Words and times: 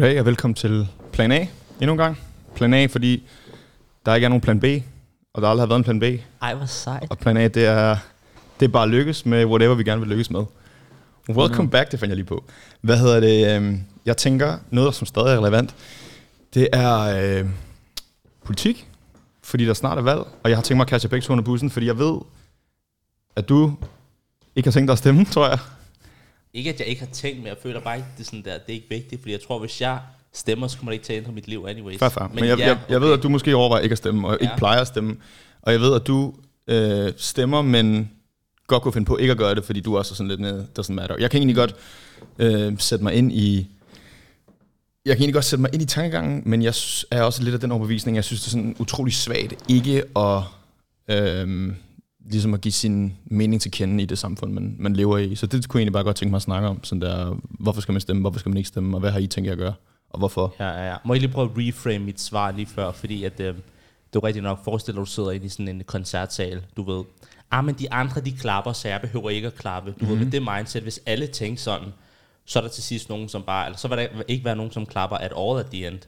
Goddag 0.00 0.20
og 0.20 0.26
velkommen 0.26 0.54
til 0.54 0.88
Plan 1.12 1.32
A 1.32 1.46
endnu 1.80 1.92
en 1.92 1.98
gang. 1.98 2.18
Plan 2.54 2.74
A, 2.74 2.86
fordi 2.86 3.22
der 4.06 4.14
ikke 4.14 4.24
er 4.24 4.28
nogen 4.28 4.40
plan 4.40 4.60
B, 4.60 4.64
og 5.34 5.42
der 5.42 5.48
aldrig 5.48 5.62
har 5.62 5.66
været 5.66 5.78
en 5.78 5.84
plan 5.84 6.00
B. 6.00 6.04
Ej, 6.42 6.54
hvor 6.54 6.66
sejt. 6.66 7.06
Og 7.10 7.18
plan 7.18 7.36
A, 7.36 7.48
det 7.48 7.66
er, 7.66 7.96
det 8.60 8.66
er 8.66 8.70
bare 8.70 8.82
at 8.82 8.88
lykkes 8.88 9.26
med 9.26 9.44
whatever 9.44 9.74
vi 9.74 9.84
gerne 9.84 10.00
vil 10.00 10.08
lykkes 10.10 10.30
med. 10.30 10.44
Welcome 11.30 11.62
Mm. 11.62 11.70
back, 11.70 11.90
det 11.92 12.00
fandt 12.00 12.10
jeg 12.10 12.16
lige 12.16 12.26
på. 12.26 12.44
Hvad 12.80 12.98
hedder 12.98 13.20
det? 13.20 13.56
øhm, 13.56 13.80
Jeg 14.06 14.16
tænker, 14.16 14.58
noget 14.70 14.94
som 14.94 15.06
stadig 15.06 15.34
er 15.34 15.38
relevant, 15.40 15.74
det 16.54 16.68
er 16.72 16.98
øh, 17.40 17.46
politik, 18.44 18.88
fordi 19.42 19.66
der 19.66 19.74
snart 19.74 19.98
er 19.98 20.02
valg, 20.02 20.20
og 20.42 20.50
jeg 20.50 20.56
har 20.56 20.62
tænkt 20.62 20.76
mig 20.76 20.84
at 20.84 20.88
kaste 20.88 21.08
begge 21.08 21.30
under 21.30 21.44
bussen, 21.44 21.70
fordi 21.70 21.86
jeg 21.86 21.98
ved, 21.98 22.18
at 23.36 23.48
du 23.48 23.74
ikke 24.56 24.66
har 24.66 24.72
tænkt 24.72 24.88
dig 24.88 24.92
at 24.92 24.98
stemme, 24.98 25.24
tror 25.34 25.48
jeg. 25.48 25.58
Ikke 26.54 26.70
at 26.70 26.78
jeg 26.80 26.88
ikke 26.88 27.00
har 27.00 27.12
tænkt, 27.12 27.38
men 27.38 27.46
jeg 27.46 27.56
føler 27.62 27.80
bare 27.80 27.96
ikke, 27.96 28.08
det 28.16 28.20
er, 28.20 28.24
sådan 28.24 28.42
der, 28.44 28.52
det 28.52 28.68
er 28.68 28.72
ikke 28.72 28.88
vigtigt, 28.88 29.22
fordi 29.22 29.32
jeg 29.32 29.40
tror, 29.40 29.58
hvis 29.58 29.80
jeg 29.80 29.98
stemmer, 30.32 30.68
så 30.68 30.78
kommer 30.78 30.90
det 30.92 30.94
ikke 30.94 31.04
til 31.06 31.12
at 31.12 31.16
ændre 31.18 31.32
mit 31.32 31.48
liv 31.48 31.66
anyways. 31.68 31.98
Fair, 31.98 32.08
fair. 32.08 32.26
Men, 32.26 32.34
men 32.34 32.44
jeg, 32.44 32.58
jeg, 32.58 32.78
jeg 32.88 33.00
ved, 33.00 33.12
at 33.12 33.22
du 33.22 33.28
måske 33.28 33.56
overvejer 33.56 33.82
ikke 33.82 33.92
at 33.92 33.98
stemme, 33.98 34.28
og 34.28 34.34
ikke 34.40 34.52
Ja. 34.52 34.56
plejer 34.58 34.80
at 34.80 34.86
stemme. 34.86 35.16
Og 35.62 35.72
jeg 35.72 35.80
ved, 35.80 35.94
at 35.94 36.06
du 36.06 36.34
øh, 36.66 37.12
stemmer, 37.16 37.62
men 37.62 38.10
godt 38.66 38.82
kunne 38.82 38.92
finde 38.92 39.06
på 39.06 39.16
ikke 39.16 39.30
at 39.30 39.38
gøre 39.38 39.54
det, 39.54 39.64
fordi 39.64 39.80
du 39.80 39.98
også 39.98 40.12
er 40.12 40.16
sådan 40.16 40.28
lidt 40.28 40.40
med, 40.40 40.64
doesn't 40.78 40.92
matter. 40.92 41.16
Jeg 41.18 41.30
kan 41.30 41.38
egentlig 41.38 41.56
godt 41.56 41.74
øh, 42.38 42.72
sætte 42.78 43.02
mig 43.04 43.14
ind 43.14 43.32
i... 43.32 43.66
Jeg 45.04 45.16
kan 45.16 45.22
egentlig 45.22 45.34
godt 45.34 45.44
sætte 45.44 45.60
mig 45.62 45.70
ind 45.72 45.82
i 45.82 45.86
tankegangen, 45.86 46.42
men 46.46 46.62
jeg 46.62 46.74
er 47.10 47.22
også 47.22 47.42
lidt 47.42 47.54
af 47.54 47.60
den 47.60 47.72
overbevisning, 47.72 48.16
jeg 48.16 48.24
synes, 48.24 48.40
det 48.40 48.46
er 48.46 48.50
sådan 48.50 48.76
utrolig 48.78 49.14
svagt 49.14 49.54
ikke 49.68 50.02
at, 50.18 50.42
øh, 51.08 51.72
ligesom 52.24 52.54
at 52.54 52.60
give 52.60 52.72
sin 52.72 53.16
mening 53.24 53.62
til 53.62 53.70
kende 53.70 54.02
i 54.02 54.06
det 54.06 54.18
samfund, 54.18 54.52
man, 54.52 54.76
man 54.78 54.96
lever 54.96 55.18
i. 55.18 55.34
Så 55.34 55.46
det 55.46 55.68
kunne 55.68 55.78
jeg 55.78 55.82
egentlig 55.82 55.92
bare 55.92 56.04
godt 56.04 56.16
tænke 56.16 56.30
mig 56.30 56.36
at 56.36 56.42
snakke 56.42 56.68
om. 56.68 56.84
Sådan 56.84 57.02
der, 57.02 57.36
hvorfor 57.42 57.80
skal 57.80 57.92
man 57.92 58.00
stemme, 58.00 58.20
hvorfor 58.20 58.38
skal 58.38 58.50
man 58.50 58.56
ikke 58.56 58.68
stemme, 58.68 58.96
og 58.96 59.00
hvad 59.00 59.10
har 59.10 59.18
I 59.18 59.26
tænkt 59.26 59.46
jer 59.46 59.52
at 59.52 59.58
gøre, 59.58 59.74
og 60.10 60.18
hvorfor? 60.18 60.54
Ja, 60.58 60.68
ja, 60.68 60.88
ja. 60.88 60.96
Må 61.04 61.14
jeg 61.14 61.20
lige 61.20 61.32
prøve 61.32 61.50
at 61.50 61.56
reframe 61.56 61.98
mit 61.98 62.20
svar 62.20 62.50
lige 62.50 62.66
før, 62.66 62.92
fordi 62.92 63.24
at, 63.24 63.40
øh, 63.40 63.54
det 64.12 64.16
er 64.16 64.24
rigtigt 64.24 64.42
nok, 64.42 64.64
forestil 64.64 64.94
dig, 64.94 65.00
at 65.00 65.06
du 65.06 65.10
sidder 65.10 65.30
inde 65.30 65.46
i 65.46 65.48
sådan 65.48 65.68
en 65.68 65.82
koncertsal, 65.86 66.62
du 66.76 66.82
ved. 66.82 67.04
Ah, 67.50 67.64
men 67.64 67.74
de 67.74 67.92
andre, 67.92 68.20
de 68.20 68.32
klapper, 68.32 68.72
så 68.72 68.88
jeg 68.88 69.00
behøver 69.00 69.30
ikke 69.30 69.46
at 69.46 69.54
klappe. 69.54 69.90
Du 69.90 69.96
mm-hmm. 70.00 70.18
ved, 70.18 70.24
med 70.24 70.32
det 70.32 70.42
mindset, 70.42 70.82
hvis 70.82 71.00
alle 71.06 71.26
tænker 71.26 71.60
sådan, 71.60 71.88
så 72.44 72.58
er 72.58 72.62
der 72.62 72.70
til 72.70 72.82
sidst 72.82 73.08
nogen, 73.08 73.28
som 73.28 73.42
bare, 73.42 73.66
eller 73.66 73.78
så 73.78 73.88
vil 73.88 73.98
der 73.98 74.06
ikke 74.28 74.44
være 74.44 74.56
nogen, 74.56 74.72
som 74.72 74.86
klapper 74.86 75.16
at 75.16 75.32
all 75.36 75.60
at 75.60 75.66
the 75.66 75.86
end. 75.86 75.98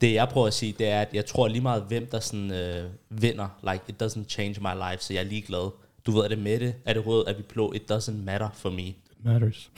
Det 0.00 0.14
jeg 0.14 0.28
prøver 0.28 0.46
at 0.46 0.54
sige, 0.54 0.74
det 0.78 0.88
er, 0.88 1.00
at 1.00 1.08
jeg 1.12 1.26
tror 1.26 1.48
lige 1.48 1.60
meget, 1.62 1.82
hvem 1.82 2.06
der 2.06 2.20
sådan 2.20 2.50
øh, 2.50 2.90
vinder, 3.10 3.48
like, 3.72 3.84
it 3.88 4.02
doesn't 4.02 4.28
change 4.28 4.60
my 4.60 4.90
life, 4.90 5.04
så 5.04 5.12
jeg 5.12 5.20
er 5.20 5.24
ligeglad. 5.24 5.70
Du 6.06 6.10
ved, 6.12 6.24
er 6.24 6.28
det 6.28 6.38
med 6.38 6.60
det? 6.60 6.74
Er 6.84 6.92
det 6.92 7.06
rød? 7.06 7.24
Er 7.26 7.32
vi 7.36 7.42
blå? 7.42 7.72
It 7.72 7.92
doesn't 7.92 8.12
matter 8.24 8.48
for 8.54 8.70
me. 8.70 8.82
It 8.82 8.96
matters. 9.24 9.70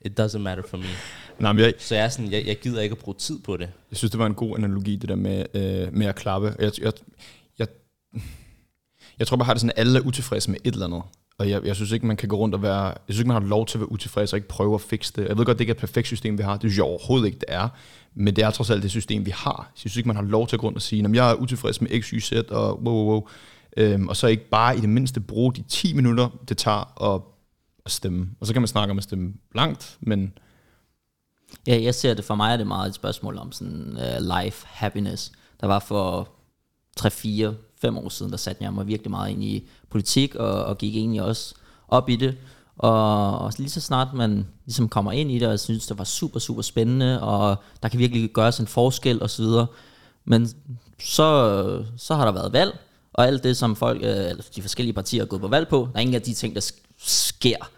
It 0.00 0.20
doesn't 0.20 0.38
matter 0.38 0.64
for 0.68 0.76
me. 0.76 0.84
Nej, 1.38 1.52
men 1.52 1.64
jeg, 1.64 1.74
Så 1.78 1.94
jeg 1.94 2.04
er 2.04 2.08
sådan, 2.08 2.32
jeg, 2.32 2.46
jeg 2.46 2.58
gider 2.58 2.80
ikke 2.80 2.92
at 2.92 2.98
bruge 2.98 3.16
tid 3.18 3.38
på 3.40 3.56
det. 3.56 3.68
jeg 3.90 3.96
synes, 3.96 4.10
det 4.10 4.18
var 4.18 4.26
en 4.26 4.34
god 4.34 4.58
analogi, 4.58 4.96
det 4.96 5.08
der 5.08 5.14
med, 5.14 5.46
øh, 5.54 5.92
med 5.94 6.06
at 6.06 6.14
klappe. 6.14 6.56
Jeg, 6.58 6.72
jeg, 6.80 6.92
jeg, 7.58 7.68
jeg 9.18 9.26
tror 9.26 9.36
bare, 9.36 9.44
har 9.44 9.54
det 9.54 9.60
sådan, 9.60 9.72
at 9.76 9.80
alle 9.80 9.98
er 9.98 10.02
utilfredse 10.02 10.50
med 10.50 10.58
et 10.64 10.72
eller 10.72 10.86
andet. 10.86 11.02
Og 11.38 11.50
jeg, 11.50 11.64
jeg 11.64 11.76
synes 11.76 11.92
ikke, 11.92 12.06
man 12.06 12.16
kan 12.16 12.28
gå 12.28 12.36
rundt 12.36 12.54
og 12.54 12.62
være... 12.62 12.84
Jeg 12.84 12.96
synes 13.08 13.18
ikke, 13.18 13.28
man 13.28 13.42
har 13.42 13.48
lov 13.48 13.66
til 13.66 13.78
at 13.78 13.80
være 13.80 13.92
utilfreds 13.92 14.32
og 14.32 14.36
ikke 14.36 14.48
prøve 14.48 14.74
at 14.74 14.80
fikse 14.80 15.12
det. 15.16 15.28
Jeg 15.28 15.38
ved 15.38 15.44
godt, 15.44 15.58
det 15.58 15.60
ikke 15.60 15.70
er 15.70 15.74
et 15.74 15.80
perfekt 15.80 16.06
system, 16.06 16.38
vi 16.38 16.42
har. 16.42 16.52
Det 16.52 16.60
synes 16.60 16.76
jeg 16.76 16.84
overhovedet 16.84 17.26
ikke, 17.26 17.38
det 17.38 17.48
er. 17.48 17.68
Men 18.14 18.36
det 18.36 18.44
er 18.44 18.50
trods 18.50 18.70
alt 18.70 18.82
det 18.82 18.90
system, 18.90 19.26
vi 19.26 19.30
har. 19.30 19.70
Så 19.74 19.82
jeg 19.84 19.90
synes 19.90 19.96
ikke, 19.96 20.06
man 20.06 20.16
har 20.16 20.22
lov 20.22 20.46
til 20.46 20.56
at 20.56 20.60
gå 20.60 20.66
rundt 20.66 20.76
og 20.76 20.82
sige, 20.82 21.04
at 21.04 21.14
jeg 21.14 21.30
er 21.30 21.34
utilfreds 21.34 21.80
med 21.80 22.02
X, 22.02 22.08
Y, 22.08 22.20
Z 22.20 22.32
og 22.32 22.82
wow, 22.82 22.94
wow, 22.94 23.04
wow. 23.04 23.28
Øhm, 23.76 24.08
og 24.08 24.16
så 24.16 24.26
ikke 24.26 24.48
bare 24.48 24.76
i 24.76 24.80
det 24.80 24.88
mindste 24.88 25.20
bruge 25.20 25.54
de 25.54 25.62
10 25.68 25.94
minutter, 25.94 26.28
det 26.48 26.56
tager 26.58 27.14
at, 27.14 27.20
at 27.86 27.92
stemme. 27.92 28.30
Og 28.40 28.46
så 28.46 28.52
kan 28.52 28.62
man 28.62 28.68
snakke 28.68 28.90
om 28.90 28.98
at 28.98 29.04
stemme 29.04 29.34
langt, 29.54 29.98
men 30.00 30.32
Ja, 31.66 31.82
jeg 31.82 31.94
ser 31.94 32.14
det 32.14 32.24
for 32.24 32.34
mig 32.34 32.52
er 32.52 32.56
det 32.56 32.66
meget 32.66 32.88
et 32.88 32.94
spørgsmål 32.94 33.38
om 33.38 33.52
sådan 33.52 33.96
uh, 33.96 34.42
life 34.42 34.66
happiness. 34.66 35.32
Der 35.60 35.66
var 35.66 35.78
for 35.78 36.28
3-4 37.00 37.71
fem 37.82 37.98
år 37.98 38.08
siden, 38.08 38.32
der 38.32 38.38
satte 38.38 38.64
jeg 38.64 38.72
mig 38.72 38.86
virkelig 38.86 39.10
meget 39.10 39.30
ind 39.30 39.44
i 39.44 39.68
politik, 39.90 40.34
og, 40.34 40.64
og 40.64 40.78
gik 40.78 40.96
egentlig 40.96 41.22
også 41.22 41.54
op 41.88 42.08
i 42.08 42.16
det. 42.16 42.36
Og, 42.78 43.38
og 43.38 43.52
lige 43.58 43.70
så 43.70 43.80
snart 43.80 44.14
man 44.14 44.46
ligesom 44.66 44.88
kommer 44.88 45.12
ind 45.12 45.30
i 45.30 45.38
det, 45.38 45.48
og 45.48 45.60
synes, 45.60 45.86
det 45.86 45.98
var 45.98 46.04
super, 46.04 46.40
super 46.40 46.62
spændende, 46.62 47.22
og 47.22 47.56
der 47.82 47.88
kan 47.88 47.98
virkelig 47.98 48.30
gøres 48.30 48.58
en 48.58 48.66
forskel 48.66 49.22
osv., 49.22 49.44
men 50.24 50.48
så, 51.00 51.84
så 51.96 52.14
har 52.14 52.24
der 52.24 52.32
været 52.32 52.52
valg, 52.52 52.78
og 53.12 53.26
alt 53.26 53.44
det, 53.44 53.56
som 53.56 53.76
folk, 53.76 54.02
øh, 54.02 54.08
eller 54.08 54.44
de 54.56 54.62
forskellige 54.62 54.94
partier 54.94 55.22
er 55.22 55.26
gået 55.26 55.40
på 55.40 55.48
valg 55.48 55.68
på, 55.68 55.88
der 55.92 55.98
er 55.98 56.00
ingen 56.00 56.14
af 56.14 56.22
de 56.22 56.34
ting, 56.34 56.54
der 56.54 56.72
sker. 56.98 57.70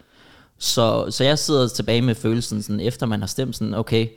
Så, 0.57 1.11
så 1.11 1.23
jeg 1.23 1.39
sidder 1.39 1.67
tilbage 1.67 2.01
med 2.01 2.15
følelsen, 2.15 2.63
sådan, 2.63 2.79
efter 2.79 3.05
man 3.05 3.19
har 3.19 3.27
stemt, 3.27 3.55
sådan, 3.55 3.73
okay, 3.73 4.07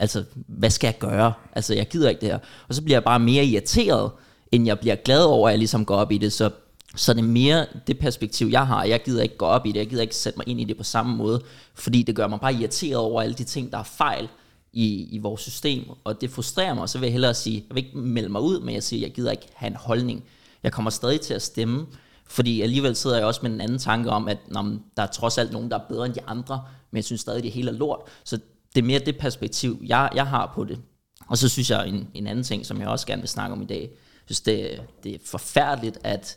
altså, 0.00 0.24
hvad 0.46 0.70
skal 0.70 0.88
jeg 0.88 0.98
gøre? 0.98 1.32
Altså, 1.52 1.74
jeg 1.74 1.88
gider 1.88 2.08
ikke 2.08 2.20
det 2.20 2.28
her. 2.28 2.38
Og 2.68 2.74
så 2.74 2.82
bliver 2.82 2.96
jeg 2.96 3.04
bare 3.04 3.18
mere 3.18 3.44
irriteret, 3.44 4.10
end 4.52 4.66
jeg 4.66 4.78
bliver 4.78 4.94
glad 4.94 5.22
over, 5.22 5.48
at 5.48 5.52
jeg 5.52 5.58
ligesom 5.58 5.84
går 5.84 5.96
op 5.96 6.12
i 6.12 6.18
det. 6.18 6.32
Så, 6.32 6.50
så 6.96 7.12
det 7.12 7.20
er 7.20 7.24
mere 7.24 7.66
det 7.86 7.98
perspektiv, 7.98 8.46
jeg 8.46 8.66
har. 8.66 8.84
Jeg 8.84 9.02
gider 9.02 9.22
ikke 9.22 9.36
gå 9.36 9.46
op 9.46 9.66
i 9.66 9.72
det. 9.72 9.78
Jeg 9.78 9.86
gider 9.86 10.02
ikke 10.02 10.16
sætte 10.16 10.38
mig 10.38 10.48
ind 10.48 10.60
i 10.60 10.64
det 10.64 10.76
på 10.76 10.84
samme 10.84 11.16
måde, 11.16 11.42
fordi 11.74 12.02
det 12.02 12.16
gør 12.16 12.26
mig 12.26 12.40
bare 12.40 12.54
irriteret 12.54 12.96
over 12.96 13.22
alle 13.22 13.34
de 13.34 13.44
ting, 13.44 13.72
der 13.72 13.78
er 13.78 13.82
fejl 13.82 14.28
i, 14.72 15.08
i 15.10 15.18
vores 15.18 15.40
system. 15.40 15.84
Og 16.04 16.20
det 16.20 16.30
frustrerer 16.30 16.74
mig, 16.74 16.82
og 16.82 16.88
så 16.88 16.98
vil 16.98 17.06
jeg 17.06 17.12
hellere 17.12 17.34
sige, 17.34 17.64
jeg 17.68 17.74
vil 17.74 17.84
ikke 17.84 17.98
melde 17.98 18.28
mig 18.28 18.40
ud, 18.40 18.60
men 18.60 18.74
jeg 18.74 18.82
siger, 18.82 19.00
jeg 19.00 19.14
gider 19.14 19.30
ikke 19.30 19.48
have 19.54 19.70
en 19.70 19.76
holdning. 19.76 20.24
Jeg 20.62 20.72
kommer 20.72 20.90
stadig 20.90 21.20
til 21.20 21.34
at 21.34 21.42
stemme, 21.42 21.86
fordi 22.28 22.62
alligevel 22.62 22.96
sidder 22.96 23.16
jeg 23.16 23.26
også 23.26 23.40
med 23.42 23.50
en 23.50 23.60
anden 23.60 23.78
tanke 23.78 24.10
om, 24.10 24.28
at 24.28 24.38
nå, 24.48 24.62
der 24.96 25.02
er 25.02 25.06
trods 25.06 25.38
alt 25.38 25.52
nogen, 25.52 25.70
der 25.70 25.78
er 25.78 25.82
bedre 25.88 26.06
end 26.06 26.14
de 26.14 26.22
andre, 26.26 26.62
men 26.90 26.96
jeg 26.96 27.04
synes 27.04 27.20
stadig, 27.20 27.42
det 27.42 27.50
hele 27.50 27.70
er 27.70 27.74
lort. 27.74 28.00
Så 28.24 28.38
det 28.74 28.82
er 28.82 28.86
mere 28.86 28.98
det 28.98 29.18
perspektiv, 29.18 29.82
jeg, 29.86 30.10
jeg 30.14 30.26
har 30.26 30.52
på 30.54 30.64
det. 30.64 30.78
Og 31.28 31.38
så 31.38 31.48
synes 31.48 31.70
jeg 31.70 31.88
en, 31.88 32.08
en 32.14 32.26
anden 32.26 32.44
ting, 32.44 32.66
som 32.66 32.80
jeg 32.80 32.88
også 32.88 33.06
gerne 33.06 33.22
vil 33.22 33.28
snakke 33.28 33.52
om 33.52 33.62
i 33.62 33.66
dag, 33.66 33.90
synes 34.26 34.40
det, 34.40 34.80
det 35.04 35.14
er 35.14 35.18
forfærdeligt, 35.26 35.98
at 36.04 36.36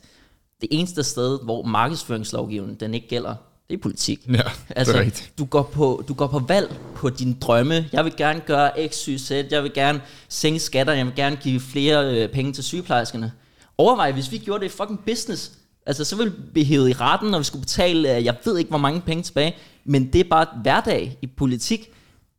det 0.60 0.68
eneste 0.72 1.02
sted, 1.04 1.38
hvor 1.44 1.62
markedsføringslovgivningen 1.62 2.80
den 2.80 2.94
ikke 2.94 3.08
gælder, 3.08 3.34
det 3.70 3.76
er 3.76 3.82
politik. 3.82 4.28
ja, 4.28 4.40
Altså, 4.76 4.92
det 4.92 5.00
er 5.00 5.04
rigtigt. 5.06 5.32
du 5.38 5.44
går, 5.44 5.62
på, 5.62 6.04
du 6.08 6.14
går 6.14 6.26
på 6.26 6.38
valg 6.38 6.76
på 6.94 7.10
dine 7.10 7.34
drømme. 7.40 7.88
Jeg 7.92 8.04
vil 8.04 8.16
gerne 8.16 8.40
gøre 8.40 8.88
X, 8.88 9.04
Y, 9.04 9.18
Z. 9.18 9.30
Jeg 9.50 9.62
vil 9.62 9.72
gerne 9.72 10.00
sænke 10.28 10.60
skatter. 10.60 10.92
Jeg 10.92 11.06
vil 11.06 11.14
gerne 11.14 11.36
give 11.36 11.60
flere 11.60 12.22
øh, 12.22 12.28
penge 12.28 12.52
til 12.52 12.64
sygeplejerskerne. 12.64 13.32
Overvej, 13.78 14.12
hvis 14.12 14.32
vi 14.32 14.38
gjorde 14.38 14.64
det 14.64 14.72
i 14.72 14.76
fucking 14.76 15.00
business. 15.06 15.52
Altså, 15.86 16.04
så 16.04 16.16
ville 16.16 16.32
vi 16.52 16.64
hæve 16.64 16.90
i 16.90 16.92
retten, 16.92 17.30
når 17.30 17.38
vi 17.38 17.44
skulle 17.44 17.62
betale, 17.62 18.16
øh, 18.16 18.24
jeg 18.24 18.36
ved 18.44 18.58
ikke, 18.58 18.68
hvor 18.68 18.78
mange 18.78 19.00
penge 19.00 19.22
tilbage. 19.22 19.54
Men 19.84 20.12
det 20.12 20.20
er 20.20 20.28
bare 20.30 20.46
hverdag 20.62 21.18
i 21.22 21.26
politik. 21.26 21.90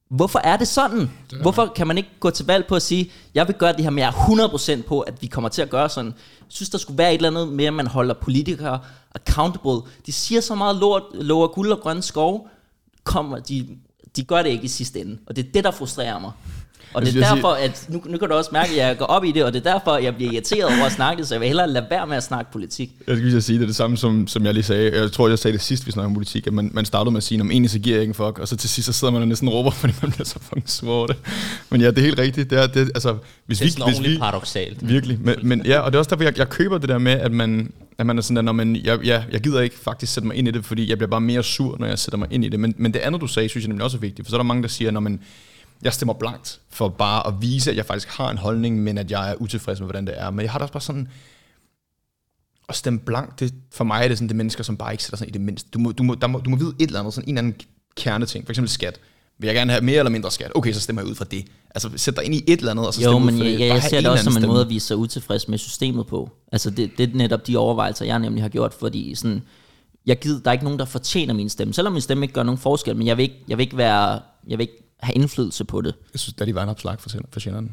Hvorfor 0.09 0.39
er 0.39 0.57
det 0.57 0.67
sådan? 0.67 1.11
Hvorfor 1.41 1.65
kan 1.75 1.87
man 1.87 1.97
ikke 1.97 2.09
gå 2.19 2.29
til 2.29 2.45
valg 2.45 2.65
på 2.67 2.75
at 2.75 2.81
sige, 2.81 3.11
jeg 3.33 3.47
vil 3.47 3.55
gøre 3.55 3.73
det 3.73 3.83
her, 3.83 3.89
men 3.89 3.99
jeg 3.99 4.07
er 4.07 4.77
100% 4.81 4.87
på, 4.87 4.99
at 5.01 5.21
vi 5.21 5.27
kommer 5.27 5.49
til 5.49 5.61
at 5.61 5.69
gøre 5.69 5.89
sådan. 5.89 6.11
Jeg 6.39 6.45
synes, 6.47 6.69
der 6.69 6.77
skulle 6.77 6.97
være 6.97 7.09
et 7.13 7.15
eller 7.15 7.29
andet 7.29 7.47
med, 7.47 7.65
at 7.65 7.73
man 7.73 7.87
holder 7.87 8.13
politikere 8.13 8.79
accountable. 9.15 9.91
De 10.05 10.11
siger 10.11 10.41
så 10.41 10.55
meget 10.55 10.75
lort, 10.75 11.03
lover 11.13 11.47
guld 11.47 11.71
og 11.71 11.79
grønne 11.79 12.01
skov, 12.01 12.49
kommer, 13.03 13.39
de, 13.39 13.67
de 14.15 14.23
gør 14.23 14.43
det 14.43 14.49
ikke 14.49 14.63
i 14.63 14.67
sidste 14.67 15.01
ende. 15.01 15.17
Og 15.27 15.35
det 15.35 15.45
er 15.45 15.51
det, 15.51 15.63
der 15.63 15.71
frustrerer 15.71 16.19
mig. 16.19 16.31
Og 16.95 17.01
det 17.01 17.15
Jeg 17.15 17.29
er 17.29 17.33
derfor, 17.33 17.49
at 17.49 17.85
nu, 17.89 18.01
nu 18.05 18.17
kan 18.17 18.29
du 18.29 18.35
også 18.35 18.49
mærke, 18.53 18.71
at 18.71 18.77
jeg 18.77 18.97
går 18.97 19.05
op 19.05 19.23
i 19.23 19.31
det, 19.31 19.43
og 19.43 19.53
det 19.53 19.65
er 19.65 19.71
derfor, 19.73 19.97
jeg 19.97 20.15
bliver 20.15 20.31
irriteret 20.31 20.63
over 20.63 20.85
at 20.85 20.91
snakke 20.91 21.19
det, 21.19 21.27
så 21.27 21.33
jeg 21.33 21.39
vil 21.39 21.47
hellere 21.47 21.69
lade 21.69 21.85
være 21.89 22.07
med 22.07 22.17
at 22.17 22.23
snakke 22.23 22.51
politik. 22.51 22.91
Jeg 23.07 23.17
skal 23.17 23.29
lige 23.29 23.41
sige, 23.41 23.57
det 23.57 23.63
er 23.63 23.67
det 23.67 23.75
samme, 23.75 23.97
som, 23.97 24.27
som 24.27 24.45
jeg 24.45 24.53
lige 24.53 24.63
sagde. 24.63 25.01
Jeg 25.01 25.11
tror, 25.11 25.29
jeg 25.29 25.39
sagde 25.39 25.53
det 25.57 25.61
sidst, 25.61 25.87
vi 25.87 25.91
snakkede 25.91 26.07
om 26.07 26.13
politik, 26.13 26.47
at 26.47 26.53
man, 26.53 26.71
man 26.73 26.85
startede 26.85 27.11
med 27.11 27.17
at 27.17 27.23
sige, 27.23 27.41
om 27.41 27.51
egentlig 27.51 27.71
så 27.71 27.79
giver 27.79 27.95
jeg 27.95 28.01
ikke 28.01 28.11
en 28.11 28.15
fuck, 28.15 28.39
og 28.39 28.47
så 28.47 28.55
til 28.55 28.69
sidst, 28.69 28.85
så 28.85 28.93
sidder 28.93 29.13
man 29.13 29.21
og 29.21 29.27
næsten 29.27 29.49
råber, 29.49 29.71
fordi 29.81 29.93
man 30.01 30.11
bliver 30.11 30.25
så 30.25 30.39
fucking 30.41 30.69
svår 30.69 30.93
over 30.97 31.07
det. 31.07 31.15
Men 31.69 31.81
ja, 31.81 31.87
det 31.87 31.97
er 31.97 32.01
helt 32.01 32.19
rigtigt. 32.19 32.49
Det 32.49 32.59
er, 32.59 32.67
det, 32.67 32.79
altså, 32.95 33.15
hvis 33.45 33.59
Det 33.59 33.79
er 33.79 33.85
vi, 33.85 33.91
hvis 33.91 34.09
vi, 34.09 34.17
paradoxalt. 34.17 34.89
Virkelig. 34.89 35.19
Men, 35.21 35.35
men 35.43 35.65
ja, 35.65 35.79
og 35.79 35.91
det 35.91 35.95
er 35.95 35.99
også 35.99 36.09
derfor, 36.09 36.23
jeg, 36.23 36.37
jeg 36.37 36.49
køber 36.49 36.77
det 36.77 36.89
der 36.89 36.97
med, 36.97 37.11
at 37.11 37.31
man, 37.31 37.71
at 37.97 38.05
man 38.05 38.17
er 38.17 38.21
sådan 38.21 38.35
der, 38.35 38.41
når 38.41 38.51
man, 38.51 38.75
jeg, 38.75 38.99
ja, 39.05 39.23
jeg 39.31 39.41
gider 39.41 39.61
ikke 39.61 39.79
faktisk 39.79 40.13
sætte 40.13 40.27
mig 40.27 40.35
ind 40.35 40.47
i 40.47 40.51
det, 40.51 40.65
fordi 40.65 40.89
jeg 40.89 40.97
bliver 40.97 41.09
bare 41.09 41.21
mere 41.21 41.43
sur, 41.43 41.77
når 41.79 41.87
jeg 41.87 41.99
sætter 41.99 42.17
mig 42.17 42.27
ind 42.31 42.45
i 42.45 42.49
det. 42.49 42.59
Men, 42.59 42.75
men 42.77 42.93
det 42.93 42.99
andet, 42.99 43.21
du 43.21 43.27
sagde, 43.27 43.49
synes 43.49 43.63
jeg 43.63 43.67
nemlig 43.67 43.83
også 43.83 43.97
er 43.97 44.01
vigtigt, 44.01 44.27
for 44.27 44.29
så 44.29 44.35
er 44.35 44.39
der 44.39 44.43
mange, 44.43 44.63
der 44.63 44.69
siger, 44.69 44.91
når 44.91 44.99
man, 44.99 45.19
jeg 45.83 45.93
stemmer 45.93 46.13
blankt, 46.13 46.59
for 46.69 46.89
bare 46.89 47.27
at 47.27 47.33
vise, 47.41 47.71
at 47.71 47.77
jeg 47.77 47.85
faktisk 47.85 48.07
har 48.09 48.29
en 48.31 48.37
holdning, 48.37 48.83
men 48.83 48.97
at 48.97 49.11
jeg 49.11 49.31
er 49.31 49.35
utilfreds 49.35 49.79
med, 49.79 49.85
hvordan 49.85 50.07
det 50.07 50.13
er. 50.21 50.29
Men 50.29 50.43
jeg 50.43 50.51
har 50.51 50.59
da 50.59 50.63
også 50.63 50.73
bare 50.73 50.81
sådan, 50.81 51.07
at 52.69 52.75
stemme 52.75 52.99
blankt, 52.99 53.39
det, 53.39 53.53
for 53.73 53.83
mig 53.83 54.03
er 54.03 54.07
det 54.07 54.17
sådan, 54.17 54.27
det 54.27 54.33
er 54.33 54.37
mennesker, 54.37 54.63
som 54.63 54.77
bare 54.77 54.91
ikke 54.91 55.03
sætter 55.03 55.17
sig 55.17 55.27
i 55.27 55.31
det 55.31 55.41
mindste. 55.41 55.69
Du 55.73 55.79
må, 55.79 55.91
du, 55.91 56.03
må, 56.03 56.15
der 56.15 56.27
må, 56.27 56.39
du 56.39 56.49
må 56.49 56.55
vide 56.55 56.73
et 56.79 56.87
eller 56.87 56.99
andet, 56.99 57.13
sådan 57.13 57.29
en 57.29 57.37
eller 57.37 57.47
anden 57.47 57.61
kerneting, 57.95 58.45
for 58.45 58.51
eksempel 58.51 58.69
skat. 58.69 58.99
Vil 59.39 59.47
jeg 59.47 59.55
gerne 59.55 59.71
have 59.71 59.83
mere 59.83 59.97
eller 59.97 60.09
mindre 60.09 60.31
skat? 60.31 60.51
Okay, 60.55 60.73
så 60.73 60.79
stemmer 60.79 61.01
jeg 61.01 61.09
ud 61.09 61.15
fra 61.15 61.25
det. 61.25 61.45
Altså, 61.75 61.89
sæt 61.95 62.15
dig 62.15 62.25
ind 62.25 62.35
i 62.35 62.43
et 62.47 62.59
eller 62.59 62.71
andet, 62.71 62.87
og 62.87 62.93
så 62.93 63.01
Jo, 63.01 63.11
stem 63.11 63.21
ud 63.21 63.25
men 63.25 63.37
for 63.37 63.43
jeg, 63.43 63.53
det. 63.53 63.59
jeg, 63.59 63.69
Bare 63.69 63.75
jeg 63.75 63.83
ser 63.89 64.01
det 64.01 64.09
også 64.09 64.23
som 64.23 64.33
en 64.33 64.37
anden 64.37 64.47
måde 64.47 64.59
stemme. 64.59 64.69
at 64.69 64.73
vise 64.73 64.87
sig 64.87 64.97
utilfreds 64.97 65.47
med 65.47 65.57
systemet 65.57 66.07
på. 66.07 66.29
Altså 66.51 66.69
det, 66.69 66.91
det 66.97 67.09
er 67.09 67.15
netop 67.17 67.47
de 67.47 67.57
overvejelser, 67.57 68.05
jeg 68.05 68.19
nemlig 68.19 68.43
har 68.43 68.49
gjort, 68.49 68.73
fordi 68.73 69.15
sådan, 69.15 69.41
jeg 70.05 70.19
gider, 70.19 70.39
der 70.41 70.49
er 70.49 70.53
ikke 70.53 70.63
nogen, 70.63 70.79
der 70.79 70.85
fortjener 70.85 71.33
min 71.33 71.49
stemme. 71.49 71.73
Selvom 71.73 71.93
min 71.93 72.01
stemme 72.01 72.23
ikke 72.23 72.33
gør 72.33 72.43
nogen 72.43 72.57
forskel, 72.57 72.95
men 72.95 73.07
jeg 73.07 73.17
vil 73.17 73.23
ikke, 73.23 73.43
jeg 73.47 73.57
vil 73.57 73.63
ikke, 73.63 73.77
være, 73.77 74.19
jeg 74.47 74.57
vil 74.57 74.61
ikke 74.61 74.84
have 74.99 75.15
indflydelse 75.15 75.65
på 75.65 75.81
det. 75.81 75.95
Jeg 76.13 76.19
synes, 76.19 76.33
da 76.33 76.45
de 76.45 76.55
var 76.55 76.63
en 76.63 76.69
opslag 76.69 76.99
for, 76.99 77.09
for 77.31 77.39
sjældent. 77.39 77.71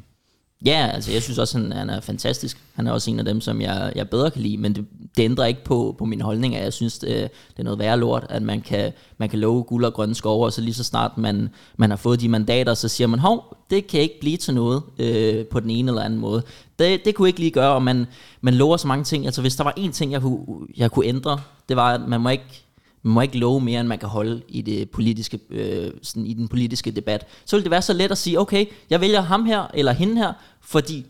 Ja, 0.64 0.90
altså 0.94 1.12
jeg 1.12 1.22
synes 1.22 1.38
også, 1.38 1.58
han, 1.58 1.72
han 1.72 1.90
er 1.90 2.00
fantastisk. 2.00 2.58
Han 2.74 2.86
er 2.86 2.92
også 2.92 3.10
en 3.10 3.18
af 3.18 3.24
dem, 3.24 3.40
som 3.40 3.60
jeg, 3.60 3.92
jeg 3.96 4.10
bedre 4.10 4.30
kan 4.30 4.42
lide, 4.42 4.56
men 4.56 4.74
det, 4.74 4.86
det 5.16 5.22
ændrer 5.22 5.44
ikke 5.44 5.64
på, 5.64 5.94
på 5.98 6.04
min 6.04 6.20
holdning, 6.20 6.56
at 6.56 6.64
jeg 6.64 6.72
synes, 6.72 6.98
det, 6.98 7.08
det 7.50 7.58
er 7.58 7.62
noget 7.62 7.78
værre 7.78 7.98
lort, 7.98 8.26
at 8.28 8.42
man 8.42 8.60
kan, 8.60 8.92
man 9.18 9.28
kan 9.28 9.38
love 9.38 9.62
guld 9.62 9.84
og 9.84 9.92
grønne 9.92 10.14
skove, 10.14 10.44
og 10.44 10.52
så 10.52 10.60
lige 10.60 10.74
så 10.74 10.84
snart 10.84 11.18
man, 11.18 11.48
man 11.76 11.90
har 11.90 11.96
fået 11.96 12.20
de 12.20 12.28
mandater, 12.28 12.74
så 12.74 12.88
siger 12.88 13.08
man, 13.08 13.18
hov, 13.18 13.56
det 13.70 13.86
kan 13.86 14.00
ikke 14.00 14.20
blive 14.20 14.36
til 14.36 14.54
noget 14.54 14.82
øh, 14.98 15.46
på 15.46 15.60
den 15.60 15.70
ene 15.70 15.90
eller 15.90 16.02
anden 16.02 16.20
måde. 16.20 16.42
Det, 16.78 17.04
det 17.04 17.14
kunne 17.14 17.28
ikke 17.28 17.40
lige 17.40 17.50
gøre, 17.50 17.72
og 17.72 17.82
man, 17.82 18.06
man 18.40 18.54
lover 18.54 18.76
så 18.76 18.86
mange 18.88 19.04
ting. 19.04 19.26
Altså 19.26 19.40
hvis 19.40 19.56
der 19.56 19.64
var 19.64 19.74
en 19.76 19.92
ting, 19.92 20.12
jeg 20.12 20.20
kunne, 20.20 20.66
jeg 20.76 20.90
kunne 20.90 21.06
ændre, 21.06 21.40
det 21.68 21.76
var, 21.76 21.94
at 21.94 22.08
man 22.08 22.20
må 22.20 22.28
ikke 22.28 22.64
man 23.02 23.14
må 23.14 23.20
ikke 23.20 23.38
love 23.38 23.60
mere, 23.60 23.80
end 23.80 23.88
man 23.88 23.98
kan 23.98 24.08
holde 24.08 24.42
i, 24.48 24.62
det 24.62 24.90
politiske, 24.90 25.38
øh, 25.50 25.90
sådan 26.02 26.26
i 26.26 26.34
den 26.34 26.48
politiske 26.48 26.90
debat. 26.90 27.26
Så 27.44 27.56
vil 27.56 27.62
det 27.62 27.70
være 27.70 27.82
så 27.82 27.92
let 27.92 28.10
at 28.10 28.18
sige, 28.18 28.40
okay, 28.40 28.66
jeg 28.90 29.00
vælger 29.00 29.20
ham 29.20 29.44
her 29.44 29.66
eller 29.74 29.92
hende 29.92 30.16
her, 30.16 30.32
fordi 30.60 31.06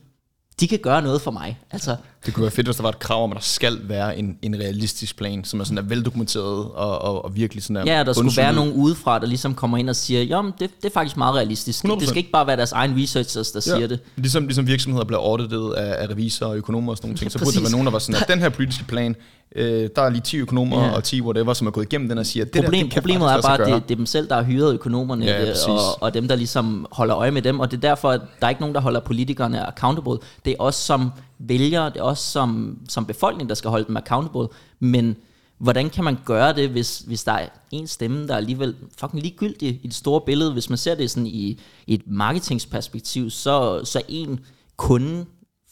de 0.61 0.69
kan 0.69 0.79
gøre 0.79 1.03
noget 1.03 1.21
for 1.21 1.31
mig. 1.31 1.59
Altså, 1.71 1.97
det 2.27 2.35
kunne 2.35 2.43
være 2.43 2.51
fedt, 2.51 2.67
hvis 2.67 2.77
der 2.77 2.83
var 2.83 2.89
et 2.89 2.99
krav 2.99 3.25
om, 3.25 3.31
at 3.31 3.37
der 3.37 3.43
skal 3.43 3.79
være 3.83 4.19
en, 4.19 4.39
en 4.43 4.55
realistisk 4.59 5.17
plan, 5.17 5.45
som 5.45 5.61
er 5.61 5.65
sådan 5.65 5.79
er 5.79 5.83
veldokumenteret 5.83 6.65
og, 6.75 6.99
og, 7.03 7.25
og 7.25 7.37
virkelig 7.37 7.63
sådan 7.63 7.77
er 7.77 7.97
Ja, 7.97 8.05
der 8.05 8.13
skulle 8.13 8.33
være 8.37 8.55
nogen 8.55 8.73
udefra, 8.73 9.19
der 9.19 9.27
ligesom 9.27 9.55
kommer 9.55 9.79
ind 9.79 9.91
og 9.91 9.97
siger, 9.97 10.23
jo, 10.23 10.53
det, 10.61 10.71
det 10.83 10.89
er 10.89 10.93
faktisk 10.93 11.17
meget 11.17 11.35
realistisk. 11.35 11.85
100%. 11.85 12.01
Det 12.01 12.09
skal 12.09 12.19
ikke 12.19 12.31
bare 12.31 12.47
være 12.47 12.57
deres 12.57 12.73
egen 12.73 13.03
researchers, 13.03 13.51
der 13.51 13.61
ja. 13.67 13.75
siger 13.77 13.87
det. 13.87 14.01
Ligesom, 14.17 14.47
ligesom 14.47 14.67
virksomheder 14.67 15.05
bliver 15.05 15.21
auditet 15.21 15.73
af, 15.73 16.03
af 16.03 16.11
revisorer 16.11 16.51
og 16.51 16.57
økonomer 16.57 16.93
og 16.93 16.97
sådan 16.97 17.09
nogle 17.09 17.19
ting, 17.19 17.27
ja, 17.27 17.31
så 17.31 17.39
burde 17.39 17.57
der 17.57 17.61
være 17.61 17.71
nogen, 17.71 17.87
der 17.87 17.93
var 17.93 17.99
sådan, 17.99 18.23
at 18.23 18.29
den 18.29 18.39
her 18.39 18.49
politiske 18.49 18.85
plan, 18.85 19.17
øh, 19.57 19.89
der 19.97 20.03
er 20.03 20.11
lige 20.11 20.21
10 20.21 20.37
økonomer 20.37 20.85
ja. 20.85 20.91
og 20.91 21.05
10 21.05 21.21
whatever, 21.21 21.53
som 21.53 21.67
er 21.67 21.71
gået 21.71 21.85
igennem 21.85 22.09
den 22.09 22.19
og 22.19 22.27
siger, 22.27 22.45
det 22.45 22.65
Problem, 22.65 22.81
der, 22.81 22.95
det 22.95 22.95
Problemet 22.95 23.33
er 23.33 23.41
bare, 23.43 23.61
at 23.61 23.67
det, 23.67 23.89
det 23.89 23.95
er 23.95 23.97
dem 23.97 24.07
selv, 24.07 24.29
der 24.29 24.35
har 24.35 24.43
hyret 24.43 24.75
økonomerne, 24.75 25.25
ja, 25.25 25.43
øh, 25.43 25.55
og, 25.69 26.03
og 26.03 26.15
dem, 26.15 26.29
der 26.29 26.37
ligesom 26.37 26.87
holder 26.93 27.17
øje 27.17 27.31
med 27.31 27.43
dem, 27.43 27.61
og 27.61 27.71
det 27.71 27.77
er 27.77 27.81
derfor, 27.81 28.11
at 28.11 28.21
der 28.41 28.47
er 28.47 28.49
ikke 28.49 28.61
nogen, 28.61 28.75
der 28.75 28.81
holder 28.81 29.01
politikerne 29.01 29.69
accountable. 29.69 30.19
Det 30.45 30.51
er 30.51 30.57
os 30.59 30.75
som 30.75 31.11
vælgere, 31.49 31.91
det 31.91 31.97
er 31.97 32.03
os 32.03 32.19
som, 32.19 32.79
som 32.89 33.07
befolkning, 33.07 33.49
der 33.49 33.55
skal 33.55 33.71
holde 33.71 33.87
dem 33.89 33.97
accountable, 33.97 34.49
men 34.81 35.17
hvordan 35.59 35.91
kan 35.91 36.05
man 36.05 36.19
gøre 36.25 36.55
det, 36.55 36.69
hvis, 36.69 36.99
hvis 36.99 37.25
der 37.25 37.33
er 37.33 37.49
en 37.71 37.87
stemme, 37.87 38.27
der 38.27 38.33
er 38.33 38.37
alligevel 38.37 38.75
fucking 38.99 39.23
ligegyldig 39.23 39.81
i 39.83 39.87
det 39.87 39.95
store 39.95 40.21
billede, 40.21 40.53
hvis 40.53 40.69
man 40.69 40.79
ser 40.79 40.95
det 40.95 41.11
sådan 41.11 41.27
i, 41.27 41.61
i 41.87 41.95
et 41.95 42.03
marketingsperspektiv, 42.07 43.31
så, 43.31 43.85
så 43.85 44.03
en 44.09 44.41
kunde 44.77 45.27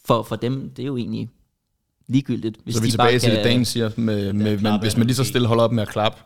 for, 0.05 0.23
for 0.23 0.35
dem, 0.35 0.71
det 0.75 0.83
er 0.83 0.87
jo 0.87 0.97
egentlig 0.97 1.29
ligegyldigt. 2.07 2.57
Hvis 2.63 2.75
så 2.75 2.81
vi 2.81 2.87
er 2.87 2.91
tilbage 2.91 3.19
til 3.19 3.31
det, 3.31 3.43
Dan 3.43 3.65
siger, 3.65 3.89
med, 3.95 4.33
med, 4.33 4.57
med, 4.57 4.79
hvis 4.79 4.97
man 4.97 5.07
lige 5.07 5.15
så 5.15 5.23
stille 5.23 5.47
holder 5.47 5.63
op 5.63 5.71
med 5.71 5.83
at 5.83 5.89
klappe, 5.89 6.21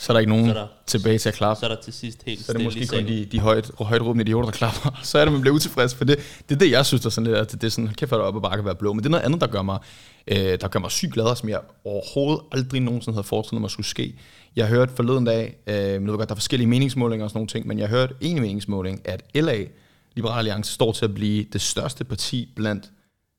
så 0.00 0.12
er 0.12 0.14
der 0.14 0.18
ikke 0.18 0.30
nogen 0.30 0.48
der, 0.48 0.66
tilbage 0.86 1.18
til 1.18 1.28
at 1.28 1.34
klappe. 1.34 1.60
Så 1.60 1.66
er 1.66 1.74
der 1.74 1.82
til 1.82 1.92
sidst 1.92 2.22
helt 2.26 2.46
Så 2.46 2.52
er 2.52 2.56
det 2.56 2.64
måske 2.64 2.86
kun 2.86 3.06
de, 3.06 3.24
de 3.24 3.40
højt, 3.40 3.70
højt 3.78 4.02
råbende 4.02 4.22
idioter, 4.22 4.50
der 4.50 4.56
klapper. 4.56 4.98
Så 5.02 5.18
er 5.18 5.24
det, 5.24 5.32
man 5.32 5.40
bliver 5.40 5.54
utilfreds, 5.54 5.94
for 5.94 6.04
det, 6.04 6.18
det 6.48 6.54
er 6.54 6.58
det, 6.58 6.70
jeg 6.70 6.86
synes, 6.86 7.02
der 7.02 7.08
er 7.08 7.10
sådan 7.10 7.26
lidt, 7.26 7.36
at 7.36 7.52
det 7.52 7.64
er 7.64 7.68
sådan, 7.68 7.88
kæft, 7.88 8.12
at 8.12 8.20
op 8.20 8.34
og 8.34 8.42
bare 8.42 8.56
kan 8.56 8.64
være 8.64 8.74
blå. 8.74 8.92
Men 8.92 8.98
det 8.98 9.06
er 9.06 9.10
noget 9.10 9.24
andet, 9.24 9.40
der 9.40 9.46
gør 9.46 9.62
mig, 9.62 9.78
øh, 10.26 10.36
der 10.36 10.68
gør 10.68 10.80
mig 10.80 10.90
sygt 10.90 11.12
glad, 11.12 11.36
som 11.36 11.48
jeg 11.48 11.60
overhovedet 11.84 12.44
aldrig 12.52 12.80
nogensinde 12.80 13.14
havde 13.14 13.26
forestillet 13.26 13.60
mig 13.60 13.70
skulle 13.70 13.86
ske. 13.86 14.14
Jeg 14.56 14.68
hørte 14.68 14.92
forleden 14.96 15.24
dag, 15.24 15.56
øh, 15.66 15.74
jeg 15.74 16.00
ved 16.00 16.16
godt, 16.16 16.28
der 16.28 16.34
er 16.34 16.36
forskellige 16.36 16.68
meningsmålinger 16.68 17.24
og 17.24 17.30
sådan 17.30 17.38
nogle 17.38 17.48
ting, 17.48 17.66
men 17.66 17.78
jeg 17.78 17.88
hørte 17.88 18.14
en 18.20 18.40
meningsmåling, 18.40 19.00
at 19.04 19.22
LA, 19.34 19.64
Liberal 20.14 20.38
Alliance, 20.38 20.72
står 20.72 20.92
til 20.92 21.04
at 21.04 21.14
blive 21.14 21.46
det 21.52 21.60
største 21.60 22.04
parti 22.04 22.52
blandt, 22.56 22.90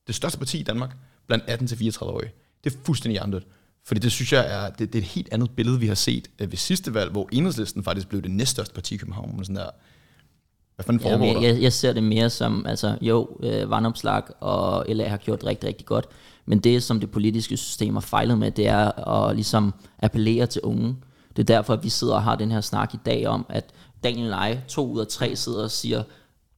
det 0.08 0.16
største 0.16 0.38
parti 0.38 0.60
i 0.60 0.64
Danmark, 0.64 0.90
blandt 1.28 1.44
18-34-årige. 1.44 2.32
Det 2.64 2.74
er 2.74 2.78
fuldstændig 2.86 3.14
hjernedødt. 3.14 3.44
Fordi 3.90 4.00
det 4.00 4.12
synes 4.12 4.34
jeg 4.34 4.46
er, 4.54 4.70
det, 4.70 4.94
det 4.94 5.00
er 5.00 5.04
et 5.04 5.10
helt 5.10 5.30
andet 5.32 5.52
billede, 5.52 5.80
vi 5.80 5.88
har 5.88 5.96
set 5.96 6.28
øh, 6.40 6.52
ved 6.52 6.58
sidste 6.58 6.94
valg, 6.94 7.12
hvor 7.12 7.30
enhedslisten 7.32 7.84
faktisk 7.84 8.08
blev 8.08 8.22
det 8.22 8.32
næststørste 8.32 8.74
parti 8.74 8.96
i 8.96 8.98
København. 8.98 9.36
Men 9.36 9.46
sådan 9.46 9.56
der, 9.56 9.70
hvad 10.76 10.84
fanden 10.84 11.02
foregår 11.02 11.26
ja, 11.26 11.42
jeg, 11.42 11.62
jeg 11.62 11.74
ser 11.74 11.94
det 11.94 12.04
mere 12.04 12.30
som, 12.30 12.66
altså 12.66 12.98
jo, 13.02 13.38
øh, 13.44 13.70
vandopslag 13.70 14.24
og 14.40 14.86
LA 14.90 15.08
har 15.08 15.18
gjort 15.18 15.44
rigtig, 15.44 15.68
rigtig 15.68 15.86
godt, 15.86 16.06
men 16.46 16.60
det, 16.60 16.84
som 16.84 17.00
det 17.00 17.12
politiske 17.12 17.58
system 17.58 17.94
har 17.94 18.02
fejlet 18.02 18.38
med, 18.38 18.52
det 18.52 18.68
er 18.68 19.08
at 19.10 19.36
ligesom 19.36 19.74
appellere 20.00 20.46
til 20.46 20.62
unge. 20.62 20.96
Det 21.36 21.40
er 21.40 21.56
derfor, 21.56 21.74
at 21.74 21.84
vi 21.84 21.90
sidder 21.90 22.14
og 22.14 22.24
har 22.24 22.36
den 22.36 22.52
her 22.52 22.62
snak 22.62 22.94
i 22.94 23.00
dag 23.06 23.28
om, 23.28 23.46
at 23.50 23.66
Daniel 24.04 24.28
jeg, 24.30 24.62
to 24.68 24.92
ud 24.92 25.00
af 25.00 25.08
tre, 25.08 25.36
sidder 25.36 25.64
og 25.64 25.72
siger, 25.72 26.04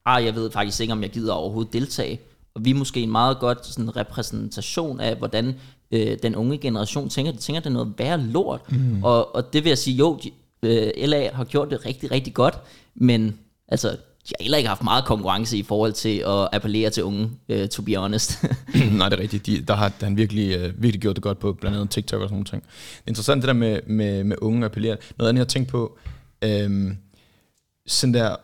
ah, 0.04 0.24
jeg 0.24 0.34
ved 0.34 0.50
faktisk 0.50 0.80
ikke, 0.80 0.92
om 0.92 1.02
jeg 1.02 1.10
gider 1.10 1.32
overhovedet 1.32 1.72
deltage. 1.72 2.20
Og 2.54 2.64
vi 2.64 2.70
er 2.70 2.74
måske 2.74 3.00
en 3.00 3.10
meget 3.10 3.38
godt 3.38 3.66
sådan, 3.66 3.96
repræsentation 3.96 5.00
af, 5.00 5.16
hvordan 5.16 5.54
øh, 5.92 6.18
den 6.22 6.36
unge 6.36 6.58
generation 6.58 7.08
tænker. 7.08 7.32
De 7.32 7.38
tænker, 7.38 7.60
det 7.60 7.66
er 7.66 7.72
noget 7.72 7.92
værre 7.98 8.20
lort. 8.20 8.72
Mm. 8.72 9.04
Og, 9.04 9.34
og 9.34 9.52
det 9.52 9.64
vil 9.64 9.70
jeg 9.70 9.78
sige, 9.78 9.96
jo, 9.96 10.20
de, 10.24 10.30
øh, 10.62 11.08
LA 11.08 11.30
har 11.32 11.44
gjort 11.44 11.70
det 11.70 11.86
rigtig, 11.86 12.10
rigtig 12.10 12.34
godt, 12.34 12.58
men 12.94 13.38
altså, 13.68 13.88
de 14.28 14.32
har 14.38 14.42
heller 14.42 14.58
ikke 14.58 14.68
haft 14.68 14.82
meget 14.82 15.04
konkurrence 15.04 15.56
i 15.56 15.62
forhold 15.62 15.92
til 15.92 16.18
at 16.18 16.48
appellere 16.52 16.90
til 16.90 17.04
unge, 17.04 17.30
uh, 17.48 17.66
to 17.66 17.82
be 17.82 17.96
honest. 17.96 18.44
Nej, 18.92 19.08
det 19.08 19.18
er 19.18 19.22
rigtigt. 19.22 19.46
De, 19.46 19.60
der 19.60 19.74
har 19.74 19.92
han 20.00 20.16
virkelig, 20.16 20.56
uh, 20.56 20.82
virkelig 20.82 21.00
gjort 21.00 21.16
det 21.16 21.22
godt 21.22 21.38
på 21.38 21.52
blandt 21.52 21.76
andet 21.76 21.90
TikTok 21.90 22.20
og 22.20 22.28
sådan 22.28 22.34
noget. 22.34 22.46
ting. 22.46 22.62
Det 22.62 23.02
er 23.06 23.10
interessant 23.10 23.42
det 23.42 23.48
der 23.48 23.54
med, 23.54 23.80
med, 23.86 24.24
med 24.24 24.36
unge 24.40 24.64
appellere. 24.64 24.96
Noget 25.18 25.28
andet, 25.28 25.38
jeg 25.38 25.44
har 25.44 25.48
tænkt 25.48 25.68
på, 25.68 25.98
øhm, 26.44 26.96
sådan 27.86 28.14
der, 28.14 28.36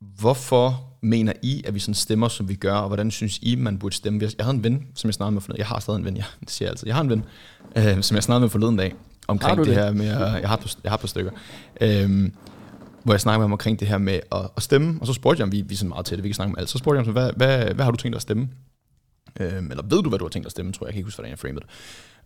hvorfor 0.00 0.95
mener 1.06 1.32
I, 1.42 1.62
at 1.66 1.74
vi 1.74 1.78
sådan 1.78 1.94
stemmer, 1.94 2.28
som 2.28 2.48
vi 2.48 2.54
gør, 2.54 2.74
og 2.74 2.86
hvordan 2.86 3.10
synes 3.10 3.38
I, 3.42 3.54
man 3.54 3.78
burde 3.78 3.94
stemme? 3.94 4.20
Jeg 4.22 4.30
havde 4.40 4.56
en 4.56 4.64
ven, 4.64 4.86
som 4.94 5.08
jeg 5.08 5.14
snakkede 5.14 5.34
med 5.34 5.40
forleden. 5.42 5.58
Jeg 5.58 5.66
har 5.66 5.80
stadig 5.80 5.98
en 5.98 6.04
ven, 6.04 6.16
ja, 6.16 6.24
det 6.40 6.50
siger 6.50 6.66
jeg 6.66 6.70
altid. 6.70 6.86
Jeg 6.86 6.96
har 6.96 7.02
en 7.02 7.10
ven, 7.10 7.24
øh, 7.76 8.02
som 8.02 8.14
jeg 8.14 8.22
snakkede 8.22 8.40
med 8.40 8.48
forleden 8.50 8.76
dag, 8.76 8.94
omkring 9.28 9.58
det, 9.58 9.66
det 9.66 9.74
her 9.74 9.92
med, 9.92 10.08
at, 10.08 10.40
jeg 10.40 10.48
har, 10.48 10.56
på, 10.56 10.68
jeg 10.84 10.92
har 10.92 10.96
på 10.96 11.06
stykker, 11.06 11.30
øh, 11.80 12.30
hvor 13.02 13.12
jeg 13.12 13.20
snakkede 13.20 13.38
med 13.38 13.44
ham 13.44 13.52
omkring 13.52 13.80
det 13.80 13.88
her 13.88 13.98
med 13.98 14.20
at, 14.32 14.48
at 14.56 14.62
stemme, 14.62 14.98
og 15.00 15.06
så 15.06 15.12
spurgte 15.12 15.40
jeg 15.40 15.44
ham, 15.44 15.52
vi, 15.52 15.60
vi 15.60 15.74
er 15.74 15.76
sådan 15.76 15.88
meget 15.88 16.10
det, 16.10 16.22
vi 16.22 16.28
kan 16.28 16.34
snakke 16.34 16.52
om 16.52 16.58
alt, 16.58 16.68
så 16.68 16.78
spurgte 16.78 16.98
jeg 16.98 17.04
ham, 17.04 17.12
hvad, 17.12 17.32
hvad, 17.36 17.74
hvad 17.74 17.84
har 17.84 17.90
du 17.90 17.96
tænkt 17.96 18.12
dig 18.12 18.18
at 18.18 18.22
stemme? 18.22 18.48
Øh, 19.40 19.56
eller 19.70 19.82
ved 19.82 20.02
du, 20.02 20.08
hvad 20.08 20.18
du 20.18 20.24
har 20.24 20.30
tænkt 20.30 20.44
dig 20.44 20.48
at 20.48 20.52
stemme, 20.52 20.72
tror 20.72 20.86
jeg, 20.86 20.88
jeg 20.88 20.92
kan 20.92 20.98
ikke 20.98 21.06
huske, 21.06 21.16
hvordan 21.16 21.30
jeg 21.30 21.38
framede 21.38 21.60
det. 21.60 21.68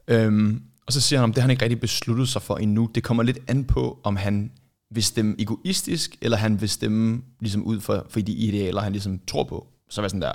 Øh, 0.09 0.61
og 0.87 0.93
så 0.93 1.00
siger 1.00 1.21
han, 1.21 1.29
det 1.29 1.37
har 1.37 1.43
han 1.43 1.50
ikke 1.50 1.62
rigtig 1.62 1.81
besluttet 1.81 2.29
sig 2.29 2.43
for 2.43 2.56
endnu. 2.56 2.91
Det 2.94 3.03
kommer 3.03 3.23
lidt 3.23 3.38
an 3.49 3.65
på, 3.65 4.00
om 4.05 4.17
han 4.17 4.50
vil 4.90 5.04
stemme 5.04 5.34
egoistisk, 5.38 6.16
eller 6.20 6.37
han 6.37 6.60
vil 6.60 6.69
stemme 6.69 7.22
ligesom 7.40 7.62
ud 7.62 7.81
for, 7.81 8.06
for 8.08 8.20
de 8.20 8.32
idealer, 8.32 8.81
han 8.81 8.92
ligesom 8.92 9.20
tror 9.26 9.44
på. 9.44 9.66
Så 9.88 10.00
var 10.00 10.08
sådan 10.08 10.22
der, 10.22 10.32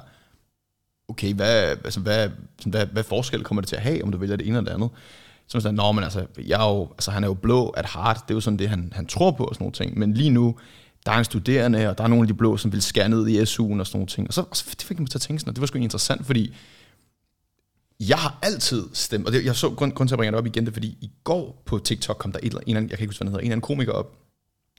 okay, 1.08 1.34
hvad, 1.34 1.78
altså, 1.84 2.00
hvad, 2.00 2.30
hvad, 2.66 2.86
hvad 2.86 3.04
forskel 3.04 3.44
kommer 3.44 3.62
det 3.62 3.68
til 3.68 3.76
at 3.76 3.82
have, 3.82 4.04
om 4.04 4.12
du 4.12 4.18
vælger 4.18 4.36
det 4.36 4.48
ene 4.48 4.58
eller 4.58 4.70
det 4.72 4.76
andet? 4.76 4.90
Så 5.48 5.60
sådan, 5.60 5.76
nå, 5.76 5.92
men 5.92 6.04
altså, 6.04 6.26
jeg 6.38 6.66
er 6.66 6.74
jo, 6.74 6.90
altså, 6.92 7.12
han 7.12 7.24
er 7.24 7.28
jo 7.28 7.34
blå 7.34 7.70
at 7.70 7.90
heart, 7.94 8.20
det 8.28 8.34
er 8.34 8.36
jo 8.36 8.42
sådan 8.42 8.60
det, 8.60 8.70
han, 8.70 8.94
han 8.96 9.06
tror 9.06 9.32
på 9.32 9.44
og 9.44 9.56
sådan 9.56 9.64
nogle 9.64 9.74
ting. 9.74 10.00
Men 10.00 10.14
lige 10.14 10.30
nu, 10.30 10.56
der 11.06 11.12
er 11.12 11.18
en 11.18 11.26
studerende, 11.26 11.90
og 11.90 11.98
der 11.98 12.04
er 12.04 12.08
nogle 12.08 12.24
af 12.24 12.28
de 12.28 12.34
blå, 12.34 12.58
som 12.58 12.72
vil 12.72 12.82
skære 12.82 13.10
ned 13.10 13.28
i 13.28 13.42
SU'en 13.42 13.80
og 13.80 13.88
sådan 13.88 13.88
nogle 13.94 14.08
ting. 14.08 14.28
Og 14.28 14.34
så, 14.34 14.42
og 14.42 14.58
så 14.58 14.66
det 14.72 14.84
fik 14.84 15.00
mig 15.00 15.10
til 15.10 15.18
at 15.18 15.22
tænke 15.22 15.40
sådan, 15.40 15.50
og 15.50 15.56
det 15.56 15.62
var 15.62 15.68
sgu 15.68 15.78
interessant, 15.78 16.26
fordi 16.26 16.56
jeg 18.00 18.18
har 18.18 18.40
altid 18.42 18.84
stemt, 18.94 19.26
og 19.28 19.34
det, 19.34 19.46
jeg 19.46 19.56
så 19.56 19.70
grund, 19.70 19.92
grund 19.92 20.10
til 20.10 20.16
at 20.16 20.18
bringe 20.18 20.32
det 20.32 20.38
op 20.38 20.46
igen, 20.46 20.66
det 20.66 20.74
fordi 20.74 20.88
i 20.88 21.12
går 21.24 21.64
på 21.66 21.80
TikTok 21.80 22.18
kom 22.18 22.32
der 22.32 22.40
et 22.44 22.46
eller 22.46 22.62
andet, 22.68 22.90
jeg 22.90 22.98
kan 22.98 23.04
ikke 23.04 23.06
huske, 23.06 23.20
hvad 23.20 23.28
han 23.28 23.32
hedder, 23.32 23.40
en 23.40 23.46
eller 23.46 23.56
anden 23.56 23.62
komiker 23.62 23.92
op, 23.92 24.25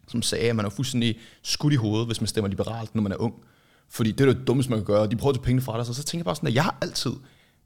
som 0.09 0.23
sagde, 0.23 0.51
at 0.51 0.57
man 0.57 0.65
er 0.65 0.71
fuldstændig 0.71 1.19
skudt 1.43 1.73
i 1.73 1.77
hovedet, 1.77 2.07
hvis 2.07 2.21
man 2.21 2.29
stemmer 2.29 2.49
liberalt, 2.49 2.95
når 2.95 3.03
man 3.03 3.13
er 3.13 3.17
ung. 3.17 3.35
Fordi 3.89 4.13
det 4.13 4.29
er 4.29 4.33
det 4.33 4.47
dummeste, 4.47 4.71
man 4.71 4.79
kan 4.79 4.87
gøre, 4.87 5.01
og 5.01 5.11
de 5.11 5.17
prøver 5.17 5.33
at 5.33 5.37
tage 5.37 5.45
penge 5.45 5.63
fra 5.63 5.79
dig. 5.79 5.87
Så, 5.87 5.95
så 5.95 6.05
tænker 6.05 6.21
jeg 6.21 6.25
bare 6.25 6.37
sådan, 6.37 6.47
at 6.47 6.55
jeg 6.55 6.65
har 6.65 6.79
altid 6.83 7.13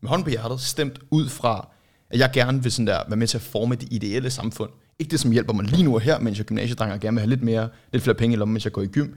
med 0.00 0.08
hånden 0.08 0.24
på 0.24 0.30
hjertet 0.30 0.60
stemt 0.60 0.98
ud 1.10 1.28
fra, 1.28 1.68
at 2.10 2.18
jeg 2.18 2.30
gerne 2.32 2.62
vil 2.62 2.72
sådan 2.72 2.86
der, 2.86 3.02
være 3.08 3.16
med 3.16 3.26
til 3.26 3.38
at 3.38 3.42
forme 3.42 3.74
det 3.74 3.88
ideelle 3.90 4.30
samfund. 4.30 4.70
Ikke 4.98 5.10
det, 5.10 5.20
som 5.20 5.30
hjælper 5.30 5.52
mig 5.52 5.64
lige 5.64 5.82
nu 5.82 5.94
og 5.94 6.00
her, 6.00 6.18
mens 6.18 6.38
jeg 6.38 6.42
er 6.42 6.46
gymnasiedreng 6.46 6.92
og 6.92 7.00
gerne 7.00 7.14
vil 7.14 7.20
have 7.20 7.28
lidt, 7.28 7.42
mere, 7.42 7.68
lidt 7.92 8.02
flere 8.02 8.14
penge 8.14 8.34
i 8.34 8.38
lommen, 8.38 8.52
mens 8.52 8.64
jeg 8.64 8.72
går 8.72 8.82
i 8.82 8.86
gym. 8.86 9.08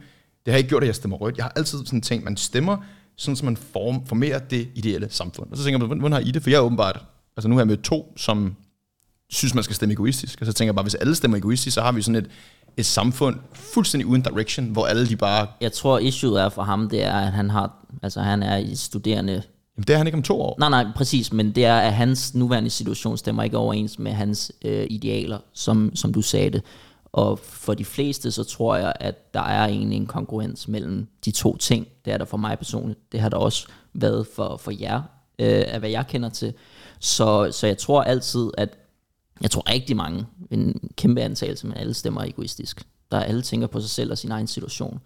Det 0.44 0.52
har 0.52 0.58
ikke 0.58 0.68
gjort, 0.68 0.82
at 0.82 0.86
jeg 0.86 0.94
stemmer 0.94 1.16
rødt. 1.16 1.36
Jeg 1.36 1.44
har 1.44 1.52
altid 1.56 1.78
sådan 1.78 2.00
tænkt, 2.00 2.22
at 2.22 2.24
man 2.24 2.36
stemmer, 2.36 2.76
sådan 3.16 3.36
som 3.36 3.44
man 3.44 3.56
form, 3.56 4.06
formerer 4.06 4.38
det 4.38 4.68
ideelle 4.74 5.08
samfund. 5.10 5.50
Og 5.50 5.56
så 5.56 5.64
tænker 5.64 5.80
jeg, 5.80 5.86
hvordan 5.86 6.12
har 6.12 6.20
I 6.20 6.30
det? 6.30 6.42
For 6.42 6.50
jeg 6.50 6.56
er 6.56 6.60
åbenbart, 6.60 7.04
altså 7.36 7.48
nu 7.48 7.54
har 7.54 7.60
jeg 7.60 7.66
med 7.66 7.76
to, 7.76 8.12
som 8.16 8.56
synes, 9.30 9.54
man 9.54 9.64
skal 9.64 9.76
stemme 9.76 9.92
egoistisk. 9.92 10.40
Og 10.40 10.46
så 10.46 10.52
tænker 10.52 10.68
jeg 10.68 10.74
bare, 10.74 10.82
hvis 10.82 10.94
alle 10.94 11.14
stemmer 11.14 11.36
egoistisk, 11.36 11.74
så 11.74 11.82
har 11.82 11.92
vi 11.92 12.02
sådan 12.02 12.16
et, 12.24 12.30
et 12.76 12.86
samfund 12.86 13.36
fuldstændig 13.52 14.06
uden 14.06 14.22
direction, 14.22 14.66
hvor 14.66 14.86
alle 14.86 15.08
de 15.08 15.16
bare... 15.16 15.46
Jeg 15.60 15.72
tror, 15.72 15.98
issue 15.98 16.40
er 16.40 16.48
for 16.48 16.62
ham, 16.62 16.88
det 16.88 17.02
er, 17.02 17.14
at 17.14 17.32
han 17.32 17.50
har, 17.50 17.86
altså 18.02 18.20
han 18.20 18.42
er 18.42 18.56
i 18.56 18.74
studerende... 18.74 19.32
Jamen, 19.76 19.86
det 19.86 19.90
er 19.90 19.96
han 19.96 20.06
ikke 20.06 20.16
om 20.16 20.22
to 20.22 20.40
år. 20.40 20.56
Nej, 20.58 20.68
nej, 20.68 20.86
præcis, 20.96 21.32
men 21.32 21.54
det 21.54 21.64
er, 21.64 21.76
at 21.76 21.92
hans 21.92 22.34
nuværende 22.34 22.70
situation 22.70 23.16
stemmer 23.16 23.42
ikke 23.42 23.56
overens 23.58 23.98
med 23.98 24.12
hans 24.12 24.52
øh, 24.64 24.86
idealer, 24.90 25.38
som, 25.52 25.96
som 25.96 26.12
du 26.12 26.22
sagde 26.22 26.50
det. 26.50 26.62
Og 27.12 27.38
for 27.38 27.74
de 27.74 27.84
fleste, 27.84 28.30
så 28.30 28.44
tror 28.44 28.76
jeg, 28.76 28.92
at 29.00 29.34
der 29.34 29.40
er 29.40 29.66
egentlig 29.66 29.96
en 29.96 30.06
konkurrence 30.06 30.70
mellem 30.70 31.06
de 31.24 31.30
to 31.30 31.56
ting. 31.56 31.86
Det 32.04 32.12
er 32.12 32.18
der 32.18 32.24
for 32.24 32.36
mig 32.36 32.58
personligt. 32.58 33.12
Det 33.12 33.20
har 33.20 33.28
der 33.28 33.36
også 33.36 33.66
været 33.94 34.26
for, 34.36 34.56
for 34.56 34.72
jer, 34.80 35.02
øh, 35.38 35.64
af 35.66 35.78
hvad 35.78 35.90
jeg 35.90 36.06
kender 36.06 36.28
til. 36.28 36.52
Så, 37.00 37.48
så 37.52 37.66
jeg 37.66 37.78
tror 37.78 38.02
altid, 38.02 38.50
at 38.58 38.78
jeg 39.40 39.50
tror 39.50 39.70
rigtig 39.70 39.96
mange, 39.96 40.26
en 40.50 40.90
kæmpe 40.96 41.20
antagelse, 41.20 41.66
men 41.66 41.76
alle 41.76 41.94
stemmer 41.94 42.22
egoistisk. 42.22 42.82
Der 43.12 43.20
alle 43.20 43.42
tænker 43.42 43.66
på 43.66 43.80
sig 43.80 43.90
selv 43.90 44.10
og 44.10 44.18
sin 44.18 44.30
egen 44.30 44.46
situation. 44.46 45.00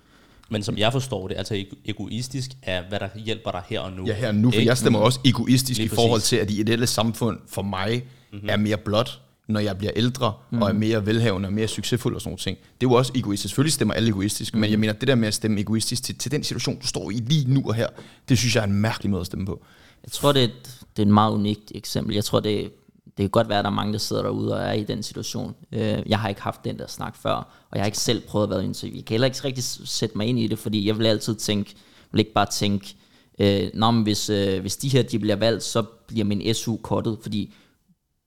Men 0.50 0.62
som 0.62 0.78
jeg 0.78 0.92
forstår 0.92 1.28
det, 1.28 1.36
altså 1.36 1.64
egoistisk 1.84 2.50
er, 2.62 2.82
hvad 2.88 3.00
der 3.00 3.08
hjælper 3.14 3.50
dig 3.50 3.62
her 3.68 3.80
og 3.80 3.92
nu. 3.92 4.06
Ja, 4.06 4.14
her 4.14 4.28
og 4.28 4.34
nu, 4.34 4.50
for 4.50 4.58
ikke? 4.58 4.68
jeg 4.68 4.78
stemmer 4.78 4.98
også 4.98 5.20
egoistisk 5.24 5.78
Lige 5.78 5.86
i 5.86 5.88
forhold 5.88 6.20
præcis. 6.20 6.28
til, 6.28 6.36
at 6.36 6.48
det 6.48 6.54
ideelle 6.54 6.86
samfund 6.86 7.38
for 7.46 7.62
mig 7.62 8.04
mm-hmm. 8.32 8.48
er 8.48 8.56
mere 8.56 8.76
blot, 8.76 9.20
når 9.48 9.60
jeg 9.60 9.78
bliver 9.78 9.92
ældre, 9.96 10.32
mm. 10.50 10.62
og 10.62 10.68
er 10.68 10.72
mere 10.72 11.06
velhavende 11.06 11.46
og 11.46 11.52
mere 11.52 11.68
succesfuld 11.68 12.14
og 12.14 12.20
sådan 12.20 12.30
noget 12.30 12.40
ting. 12.40 12.58
Det 12.58 12.86
er 12.86 12.90
jo 12.90 12.92
også 12.92 13.12
egoistisk. 13.14 13.50
Selvfølgelig 13.50 13.72
stemmer 13.72 13.94
alle 13.94 14.08
egoistisk, 14.08 14.54
mm. 14.54 14.60
men 14.60 14.70
jeg 14.70 14.78
mener, 14.78 14.92
det 14.92 15.08
der 15.08 15.14
med 15.14 15.28
at 15.28 15.34
stemme 15.34 15.60
egoistisk 15.60 16.02
til, 16.02 16.18
til 16.18 16.30
den 16.30 16.44
situation, 16.44 16.78
du 16.78 16.86
står 16.86 17.10
i 17.10 17.14
lige 17.14 17.54
nu 17.54 17.62
og 17.68 17.74
her, 17.74 17.86
det 18.28 18.38
synes 18.38 18.54
jeg 18.54 18.60
er 18.60 18.66
en 18.66 18.72
mærkelig 18.72 19.10
måde 19.10 19.20
at 19.20 19.26
stemme 19.26 19.46
på. 19.46 19.62
Jeg 20.04 20.12
tror, 20.12 20.32
det 20.32 20.40
er, 20.40 20.44
et, 20.44 20.82
det 20.96 21.02
er 21.02 21.06
et 21.06 21.12
meget 21.12 21.32
unikt 21.32 21.72
eksempel. 21.74 22.14
Jeg 22.14 22.24
tror, 22.24 22.40
det, 22.40 22.70
det 23.18 23.22
kan 23.24 23.30
godt 23.30 23.48
være, 23.48 23.58
at 23.58 23.64
der 23.64 23.70
er 23.70 23.74
mange, 23.74 23.92
der 23.92 23.98
sidder 23.98 24.22
derude 24.22 24.54
og 24.56 24.62
er 24.62 24.72
i 24.72 24.84
den 24.84 25.02
situation. 25.02 25.54
Øh, 25.72 25.98
Jeg 26.06 26.18
har 26.18 26.28
ikke 26.28 26.42
haft 26.42 26.64
den 26.64 26.78
der 26.78 26.86
snak 26.86 27.16
før, 27.16 27.34
og 27.70 27.74
jeg 27.74 27.80
har 27.80 27.86
ikke 27.86 27.98
selv 27.98 28.20
prøvet 28.28 28.44
at 28.46 28.50
være 28.50 28.60
i 28.60 28.62
en 28.64 28.70
interview. 28.70 28.96
Jeg 28.96 29.04
kan 29.04 29.14
heller 29.14 29.26
ikke 29.26 29.38
rigtig 29.44 29.64
sætte 29.64 30.18
mig 30.18 30.26
ind 30.26 30.38
i 30.38 30.46
det, 30.46 30.58
fordi 30.58 30.86
jeg 30.86 30.98
vil 30.98 31.06
altid 31.06 31.34
tænke, 31.34 31.74
vil 32.12 32.18
ikke 32.18 32.32
bare 32.32 32.46
tænke, 32.46 32.94
øh, 33.38 33.70
Nå, 33.74 33.90
men 33.90 34.02
hvis, 34.02 34.30
øh, 34.30 34.60
hvis 34.60 34.76
de 34.76 34.88
her 34.88 35.02
de 35.02 35.18
bliver 35.18 35.36
valgt, 35.36 35.62
så 35.62 35.82
bliver 36.08 36.24
min 36.24 36.54
SU 36.54 36.76
kottet, 36.76 37.18
fordi 37.22 37.54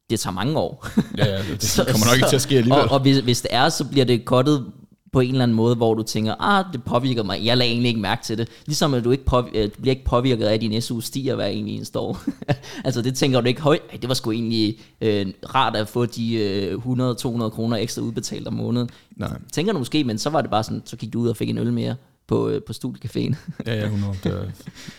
det 0.10 0.19
tager 0.19 0.33
mange 0.33 0.57
år. 0.57 0.88
Ja, 1.17 1.25
ja, 1.25 1.38
det, 1.38 1.74
kommer 1.91 2.05
nok 2.05 2.15
ikke 2.15 2.29
til 2.29 2.36
at 2.36 2.41
ske 2.41 2.57
alligevel. 2.57 2.83
Og, 2.83 2.91
og 2.91 3.00
hvis, 3.00 3.17
hvis 3.17 3.41
det 3.41 3.50
er, 3.53 3.69
så 3.69 3.86
bliver 3.86 4.05
det 4.05 4.25
kottet 4.25 4.65
på 5.13 5.20
en 5.20 5.30
eller 5.32 5.44
anden 5.44 5.56
måde, 5.56 5.75
hvor 5.75 5.94
du 5.94 6.03
tænker, 6.03 6.36
ah, 6.39 6.65
det 6.74 6.84
påvirker 6.84 7.24
mig, 7.24 7.46
jeg 7.46 7.58
lader 7.58 7.72
egentlig 7.72 7.89
ikke 7.89 8.01
mærke 8.01 8.24
til 8.24 8.38
det. 8.38 8.50
Ligesom 8.65 8.94
at 8.94 9.03
du, 9.03 9.12
ikke 9.12 9.25
påvirker, 9.25 9.68
du 9.68 9.82
bliver 9.82 9.96
ikke 9.96 10.06
påvirket 10.06 10.46
af, 10.46 10.53
at 10.53 10.62
din 10.62 10.82
SU 10.82 11.00
stiger 11.01 11.36
hver 11.36 11.46
egentlig 11.46 11.75
eneste 11.75 12.00
år. 12.00 12.22
altså 12.86 13.01
det 13.01 13.15
tænker 13.15 13.41
du 13.41 13.48
ikke, 13.48 13.62
høj, 13.62 13.80
det 14.01 14.08
var 14.08 14.13
sgu 14.13 14.32
egentlig 14.32 14.80
øh, 15.01 15.25
rart 15.56 15.75
at 15.75 15.88
få 15.88 16.06
de 16.06 16.34
øh, 16.34 16.74
100-200 16.77 17.50
kroner 17.50 17.77
ekstra 17.77 18.01
udbetalt 18.01 18.48
om 18.48 18.53
måneden. 18.53 18.89
Nej. 19.15 19.38
Tænker 19.51 19.74
du 19.74 19.80
måske, 19.80 20.03
men 20.03 20.18
så 20.18 20.30
var 20.30 20.41
det 20.41 20.51
bare 20.51 20.63
sådan, 20.63 20.82
så 20.86 20.96
gik 20.98 21.13
du 21.13 21.20
ud 21.20 21.27
og 21.30 21.38
fik 21.38 21.50
en 21.50 21.58
øl 21.58 21.74
mere 21.74 21.96
på, 22.27 22.50
øh, 22.50 22.62
på 22.63 22.74
studiecaféen. 22.74 23.36
Ja, 23.68 23.75
ja, 23.75 23.84
100. 23.86 24.13
Det 24.24 24.32
er, 24.32 24.44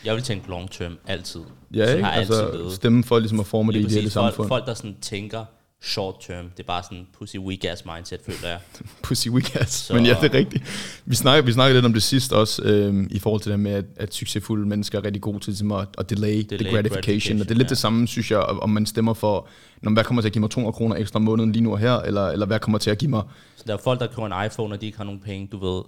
Jeg 0.05 0.15
vil 0.15 0.23
tænke 0.23 0.49
long 0.49 0.71
term, 0.71 0.93
altid. 1.07 1.41
ja, 1.75 1.95
ikke? 1.95 2.09
altid 2.09 2.35
Altså, 2.35 2.57
levet. 2.57 2.73
stemme 2.73 3.05
for 3.05 3.19
ligesom 3.19 3.41
at 3.41 3.47
forme 3.47 3.73
det 3.73 3.79
ideelle. 3.79 4.11
Folk, 4.11 4.33
samfund. 4.33 4.49
folk, 4.49 4.67
der 4.67 4.75
sådan 4.75 4.97
tænker 5.01 5.45
short 5.85 6.15
term, 6.27 6.45
det 6.57 6.63
er 6.63 6.67
bare 6.67 6.83
sådan 6.83 7.07
pussy 7.19 7.37
weak 7.37 7.65
ass 7.65 7.85
mindset, 7.97 8.21
føler 8.27 8.49
jeg. 8.49 8.59
Pussy 9.03 9.29
weak 9.29 9.57
ass. 9.57 9.73
Så- 9.75 9.95
Men 9.95 10.07
ja, 10.07 10.17
det 10.21 10.35
er 10.35 10.39
rigtigt. 10.39 10.65
Vi 11.07 11.15
snakkede, 11.15 11.47
vi 11.47 11.53
snakkede 11.53 11.75
lidt 11.77 11.85
om 11.87 11.93
det 11.93 12.03
sidst 12.03 12.33
også, 12.33 12.63
øhm, 12.63 13.09
i 13.11 13.19
forhold 13.19 13.41
til 13.43 13.51
det 13.53 13.61
med, 13.61 13.73
at, 13.73 13.85
at 13.97 14.15
succesfulde 14.15 14.69
mennesker 14.69 14.99
er 14.99 15.05
rigtig 15.05 15.23
gode 15.23 15.39
til 15.39 15.51
ligesom 15.51 15.73
at, 15.73 15.89
at 15.99 16.11
delay, 16.11 16.29
delay 16.29 16.43
the 16.49 16.57
gratification. 16.57 16.83
gratification, 16.93 17.41
Og 17.41 17.45
det 17.49 17.51
er 17.51 17.59
lidt 17.59 17.67
ja. 17.67 17.69
det 17.69 17.79
samme, 17.79 18.09
synes 18.09 18.31
jeg, 18.31 18.39
om 18.39 18.71
man 18.71 18.87
stemmer 18.87 19.15
for, 19.15 19.49
når, 19.83 19.93
hvad 19.93 20.05
kommer 20.05 20.21
til 20.23 20.29
at 20.29 20.33
give 20.33 20.41
mig 20.41 20.51
200 20.51 20.73
kroner 20.73 20.97
ekstra 20.97 21.17
om 21.19 21.23
måneden 21.23 21.53
lige 21.53 21.63
nu 21.63 21.73
og 21.73 21.79
her, 21.79 21.95
eller, 21.99 22.29
eller 22.29 22.47
hvad 22.47 22.59
kommer 22.61 22.79
til 22.79 22.91
at 22.91 22.99
give 22.99 23.11
mig... 23.11 23.23
Så 23.57 23.65
der 23.67 23.73
er 23.73 23.79
folk, 23.85 24.01
der 24.01 24.07
køber 24.07 24.27
en 24.41 24.47
iPhone, 24.47 24.75
og 24.75 24.81
de 24.81 24.87
ikke 24.87 24.99
har 24.99 25.05
nogen 25.05 25.21
penge, 25.21 25.49
du 25.53 25.59
ved. 25.75 25.83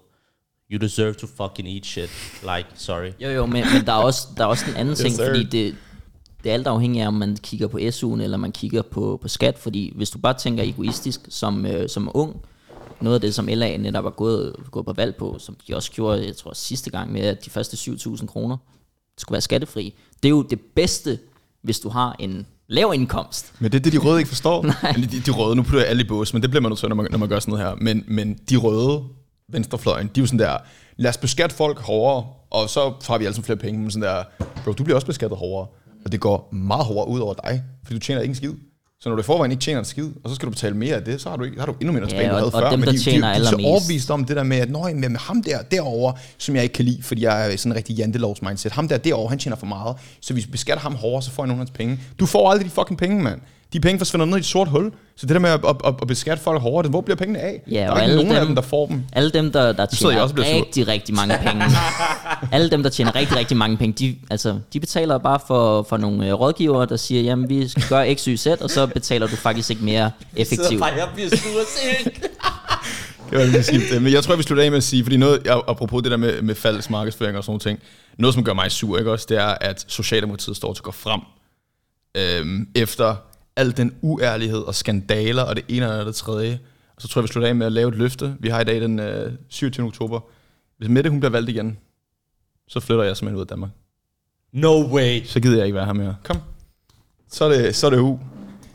You 0.72 0.78
deserve 0.80 1.12
to 1.14 1.26
fucking 1.26 1.68
eat 1.68 1.86
shit. 1.86 2.10
Like, 2.42 2.68
sorry. 2.74 3.10
Jo, 3.20 3.28
jo, 3.30 3.46
men, 3.46 3.64
men 3.74 3.86
der, 3.86 3.92
er 3.92 3.96
også, 3.96 4.28
der 4.36 4.42
er 4.42 4.46
også 4.46 4.64
en 4.70 4.76
anden 4.76 4.94
ting, 5.04 5.14
sir. 5.14 5.26
fordi 5.26 5.44
det, 5.44 5.74
det 6.44 6.50
er 6.50 6.54
alt 6.54 6.66
afhængigt 6.66 7.02
af, 7.02 7.08
om 7.08 7.14
man 7.14 7.36
kigger 7.42 7.66
på 7.66 7.78
SU'en, 7.78 8.22
eller 8.22 8.36
man 8.36 8.52
kigger 8.52 8.82
på, 8.82 9.18
på 9.22 9.28
skat, 9.28 9.58
fordi 9.58 9.92
hvis 9.96 10.10
du 10.10 10.18
bare 10.18 10.34
tænker 10.34 10.62
egoistisk 10.62 11.20
som, 11.28 11.66
øh, 11.66 11.88
som 11.88 12.10
ung, 12.14 12.36
noget 13.00 13.14
af 13.14 13.20
det, 13.20 13.34
som 13.34 13.46
LA 13.46 13.76
netop 13.76 14.04
er 14.04 14.10
gået, 14.10 14.56
gået 14.70 14.86
på 14.86 14.92
valg 14.92 15.16
på, 15.16 15.36
som 15.38 15.56
de 15.68 15.76
også 15.76 15.92
gjorde, 15.92 16.26
jeg 16.26 16.36
tror 16.36 16.52
sidste 16.54 16.90
gang, 16.90 17.12
med 17.12 17.20
at 17.20 17.44
de 17.44 17.50
første 17.50 17.76
7.000 17.90 18.26
kroner 18.26 18.56
skulle 19.18 19.34
være 19.34 19.40
skattefri. 19.40 19.94
Det 20.22 20.28
er 20.28 20.30
jo 20.30 20.42
det 20.42 20.60
bedste, 20.60 21.18
hvis 21.62 21.80
du 21.80 21.88
har 21.88 22.16
en 22.18 22.46
lav 22.68 22.92
indkomst. 22.94 23.52
Men 23.58 23.72
det 23.72 23.78
er 23.78 23.82
det, 23.82 23.92
de 23.92 23.98
røde 23.98 24.18
ikke 24.18 24.28
forstår. 24.28 24.64
Eller 24.94 25.08
de, 25.08 25.20
de 25.20 25.30
røde, 25.30 25.56
nu 25.56 25.62
putter 25.62 25.80
jeg 25.80 25.88
alle 25.88 26.02
i 26.02 26.06
bås, 26.06 26.32
men 26.32 26.42
det 26.42 26.50
bliver 26.50 26.62
man 26.62 26.70
nødt 26.70 26.78
til, 26.78 26.88
når 26.88 26.96
man, 26.96 27.06
når 27.10 27.18
man 27.18 27.28
gør 27.28 27.38
sådan 27.38 27.52
noget 27.52 27.66
her. 27.66 27.74
Men, 27.74 28.04
men 28.06 28.38
de 28.50 28.56
røde, 28.56 29.02
venstrefløjen, 29.48 30.06
de 30.06 30.20
er 30.20 30.22
jo 30.22 30.26
sådan 30.26 30.38
der, 30.38 30.56
lad 30.96 31.10
os 31.10 31.16
beskatte 31.16 31.56
folk 31.56 31.78
hårdere, 31.78 32.26
og 32.50 32.70
så 32.70 32.92
får 33.02 33.18
vi 33.18 33.24
altså 33.24 33.42
flere 33.42 33.56
penge. 33.58 33.80
Men 33.80 33.90
sådan 33.90 34.08
der, 34.08 34.24
bro, 34.64 34.72
du 34.72 34.84
bliver 34.84 34.94
også 34.94 35.06
beskattet 35.06 35.38
hårdere. 35.38 35.68
Og 36.04 36.12
det 36.12 36.20
går 36.20 36.48
meget 36.52 36.84
hårdere 36.84 37.08
ud 37.08 37.20
over 37.20 37.34
dig, 37.34 37.62
fordi 37.84 37.94
du 37.94 38.00
tjener 38.00 38.20
ikke 38.20 38.32
en 38.32 38.36
skid. 38.36 38.52
Så 39.00 39.08
når 39.08 39.16
du 39.16 39.20
i 39.20 39.24
forvejen 39.24 39.50
ikke 39.52 39.60
tjener 39.60 39.78
en 39.78 39.84
skid, 39.84 40.08
og 40.24 40.30
så 40.30 40.34
skal 40.34 40.46
du 40.46 40.50
betale 40.50 40.76
mere 40.76 40.94
af 40.96 41.02
det, 41.04 41.20
så 41.20 41.28
har 41.28 41.36
du, 41.36 41.44
ikke, 41.44 41.58
har 41.58 41.66
du 41.66 41.74
endnu 41.80 41.92
mindre 41.92 42.08
tilbage, 42.08 42.22
Ja, 42.22 42.28
end 42.28 42.30
du 42.30 42.36
havde 42.36 42.52
og 42.54 42.62
før. 42.62 42.70
dem, 42.70 42.78
Men 42.78 42.86
der 42.86 42.92
de, 42.92 42.98
de, 42.98 43.02
tjener 43.04 43.28
de, 43.28 43.40
de 43.40 43.46
er 43.46 43.50
så 43.50 43.56
overbevist 43.64 44.10
om 44.10 44.24
det 44.24 44.36
der 44.36 44.42
med, 44.42 44.56
at 44.56 44.70
men 44.70 45.00
med 45.12 45.18
ham 45.18 45.42
der 45.42 45.62
derovre, 45.62 46.14
som 46.38 46.54
jeg 46.54 46.62
ikke 46.62 46.72
kan 46.72 46.84
lide, 46.84 47.02
fordi 47.02 47.22
jeg 47.22 47.52
er 47.52 47.56
sådan 47.56 47.72
en 47.72 47.76
rigtig 47.76 47.96
jantelovs 47.96 48.42
mindset. 48.42 48.72
Ham 48.72 48.88
der 48.88 48.98
derovre, 48.98 49.28
han 49.28 49.38
tjener 49.38 49.56
for 49.56 49.66
meget, 49.66 49.96
så 50.20 50.32
hvis 50.34 50.46
vi 50.46 50.50
beskatter 50.50 50.82
ham 50.82 50.94
hårdere, 50.94 51.22
så 51.22 51.30
får 51.30 51.42
jeg 51.42 51.48
nogle 51.48 51.60
af 51.60 51.66
hans 51.66 51.70
penge. 51.76 52.00
Du 52.20 52.26
får 52.26 52.50
aldrig 52.50 52.66
de 52.66 52.70
fucking 52.70 52.98
penge, 52.98 53.22
mand. 53.22 53.40
De 53.72 53.80
penge 53.80 53.98
forsvinder 53.98 54.26
ned 54.26 54.36
i 54.36 54.38
et 54.38 54.46
sort 54.46 54.68
hul. 54.68 54.92
Så 55.16 55.26
det 55.26 55.34
der 55.34 55.40
med 55.40 55.50
at, 55.50 55.60
at, 55.68 55.76
at, 55.84 55.94
at 56.02 56.08
beskatte 56.08 56.42
folk 56.42 56.60
hårdere, 56.60 56.90
hvor 56.90 57.00
bliver 57.00 57.16
pengene 57.16 57.38
af? 57.38 57.62
Ja, 57.70 57.80
der 57.80 57.90
og 57.90 57.98
er 57.98 58.02
ikke 58.02 58.12
alle 58.12 58.16
nogen 58.16 58.32
af 58.32 58.40
dem- 58.40 58.46
dem, 58.46 58.54
der 58.54 58.62
får 58.62 58.86
dem. 58.86 59.02
Alle 59.12 59.30
dem, 59.30 59.52
der, 59.52 59.72
der 59.72 59.86
tjener 59.86 60.20
også 60.22 60.34
rigtig, 60.38 60.88
rigtig 60.88 61.14
mange 61.14 61.38
penge, 61.46 61.64
alle 62.52 62.70
dem, 62.70 62.82
der 62.82 62.90
tjener 62.90 63.14
rigtig, 63.14 63.36
rigtig 63.36 63.56
mange 63.56 63.76
penge, 63.76 63.92
de, 63.92 64.16
altså, 64.30 64.58
de 64.72 64.80
betaler 64.80 65.18
bare 65.18 65.40
for, 65.46 65.82
for 65.82 65.96
nogle 65.96 66.26
øh, 66.28 66.32
rådgivere, 66.34 66.86
der 66.86 66.96
siger, 66.96 67.22
jamen 67.22 67.48
vi 67.48 67.68
skal 67.68 67.82
gøre 67.88 68.14
x, 68.14 68.24
y, 68.24 68.36
z, 68.36 68.46
og 68.46 68.70
så 68.70 68.86
betaler 68.86 69.26
du 69.26 69.36
faktisk 69.36 69.70
ikke 69.70 69.84
mere 69.84 70.10
effektivt. 70.36 70.80
jeg 70.96 71.08
bliver 71.14 71.28
sur. 71.28 71.60
Men 74.00 74.12
jeg 74.12 74.24
tror, 74.24 74.36
vi 74.36 74.42
slutter 74.42 74.64
af 74.64 74.70
med 74.70 74.76
at 74.78 74.84
sige, 74.84 75.02
fordi 75.04 75.16
noget, 75.16 75.42
apropos 75.68 76.02
det 76.02 76.10
der 76.10 76.16
med, 76.16 76.42
med 76.42 76.54
falsk 76.54 76.90
markedsføring 76.90 77.36
og 77.36 77.44
sådan 77.44 77.50
nogle 77.50 77.60
ting, 77.60 77.78
noget, 78.18 78.34
som 78.34 78.44
gør 78.44 78.52
mig 78.54 78.72
sur, 78.72 78.98
ikke 78.98 79.10
også, 79.12 79.26
det 79.28 79.36
er, 79.38 79.54
at 79.60 79.84
Socialdemokratiet 79.88 80.56
står 80.56 80.72
til 80.72 80.80
at 80.80 80.84
gå 80.84 80.90
frem 80.92 81.20
øhm, 82.16 82.68
efter 82.74 83.16
al 83.56 83.76
den 83.76 83.94
uærlighed 84.00 84.58
og 84.58 84.74
skandaler 84.74 85.42
og 85.42 85.56
det 85.56 85.64
ene 85.68 85.92
og 85.92 86.06
det 86.06 86.14
tredje. 86.14 86.60
Og 86.96 87.02
så 87.02 87.08
tror 87.08 87.20
jeg, 87.20 87.22
vi 87.22 87.28
slutter 87.28 87.48
af 87.48 87.54
med 87.54 87.66
at 87.66 87.72
lave 87.72 87.88
et 87.88 87.94
løfte. 87.94 88.36
Vi 88.40 88.48
har 88.48 88.60
i 88.60 88.64
dag 88.64 88.80
den 88.80 88.98
øh, 88.98 89.32
27. 89.48 89.86
oktober. 89.86 90.20
Hvis 90.78 90.88
Mette 90.88 91.10
hun 91.10 91.20
bliver 91.20 91.30
valgt 91.30 91.50
igen, 91.50 91.78
så 92.68 92.80
flytter 92.80 93.04
jeg 93.04 93.16
simpelthen 93.16 93.36
ud 93.36 93.40
af 93.40 93.46
Danmark. 93.46 93.70
No 94.52 94.86
way. 94.94 95.24
Så 95.24 95.40
gider 95.40 95.56
jeg 95.56 95.66
ikke 95.66 95.76
være 95.76 95.86
her 95.86 95.92
mere. 95.92 96.16
Kom. 96.24 96.38
Så 97.30 97.44
er 97.44 97.48
det, 97.48 97.76
så 97.76 97.86
er 97.86 97.90
det 97.90 97.98
u. 97.98 98.18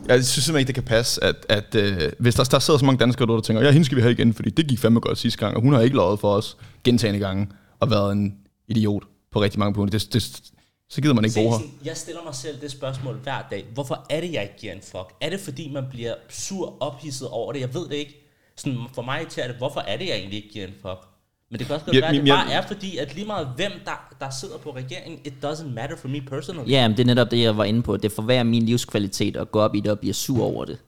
Jeg 0.08 0.24
synes 0.24 0.44
simpelthen 0.44 0.58
ikke, 0.58 0.66
det 0.66 0.74
kan 0.74 0.84
passe, 0.84 1.24
at, 1.24 1.46
at 1.48 1.74
øh, 1.74 2.12
hvis 2.18 2.34
der, 2.34 2.44
der 2.44 2.58
sidder 2.58 2.78
så 2.78 2.84
mange 2.84 2.98
danskere, 2.98 3.34
der 3.34 3.40
tænker, 3.40 3.62
ja, 3.62 3.70
hende 3.70 3.84
skal 3.84 3.96
vi 3.96 4.02
have 4.02 4.12
igen, 4.12 4.34
fordi 4.34 4.50
det 4.50 4.66
gik 4.66 4.78
fandme 4.78 5.00
godt 5.00 5.18
sidste 5.18 5.38
gang, 5.38 5.56
og 5.56 5.62
hun 5.62 5.72
har 5.72 5.80
ikke 5.80 5.96
lovet 5.96 6.20
for 6.20 6.34
os 6.34 6.56
gentagende 6.84 7.20
gange, 7.20 7.48
og 7.80 7.90
været 7.90 8.12
en 8.12 8.34
idiot 8.68 9.02
på 9.32 9.42
rigtig 9.42 9.58
mange 9.58 9.74
punkter. 9.74 9.98
Det, 9.98 10.12
det, 10.12 10.42
så 10.90 11.00
gider 11.00 11.14
man 11.14 11.24
ikke 11.24 11.34
bo 11.44 11.50
her. 11.50 11.58
jeg 11.84 11.96
stiller 11.96 12.22
mig 12.24 12.34
selv 12.34 12.60
det 12.60 12.70
spørgsmål 12.70 13.14
hver 13.22 13.42
dag. 13.50 13.64
Hvorfor 13.74 14.06
er 14.10 14.20
det, 14.20 14.32
jeg 14.32 14.42
ikke 14.42 14.54
giver 14.58 14.72
en 14.72 14.80
fuck? 14.82 15.14
Er 15.20 15.30
det, 15.30 15.40
fordi 15.40 15.70
man 15.72 15.84
bliver 15.90 16.14
sur 16.30 16.76
ophidset 16.82 17.28
over 17.28 17.52
det? 17.52 17.60
Jeg 17.60 17.74
ved 17.74 17.88
det 17.88 17.94
ikke. 17.94 18.16
Sådan, 18.56 18.78
for 18.94 19.02
mig 19.02 19.26
til 19.28 19.42
det, 19.42 19.54
hvorfor 19.58 19.80
er 19.80 19.96
det, 19.96 20.06
jeg 20.08 20.16
egentlig 20.16 20.36
ikke 20.36 20.48
giver 20.52 20.66
en 20.66 20.72
fuck? 20.82 21.06
Men 21.50 21.58
det 21.58 21.66
kan 21.66 21.74
også 21.74 21.86
godt 21.86 21.96
Ja, 21.96 22.00
være, 22.00 22.08
at 22.10 22.14
det 22.14 22.28
bare 22.28 22.52
er 22.52 22.66
fordi, 22.66 22.96
at 22.96 23.14
lige 23.14 23.26
meget 23.26 23.48
hvem, 23.56 23.72
der, 23.84 24.14
der 24.20 24.30
sidder 24.40 24.58
på 24.58 24.74
regeringen, 24.76 25.20
it 25.24 25.32
doesn't 25.44 25.68
matter 25.68 25.96
for 25.96 26.08
me 26.08 26.20
personally. 26.20 26.70
Ja, 26.70 26.88
men 26.88 26.96
det 26.96 27.02
er 27.02 27.06
netop 27.06 27.30
det, 27.30 27.40
jeg 27.42 27.56
var 27.56 27.64
inde 27.64 27.82
på. 27.82 27.96
Det 27.96 28.12
forværrer 28.12 28.42
min 28.44 28.62
livskvalitet 28.66 29.36
at 29.36 29.50
gå 29.50 29.60
op 29.60 29.74
i 29.74 29.80
det 29.80 29.90
og 29.90 29.98
blive 29.98 30.14
sur 30.14 30.44
over 30.44 30.64
det. 30.64 30.78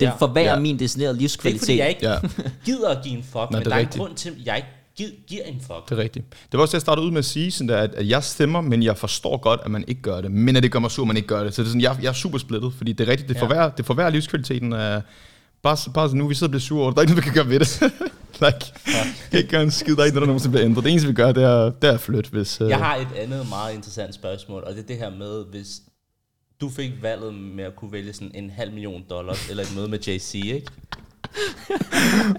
Det 0.00 0.06
Ja. 0.06 0.10
forværrer 0.14 0.52
Ja. 0.54 0.58
min 0.60 0.78
deciderede 0.78 1.14
Det 1.18 1.20
er 1.20 1.22
ikke, 1.24 1.32
fordi 1.40 1.48
livskvalitet. 1.52 1.78
jeg 1.78 1.88
ikke 1.88 2.08
Ja. 2.08 2.18
gider 2.64 2.88
at 2.88 3.04
give 3.04 3.16
en 3.16 3.22
fuck, 3.22 3.50
men 3.50 3.58
det 3.58 3.66
er 3.66 3.70
der 3.70 3.76
er 3.76 3.80
en 3.80 3.88
grund 3.98 4.14
til, 4.14 4.30
at 4.30 4.46
jeg 4.46 4.56
ikke 4.56 4.68
gi- 4.96 5.24
giver 5.26 5.44
en 5.44 5.60
fuck. 5.60 5.88
Det 5.88 5.98
er 5.98 6.02
rigtigt. 6.02 6.24
Det 6.30 6.52
var 6.58 6.60
også 6.60 6.70
det, 6.72 6.74
jeg 6.74 6.80
startede 6.80 7.06
ud 7.06 7.10
med 7.10 7.18
at 7.18 7.24
sige, 7.24 7.50
sådan 7.50 7.68
der, 7.68 7.76
at, 7.78 7.94
at 7.94 8.08
jeg 8.08 8.24
stemmer, 8.24 8.60
men 8.60 8.82
jeg 8.82 8.96
forstår 8.96 9.36
godt, 9.36 9.60
at 9.64 9.70
man 9.70 9.84
ikke 9.88 10.02
gør 10.02 10.20
det. 10.20 10.30
Men 10.30 10.56
at 10.56 10.62
det 10.62 10.72
gør 10.72 10.78
mig 10.78 10.90
sur, 10.90 11.02
at 11.04 11.06
man 11.06 11.16
ikke 11.16 11.28
gør 11.28 11.44
det. 11.44 11.54
Så 11.54 11.62
det 11.62 11.66
er 11.66 11.70
sådan, 11.70 11.80
jeg, 11.80 11.96
jeg 12.02 12.08
er 12.08 12.12
super 12.12 12.38
splittet, 12.38 12.72
fordi 12.74 12.92
det 12.92 13.08
er 13.08 13.10
rigtigt, 13.12 13.28
det 13.28 13.34
Ja. 13.34 13.40
forværrer, 13.42 13.70
det 13.70 13.86
forværrer 13.86 14.10
livskvaliteten 14.10 14.72
af... 14.72 15.02
Bare, 15.62 15.76
bare 15.94 16.08
så 16.08 16.16
nu, 16.16 16.28
vi 16.28 16.34
sidder 16.34 16.46
og 16.46 16.50
bliver 16.50 16.60
sure 16.60 16.80
over 16.82 16.90
det. 16.90 16.96
Der 16.96 17.00
er 17.00 17.02
ikke 17.02 17.12
noget, 17.14 17.24
vi 17.24 17.30
kan 17.30 17.34
gøre 17.34 17.48
ved 17.48 17.60
det. 17.60 17.82
like, 18.44 18.72
kan 19.30 19.38
ikke 19.38 19.50
gøre 19.50 19.62
en 19.62 19.70
skid. 19.70 19.96
Der 19.96 20.00
er 20.02 20.04
ikke 20.06 20.14
noget, 20.14 20.26
der 20.26 20.26
nogensinde 20.26 20.52
bliver 20.52 20.64
ændret. 20.66 20.84
Det 20.84 20.90
eneste, 20.90 21.08
vi 21.08 21.14
gør, 21.14 21.32
det 21.32 21.42
er, 21.42 21.70
det 21.70 21.88
er 21.90 21.94
at 21.94 22.00
flytte, 22.00 22.30
hvis... 22.30 22.60
øh, 22.60 22.68
Jeg 22.68 22.78
har 22.78 22.96
et 22.96 23.08
andet 23.16 23.48
meget 23.48 23.74
interessant 23.74 24.14
spørgsmål, 24.14 24.62
og 24.66 24.72
det 24.74 24.82
er 24.82 24.86
det 24.86 24.96
her 24.96 25.10
med, 25.10 25.44
hvis 25.50 25.68
du 26.60 26.68
fik 26.70 26.90
valget 27.02 27.34
med 27.34 27.64
at 27.64 27.76
kunne 27.76 27.92
vælge 27.92 28.12
sådan 28.12 28.30
en 28.34 28.50
halv 28.50 28.72
million 28.72 29.04
dollars, 29.10 29.50
eller 29.50 29.62
et 29.62 29.72
møde 29.76 29.88
med 29.88 29.98
JC, 29.98 30.34
ikke? 30.34 30.66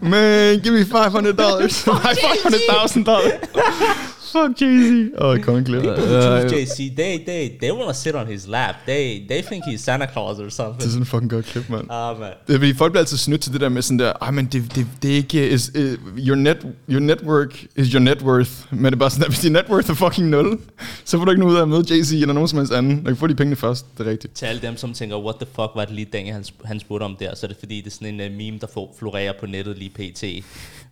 Man, 0.01 0.59
give 0.59 0.71
me 0.71 0.85
500 0.85 1.37
dollars. 1.37 1.85
Nej, 2.03 2.15
500.000 2.15 3.03
dollars. 3.03 3.33
Fuck 4.33 4.61
Jay-Z. 4.61 5.11
Oh, 5.17 5.37
kongeklip. 5.45 5.81
People 5.81 6.03
who 6.05 6.49
choose 6.49 6.71
JC, 6.71 6.95
they, 6.95 7.17
they, 7.29 7.57
they 7.61 7.71
want 7.71 7.87
to 7.87 7.93
sit 7.93 8.15
on 8.15 8.27
his 8.27 8.47
lap. 8.47 8.75
They, 8.85 9.25
they 9.29 9.41
think 9.41 9.63
he's 9.65 9.81
Santa 9.81 10.07
Claus 10.13 10.39
or 10.39 10.43
Det 10.43 10.45
er 10.45 10.49
something. 10.49 10.81
sådan 10.81 11.01
en 11.01 11.05
fucking 11.05 11.29
godt 11.31 11.45
klip, 11.45 11.69
mand. 11.69 11.87
Ah, 11.89 12.19
man. 12.19 12.31
Det 12.47 12.55
fordi, 12.59 12.73
folk 12.73 12.91
bliver 12.91 12.99
altid 13.01 13.17
snydt 13.17 13.41
til 13.41 13.53
det 13.53 13.61
der 13.61 13.69
med 13.69 13.81
sådan 13.81 13.99
der, 13.99 14.13
ej, 14.21 14.31
men 14.31 14.45
det, 14.45 14.75
det, 14.75 14.87
det 15.01 15.11
er 15.11 15.15
ikke, 15.15 15.49
is, 15.49 15.71
uh, 15.75 15.83
your, 16.27 16.35
net, 16.35 16.57
your 16.89 16.99
network 16.99 17.65
is 17.75 17.87
your 17.91 17.99
net 17.99 18.21
worth. 18.21 18.51
Men 18.71 18.85
det 18.85 18.93
er 18.93 18.95
bare 18.99 19.09
sådan, 19.09 19.23
at 19.25 19.29
hvis 19.29 19.39
din 19.39 19.51
net 19.51 19.65
worth 19.69 19.89
er 19.89 19.93
fucking 19.93 20.29
0, 20.29 20.59
så 21.05 21.17
får 21.17 21.25
du 21.25 21.31
ikke 21.31 21.39
noget 21.39 21.53
ud 21.53 21.57
af 21.57 21.61
at 21.61 21.69
møde 21.69 21.81
Jay-Z 21.81 22.13
eller 22.13 22.33
nogen 22.33 22.47
som 22.47 22.57
helst 22.59 22.73
anden. 22.73 22.97
Du 22.97 23.03
kan 23.03 23.15
få 23.15 23.27
de 23.27 23.35
pengene 23.35 23.55
først, 23.55 23.85
det 23.97 24.07
er 24.07 24.11
rigtigt. 24.11 24.33
Til 24.35 24.45
alle 24.45 24.61
dem, 24.61 24.77
som 24.77 24.93
tænker, 24.93 25.17
what 25.17 25.35
the 25.35 25.45
fuck 25.45 25.71
var 25.75 25.85
det 25.85 25.95
lige 25.95 26.07
den, 26.13 26.33
han, 26.33 26.43
han 26.65 26.79
spurgte 26.79 27.03
om 27.03 27.15
der, 27.19 27.35
så 27.35 27.45
er 27.45 27.47
det 27.47 27.57
fordi, 27.59 27.77
det 27.81 27.87
er 27.87 27.91
sådan 27.91 28.19
en 28.19 28.31
uh, 28.31 28.37
meme, 28.37 28.57
der 28.61 28.67
får, 28.73 28.95
florerer 28.99 29.33
på 29.39 29.45
nettet 29.45 29.77
lige 29.77 29.89
pt. 29.89 30.23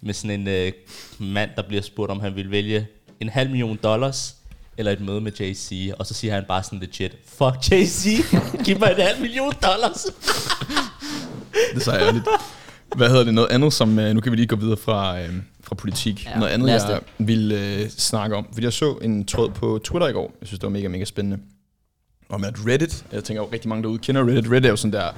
Med 0.01 0.13
sådan 0.13 0.47
en 0.47 0.67
uh, 0.67 1.27
mand, 1.27 1.49
der 1.55 1.61
bliver 1.67 1.81
spurgt, 1.81 2.11
om 2.11 2.19
han 2.19 2.35
vil 2.35 2.51
vælge 2.51 2.87
en 3.21 3.29
halv 3.29 3.49
million 3.49 3.79
dollars, 3.83 4.35
eller 4.77 4.91
et 4.91 5.01
møde 5.01 5.21
med 5.21 5.31
JC, 5.39 5.91
og 5.99 6.05
så 6.05 6.13
siger 6.13 6.33
han 6.33 6.43
bare 6.47 6.63
sådan 6.63 6.79
legit, 6.79 7.11
fuck 7.25 7.71
JC, 7.71 8.25
giv 8.65 8.79
mig 8.79 8.91
en 8.97 9.01
halv 9.05 9.21
million 9.21 9.53
dollars. 9.63 10.05
Det 11.73 11.75
er 11.75 11.79
så 11.79 11.91
ærligt. 11.91 12.25
Hvad 12.95 13.09
hedder 13.09 13.23
det? 13.23 13.33
Noget 13.33 13.49
andet, 13.51 13.73
som... 13.73 13.99
øh, 13.99 14.13
Nu 14.13 14.21
kan 14.21 14.31
vi 14.31 14.37
lige 14.37 14.47
gå 14.47 14.55
videre 14.55 14.77
fra, 14.77 15.19
øh, 15.21 15.29
fra 15.63 15.75
politik. 15.75 16.25
Ja, 16.25 16.35
noget 16.39 16.51
andet, 16.51 16.69
jeg 16.69 16.99
ville 17.17 17.55
øh, 17.79 17.89
snakke 17.89 18.35
om. 18.35 18.47
Fordi 18.53 18.65
jeg 18.65 18.73
så 18.73 18.91
en 19.01 19.25
tråd 19.25 19.49
på 19.49 19.79
Twitter 19.83 20.07
i 20.07 20.11
går. 20.11 20.33
Jeg 20.41 20.47
synes, 20.47 20.59
det 20.59 20.63
var 20.67 20.71
mega, 20.71 20.87
mega 20.87 21.05
spændende. 21.05 21.37
om 22.29 22.43
at 22.43 22.53
Reddit, 22.67 23.05
jeg 23.11 23.23
tænker 23.23 23.43
jo 23.43 23.49
rigtig 23.53 23.69
mange 23.69 23.83
derude 23.83 23.99
kender 23.99 24.27
Reddit, 24.27 24.51
Reddit 24.51 24.65
er 24.65 24.69
jo 24.69 24.75
sådan 24.75 24.93
der, 24.93 25.09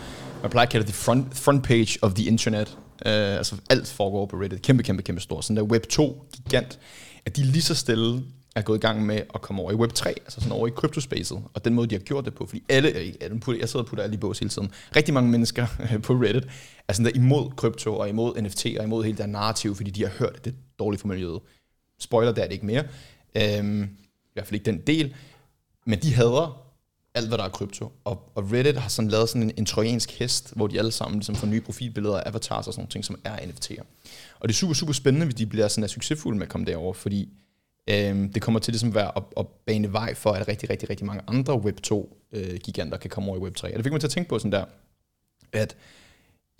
man 0.42 0.52
plejer 0.52 0.66
at 0.66 0.72
kalde 0.72 0.86
det 0.86 0.96
front, 0.96 1.38
front 1.38 1.64
page 1.64 1.98
of 2.02 2.14
the 2.14 2.24
internet, 2.26 2.68
uh, 3.06 3.12
altså 3.12 3.56
alt 3.70 3.88
foregår 3.88 4.26
på 4.26 4.36
Reddit, 4.38 4.62
kæmpe, 4.62 4.84
kæmpe, 4.84 5.04
kæmpe 5.04 5.22
stor, 5.22 5.42
sådan 5.42 5.58
der 5.58 5.64
Web 5.64 5.84
2 5.90 6.26
gigant, 6.36 6.80
at 7.26 7.36
de 7.36 7.44
lige 7.44 7.62
så 7.62 7.76
stille 7.76 8.24
er 8.56 8.62
gået 8.62 8.78
i 8.78 8.82
gang 8.82 9.06
med 9.06 9.22
at 9.36 9.42
komme 9.42 9.62
over 9.62 9.72
i 9.72 9.76
Web3, 9.76 10.08
altså 10.08 10.42
sådan 10.42 10.52
over 10.52 10.68
i 10.68 10.72
kryptospacet, 10.76 11.44
og 11.54 11.66
den 11.66 11.74
måde, 11.74 11.88
de 11.88 11.96
har 11.96 12.00
gjort 12.00 12.26
det 12.26 12.34
på, 12.34 12.46
fordi 12.46 12.64
alle, 12.70 13.14
jeg 13.48 13.70
sidder 13.70 13.80
og 13.80 13.86
putter 13.86 14.04
alle 14.04 14.14
i 14.14 14.18
bås 14.18 14.40
hele 14.40 14.50
tiden, 14.50 14.72
rigtig 14.96 15.14
mange 15.14 15.32
mennesker 15.32 15.68
øh, 15.80 16.02
på 16.02 16.14
Reddit 16.14 16.48
er 16.88 16.94
sådan 16.94 17.06
der 17.06 17.20
imod 17.20 17.52
krypto, 17.56 17.98
og 17.98 18.10
imod 18.10 18.42
NFT, 18.42 18.66
og 18.80 18.84
imod 18.84 19.04
hele 19.04 19.18
det 19.18 19.30
narrativ, 19.30 19.76
fordi 19.76 19.92
de 19.92 20.02
har 20.02 20.12
hørt, 20.20 20.36
at 20.36 20.46
det 20.46 20.52
er 20.52 20.58
dårligt 20.80 21.02
for 21.02 21.08
miljøet. 21.08 21.40
Spoiler, 22.00 22.32
der 22.32 22.42
er 22.42 22.46
det 22.46 22.54
ikke 22.54 22.66
mere. 22.66 22.84
Øhm, 23.36 23.84
I 24.24 24.34
hvert 24.34 24.48
fald 24.48 24.54
ikke 24.54 24.66
den 24.66 24.82
del. 24.88 25.16
Men 25.86 26.00
de 26.00 26.14
hader 26.14 26.63
alt, 27.16 27.28
hvad 27.28 27.38
der 27.38 27.44
er 27.44 27.50
krypto. 27.50 27.92
Og, 28.04 28.32
og 28.36 28.52
Reddit 28.52 28.78
har 28.78 28.90
sådan 28.90 29.10
lavet 29.12 29.30
sådan 29.30 29.44
en, 29.44 29.52
en 29.58 29.66
trojansk 29.66 30.20
hest, 30.20 30.54
hvor 30.56 30.68
de 30.68 30.80
alle 30.80 30.92
sammen 30.92 31.20
ligesom 31.20 31.36
får 31.36 31.48
nye 31.48 31.62
profilbilleder, 31.62 32.22
avatars 32.26 32.68
og 32.68 32.74
sådan 32.74 32.82
nogle 32.82 32.92
ting, 32.92 33.06
som 33.06 33.20
er 33.24 33.36
NFT'er. 33.38 33.84
Og 34.40 34.50
det 34.50 34.54
er 34.54 34.58
super, 34.58 34.74
super 34.74 34.94
spændende, 34.94 35.26
hvis 35.26 35.36
de 35.36 35.46
bliver 35.46 35.68
sådan 35.68 35.90
succesfulde 35.90 36.38
med 36.38 36.46
at 36.46 36.52
komme 36.52 36.66
derover, 36.66 36.94
fordi 36.94 37.30
øh, 37.90 38.34
det 38.34 38.42
kommer 38.42 38.60
til 38.60 38.72
ligesom 38.72 38.90
at 38.90 38.96
være 38.96 39.18
at, 39.18 39.24
at 39.38 39.48
bane 39.48 39.94
vej 39.94 40.14
for, 40.14 40.32
at 40.32 40.48
rigtig, 40.48 40.70
rigtig, 40.70 40.90
rigtig 40.90 41.06
mange 41.06 41.22
andre 41.28 41.54
Web2-giganter 41.54 42.98
øh, 42.98 43.02
kan 43.02 43.10
komme 43.10 43.32
over 43.32 43.48
i 43.48 43.52
Web3. 43.52 43.64
Og 43.64 43.74
det 43.74 43.84
fik 43.84 43.92
mig 43.92 44.02
til 44.02 44.08
at 44.08 44.12
tænke 44.12 44.30
på 44.30 44.40
sådan 44.40 44.52
der, 44.52 44.66
at 45.54 45.76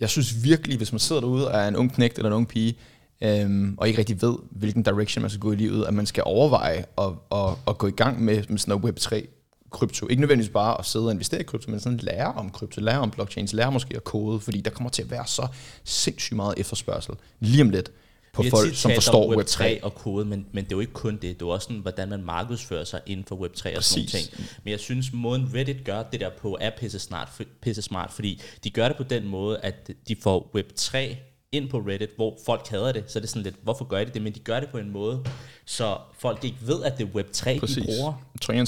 jeg 0.00 0.10
synes 0.10 0.44
virkelig, 0.44 0.76
hvis 0.76 0.92
man 0.92 0.98
sidder 0.98 1.20
derude 1.20 1.48
og 1.50 1.60
er 1.60 1.68
en 1.68 1.76
ung 1.76 1.94
knægt 1.94 2.18
eller 2.18 2.30
en 2.30 2.36
ung 2.36 2.48
pige, 2.48 2.76
øhm, 3.22 3.74
og 3.78 3.88
ikke 3.88 3.98
rigtig 3.98 4.22
ved, 4.22 4.36
hvilken 4.50 4.82
direction 4.82 5.22
man 5.22 5.30
skal 5.30 5.40
gå 5.40 5.52
i 5.52 5.56
livet, 5.56 5.86
at 5.86 5.94
man 5.94 6.06
skal 6.06 6.22
overveje 6.26 6.84
at, 6.98 7.12
at, 7.32 7.50
at 7.68 7.78
gå 7.78 7.86
i 7.86 7.90
gang 7.90 8.24
med, 8.24 8.44
med 8.48 8.58
sådan 8.58 8.80
noget 8.80 9.00
Web3 9.00 9.26
krypto. 9.74 10.08
Ikke 10.08 10.20
nødvendigvis 10.20 10.52
bare 10.52 10.78
at 10.78 10.86
sidde 10.86 11.06
og 11.06 11.12
investere 11.12 11.40
i 11.40 11.44
krypto, 11.44 11.70
men 11.70 11.80
sådan 11.80 11.98
lære 11.98 12.32
om 12.32 12.50
krypto, 12.50 12.80
lære 12.80 12.98
om 12.98 13.10
blockchains, 13.10 13.52
lære 13.52 13.72
måske 13.72 13.96
at 13.96 14.04
kode, 14.04 14.40
fordi 14.40 14.60
der 14.60 14.70
kommer 14.70 14.90
til 14.90 15.02
at 15.02 15.10
være 15.10 15.26
så 15.26 15.46
sindssygt 15.84 16.36
meget 16.36 16.54
efterspørgsel 16.56 17.14
lige 17.40 17.62
om 17.62 17.70
lidt 17.70 17.90
på 18.34 18.44
folk, 18.50 18.74
som 18.74 18.90
forstår 18.94 19.34
Web3. 19.34 19.62
Web3 19.62 19.84
og 19.84 19.94
kode, 19.94 20.24
men, 20.24 20.46
men 20.52 20.64
det 20.64 20.72
er 20.72 20.76
jo 20.76 20.80
ikke 20.80 20.92
kun 20.92 21.12
det. 21.12 21.22
Det 21.22 21.30
er 21.30 21.36
jo 21.40 21.48
også 21.48 21.64
sådan, 21.64 21.80
hvordan 21.80 22.08
man 22.08 22.22
markedsfører 22.22 22.84
sig 22.84 23.00
inden 23.06 23.26
for 23.26 23.36
Web3 23.36 23.76
og 23.76 23.84
sådan 23.84 24.08
ting. 24.08 24.28
Men 24.64 24.70
jeg 24.70 24.80
synes, 24.80 25.12
måden 25.12 25.50
Reddit 25.54 25.84
gør 25.84 26.02
det 26.02 26.20
der 26.20 26.30
på, 26.40 26.58
er 26.60 26.70
pisse, 26.78 26.98
snart, 26.98 27.28
pisse 27.62 27.82
smart, 27.82 28.12
fordi 28.12 28.40
de 28.64 28.70
gør 28.70 28.88
det 28.88 28.96
på 28.96 29.02
den 29.02 29.28
måde, 29.28 29.58
at 29.58 29.90
de 30.08 30.16
får 30.22 30.50
Web3 30.56 31.16
ind 31.52 31.70
på 31.70 31.78
Reddit, 31.78 32.10
hvor 32.16 32.38
folk 32.46 32.68
hader 32.68 32.92
det, 32.92 33.04
så 33.06 33.18
er 33.18 33.20
det 33.20 33.30
sådan 33.30 33.42
lidt, 33.42 33.56
hvorfor 33.62 33.84
gør 33.84 34.04
de 34.04 34.10
det? 34.10 34.22
Men 34.22 34.32
de 34.32 34.40
gør 34.40 34.60
det 34.60 34.68
på 34.68 34.78
en 34.78 34.90
måde, 34.90 35.24
så 35.64 35.96
folk 36.18 36.44
ikke 36.44 36.58
ved, 36.60 36.82
at 36.82 36.98
det 36.98 37.08
er 37.14 37.20
Web3, 37.20 37.60
Præcis. 37.60 37.76
de 37.76 37.84
bruger. 37.84 38.12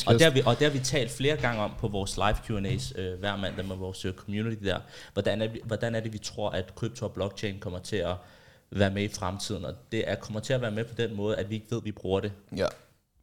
Og 0.07 0.15
det, 0.15 0.23
har 0.23 0.31
vi, 0.31 0.43
og 0.47 0.59
det 0.59 0.67
har 0.67 0.79
vi 0.79 0.85
talt 0.85 1.11
flere 1.11 1.37
gange 1.37 1.63
om 1.63 1.73
på 1.79 1.89
vores 1.89 2.17
live 2.17 2.35
Q&A's 2.35 3.01
øh, 3.01 3.19
hver 3.19 3.37
mandag 3.37 3.65
med 3.65 3.77
vores 3.77 4.05
øh, 4.05 4.15
community 4.15 4.65
der. 4.65 4.79
Hvordan 5.13 5.43
er, 5.43 5.49
hvordan 5.65 5.95
er 5.95 6.01
det, 6.01 6.13
vi 6.13 6.19
tror, 6.19 6.51
at 6.51 6.75
krypto 6.75 7.05
og 7.05 7.13
blockchain 7.13 7.59
kommer 7.61 7.79
til 7.79 7.97
at 7.97 8.15
være 8.71 8.91
med 8.91 9.03
i 9.03 9.09
fremtiden, 9.09 9.65
og 9.65 9.75
det 9.93 10.11
er, 10.11 10.15
kommer 10.15 10.41
til 10.41 10.53
at 10.53 10.61
være 10.61 10.71
med 10.71 10.85
på 10.85 10.95
den 10.95 11.17
måde, 11.17 11.37
at 11.37 11.51
vi 11.51 11.55
ikke 11.55 11.67
ved, 11.71 11.79
at 11.79 11.85
vi 11.85 11.93
bruger 11.93 12.21
det. 12.21 12.33
Ja. 12.57 12.67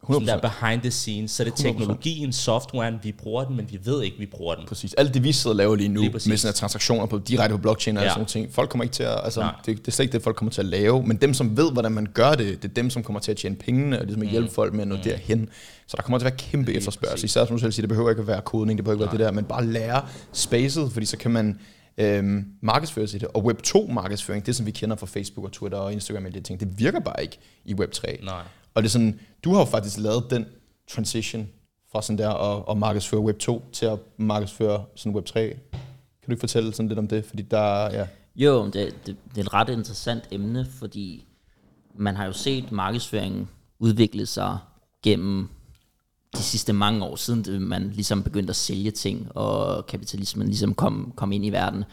100%. 0.04 0.12
Sådan 0.12 0.26
der 0.26 0.40
behind 0.40 0.80
the 0.80 0.90
scenes, 0.90 1.30
så 1.30 1.44
det 1.44 1.52
er 1.52 1.56
teknologien, 1.56 2.32
softwaren, 2.32 2.94
vi 3.02 3.12
bruger 3.12 3.44
den, 3.44 3.56
men 3.56 3.70
vi 3.70 3.78
ved 3.84 4.02
ikke, 4.02 4.18
vi 4.18 4.26
bruger 4.26 4.54
den. 4.54 4.66
Præcis. 4.66 4.94
Alt 4.94 5.14
det, 5.14 5.24
vi 5.24 5.32
sidder 5.32 5.54
og 5.54 5.56
laver 5.56 5.76
lige 5.76 5.88
nu, 5.88 6.00
lige 6.00 6.12
med 6.12 6.36
sådan 6.36 6.54
transaktioner 6.54 7.06
på, 7.06 7.18
direkte 7.18 7.56
på 7.56 7.62
blockchain 7.62 7.96
og 7.96 8.02
ja. 8.02 8.08
sådan 8.08 8.18
nogle 8.18 8.28
ting, 8.28 8.54
folk 8.54 8.70
kommer 8.70 8.82
ikke 8.82 8.92
til 8.92 9.02
at, 9.02 9.20
altså, 9.24 9.48
det, 9.66 9.78
det, 9.78 9.88
er 9.88 9.92
slet 9.92 10.04
ikke 10.04 10.12
det, 10.12 10.22
folk 10.22 10.36
kommer 10.36 10.52
til 10.52 10.60
at 10.60 10.66
lave, 10.66 11.02
men 11.02 11.16
dem, 11.16 11.34
som 11.34 11.56
ved, 11.56 11.72
hvordan 11.72 11.92
man 11.92 12.08
gør 12.14 12.34
det, 12.34 12.62
det 12.62 12.68
er 12.70 12.74
dem, 12.74 12.90
som 12.90 13.02
kommer 13.02 13.20
til 13.20 13.30
at 13.30 13.36
tjene 13.36 13.56
pengene, 13.56 13.98
og 13.98 14.04
ligesom 14.04 14.22
at 14.22 14.28
hjælpe 14.28 14.48
mm. 14.48 14.54
folk 14.54 14.74
med 14.74 14.82
at 14.82 14.88
nå 14.88 14.96
mm. 14.96 15.02
derhen. 15.02 15.48
Så 15.86 15.96
der 15.96 16.02
kommer 16.02 16.18
til 16.18 16.26
at 16.26 16.32
være 16.32 16.38
kæmpe 16.38 16.66
lige 16.66 16.76
efterspørgsel. 16.76 17.24
Især 17.24 17.44
som 17.44 17.56
du 17.56 17.60
selv 17.60 17.72
siger, 17.72 17.82
det 17.82 17.88
behøver 17.88 18.10
ikke 18.10 18.20
at 18.20 18.26
være 18.26 18.40
kodning, 18.40 18.78
det 18.78 18.84
behøver 18.84 18.96
ikke 18.96 19.04
Nej. 19.04 19.18
være 19.18 19.26
det 19.26 19.34
der, 19.34 19.40
men 19.40 19.44
bare 19.44 19.66
lære 19.66 20.06
spacet, 20.32 20.92
fordi 20.92 21.06
så 21.06 21.16
kan 21.16 21.30
man 21.30 21.58
øhm, 21.98 22.44
markedsføre 22.60 23.06
sig 23.06 23.20
det. 23.20 23.28
Og 23.28 23.52
Web2 23.52 23.92
markedsføring, 23.92 24.46
det 24.46 24.56
som 24.56 24.66
vi 24.66 24.70
kender 24.70 24.96
fra 24.96 25.06
Facebook 25.06 25.46
og 25.46 25.52
Twitter 25.52 25.78
og 25.78 25.92
Instagram 25.92 26.24
og 26.24 26.34
de 26.34 26.40
ting, 26.40 26.60
det 26.60 26.78
virker 26.78 27.00
bare 27.00 27.22
ikke 27.22 27.38
i 27.64 27.74
Web3. 27.74 28.24
Nej. 28.24 28.42
Og 28.74 28.82
det 28.82 28.88
er 28.88 28.90
sådan, 28.90 29.20
du 29.44 29.52
har 29.52 29.58
jo 29.58 29.64
faktisk 29.64 29.98
lavet 29.98 30.30
den 30.30 30.46
transition 30.90 31.48
fra 31.92 32.02
sådan 32.02 32.18
der 32.18 32.30
at, 32.30 32.64
at 32.70 32.76
markedsføre 32.76 33.20
Web 33.20 33.38
2 33.38 33.64
til 33.72 33.86
at 33.86 33.98
markedsføre 34.16 34.84
sådan 34.94 35.14
Web 35.14 35.24
3. 35.24 35.48
Kan 35.48 36.26
du 36.26 36.32
ikke 36.32 36.40
fortælle 36.40 36.72
sådan 36.74 36.88
lidt 36.88 36.98
om 36.98 37.08
det? 37.08 37.24
Fordi 37.24 37.42
der, 37.42 37.92
ja. 37.92 38.06
Jo, 38.36 38.64
det, 38.64 38.74
det, 38.74 39.16
det 39.34 39.38
er 39.38 39.40
et 39.40 39.54
ret 39.54 39.68
interessant 39.68 40.28
emne, 40.30 40.66
fordi 40.78 41.26
man 41.94 42.16
har 42.16 42.24
jo 42.26 42.32
set 42.32 42.72
markedsføringen 42.72 43.48
udvikle 43.78 44.26
sig 44.26 44.58
gennem 45.02 45.48
de 46.36 46.42
sidste 46.42 46.72
mange 46.72 47.04
år, 47.04 47.16
siden 47.16 47.62
man 47.62 47.90
ligesom 47.90 48.22
begyndte 48.22 48.50
at 48.50 48.56
sælge 48.56 48.90
ting, 48.90 49.36
og 49.36 49.86
kapitalismen 49.86 50.46
ligesom 50.46 50.74
kom, 50.74 51.12
kom 51.16 51.32
ind 51.32 51.46
i 51.46 51.50
verden. 51.50 51.84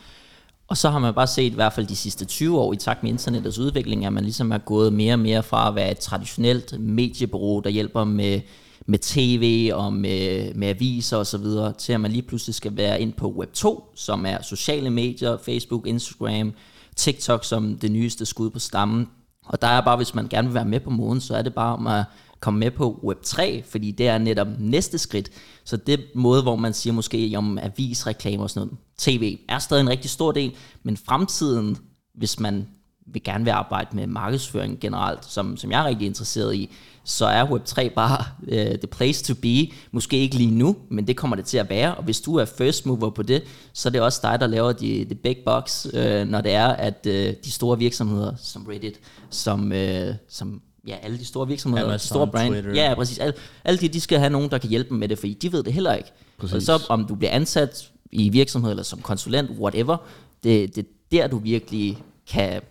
Og 0.71 0.77
så 0.77 0.89
har 0.89 0.99
man 0.99 1.13
bare 1.13 1.27
set, 1.27 1.51
i 1.51 1.55
hvert 1.55 1.73
fald 1.73 1.87
de 1.87 1.95
sidste 1.95 2.25
20 2.25 2.59
år, 2.59 2.73
i 2.73 2.75
takt 2.75 3.03
med 3.03 3.11
internettets 3.11 3.59
udvikling, 3.59 4.05
at 4.05 4.13
man 4.13 4.23
ligesom 4.23 4.51
er 4.51 4.57
gået 4.57 4.93
mere 4.93 5.13
og 5.13 5.19
mere 5.19 5.43
fra 5.43 5.67
at 5.67 5.75
være 5.75 5.91
et 5.91 5.97
traditionelt 5.97 6.79
mediebureau, 6.79 7.59
der 7.59 7.69
hjælper 7.69 8.03
med 8.03 8.41
med 8.85 8.99
tv 8.99 9.71
og 9.73 9.93
med, 9.93 10.53
med 10.53 10.67
aviser 10.67 11.17
og 11.17 11.27
så 11.27 11.37
videre, 11.37 11.73
til 11.73 11.93
at 11.93 12.01
man 12.01 12.11
lige 12.11 12.21
pludselig 12.21 12.55
skal 12.55 12.77
være 12.77 13.01
ind 13.01 13.13
på 13.13 13.31
Web 13.31 13.53
2, 13.53 13.91
som 13.95 14.25
er 14.25 14.41
sociale 14.41 14.89
medier, 14.89 15.37
Facebook, 15.37 15.87
Instagram, 15.87 16.53
TikTok 16.95 17.45
som 17.45 17.77
det 17.77 17.91
nyeste 17.91 18.25
skud 18.25 18.49
på 18.49 18.59
stammen. 18.59 19.09
Og 19.45 19.61
der 19.61 19.67
er 19.67 19.81
bare, 19.81 19.97
hvis 19.97 20.15
man 20.15 20.27
gerne 20.27 20.47
vil 20.47 20.55
være 20.55 20.65
med 20.65 20.79
på 20.79 20.89
moden, 20.89 21.21
så 21.21 21.35
er 21.35 21.41
det 21.41 21.53
bare 21.53 21.73
om 21.73 21.87
at 21.87 22.03
komme 22.41 22.59
med 22.59 22.71
på 22.71 22.99
Web 23.03 23.21
3, 23.23 23.63
fordi 23.69 23.91
det 23.91 24.07
er 24.07 24.17
netop 24.17 24.47
næste 24.59 24.97
skridt. 24.97 25.29
Så 25.63 25.77
det 25.77 25.99
måde, 26.15 26.41
hvor 26.41 26.55
man 26.55 26.73
siger 26.73 26.93
måske 26.93 27.33
om 27.37 27.57
avisreklamer 27.57 28.43
og 28.43 28.49
sådan 28.49 28.67
noget, 28.67 28.79
tv 28.97 29.37
er 29.49 29.59
stadig 29.59 29.81
en 29.81 29.89
rigtig 29.89 30.09
stor 30.09 30.31
del, 30.31 30.51
men 30.83 30.97
fremtiden, 30.97 31.77
hvis 32.15 32.39
man 32.39 32.67
vil 33.13 33.23
gerne 33.23 33.43
vil 33.43 33.51
arbejde 33.51 33.95
med 33.95 34.07
markedsføring 34.07 34.79
generelt, 34.79 35.25
som, 35.25 35.57
som 35.57 35.71
jeg 35.71 35.81
er 35.81 35.85
rigtig 35.85 36.07
interesseret 36.07 36.55
i, 36.55 36.69
så 37.03 37.25
er 37.25 37.45
Web3 37.45 37.93
bare 37.93 38.25
uh, 38.41 38.77
the 38.79 38.87
place 38.91 39.23
to 39.23 39.33
be. 39.41 39.71
Måske 39.91 40.17
ikke 40.17 40.35
lige 40.35 40.51
nu, 40.51 40.75
men 40.89 41.07
det 41.07 41.17
kommer 41.17 41.35
det 41.35 41.45
til 41.45 41.57
at 41.57 41.69
være. 41.69 41.95
Og 41.95 42.03
hvis 42.03 42.21
du 42.21 42.35
er 42.35 42.45
first 42.45 42.85
mover 42.85 43.09
på 43.09 43.23
det, 43.23 43.43
så 43.73 43.89
er 43.89 43.91
det 43.91 44.01
også 44.01 44.19
dig, 44.23 44.39
der 44.39 44.47
laver 44.47 44.71
de, 44.71 45.05
de 45.05 45.15
big 45.15 45.37
box, 45.45 45.85
uh, 45.85 45.91
øh, 45.93 46.27
når 46.27 46.41
det 46.41 46.51
er, 46.51 46.67
at 46.67 47.05
uh, 47.05 47.13
de 47.13 47.51
store 47.51 47.77
virksomheder 47.77 48.35
som 48.35 48.65
Reddit, 48.65 48.99
som, 49.29 49.71
uh, 49.71 50.15
som 50.29 50.61
ja, 50.87 50.95
alle 51.01 51.17
de 51.17 51.25
store 51.25 51.47
virksomheder, 51.47 51.85
Amazon, 51.85 51.99
de 51.99 52.07
store 52.07 52.27
brand, 52.27 52.53
Twitter. 52.53 52.73
ja, 52.73 52.93
præcis, 52.95 53.19
alle, 53.19 53.33
alle 53.65 53.79
de, 53.79 53.87
de 53.87 54.01
skal 54.01 54.19
have 54.19 54.29
nogen, 54.29 54.51
der 54.51 54.57
kan 54.57 54.69
hjælpe 54.69 54.89
dem 54.89 54.97
med 54.97 55.07
det, 55.07 55.19
fordi 55.19 55.33
de 55.33 55.51
ved 55.51 55.63
det 55.63 55.73
heller 55.73 55.93
ikke. 55.93 56.11
Præcis. 56.37 56.55
Og 56.55 56.61
så 56.61 56.85
om 56.89 57.05
du 57.05 57.15
bliver 57.15 57.31
ansat 57.31 57.91
i 58.11 58.29
virksomhed 58.29 58.69
eller 58.71 58.83
som 58.83 59.01
konsulent, 59.01 59.49
whatever, 59.49 59.97
det, 60.43 60.75
det 60.75 60.85
er 60.85 60.89
der, 61.11 61.27
du 61.27 61.37
virkelig 61.37 61.97
kan 62.31 62.61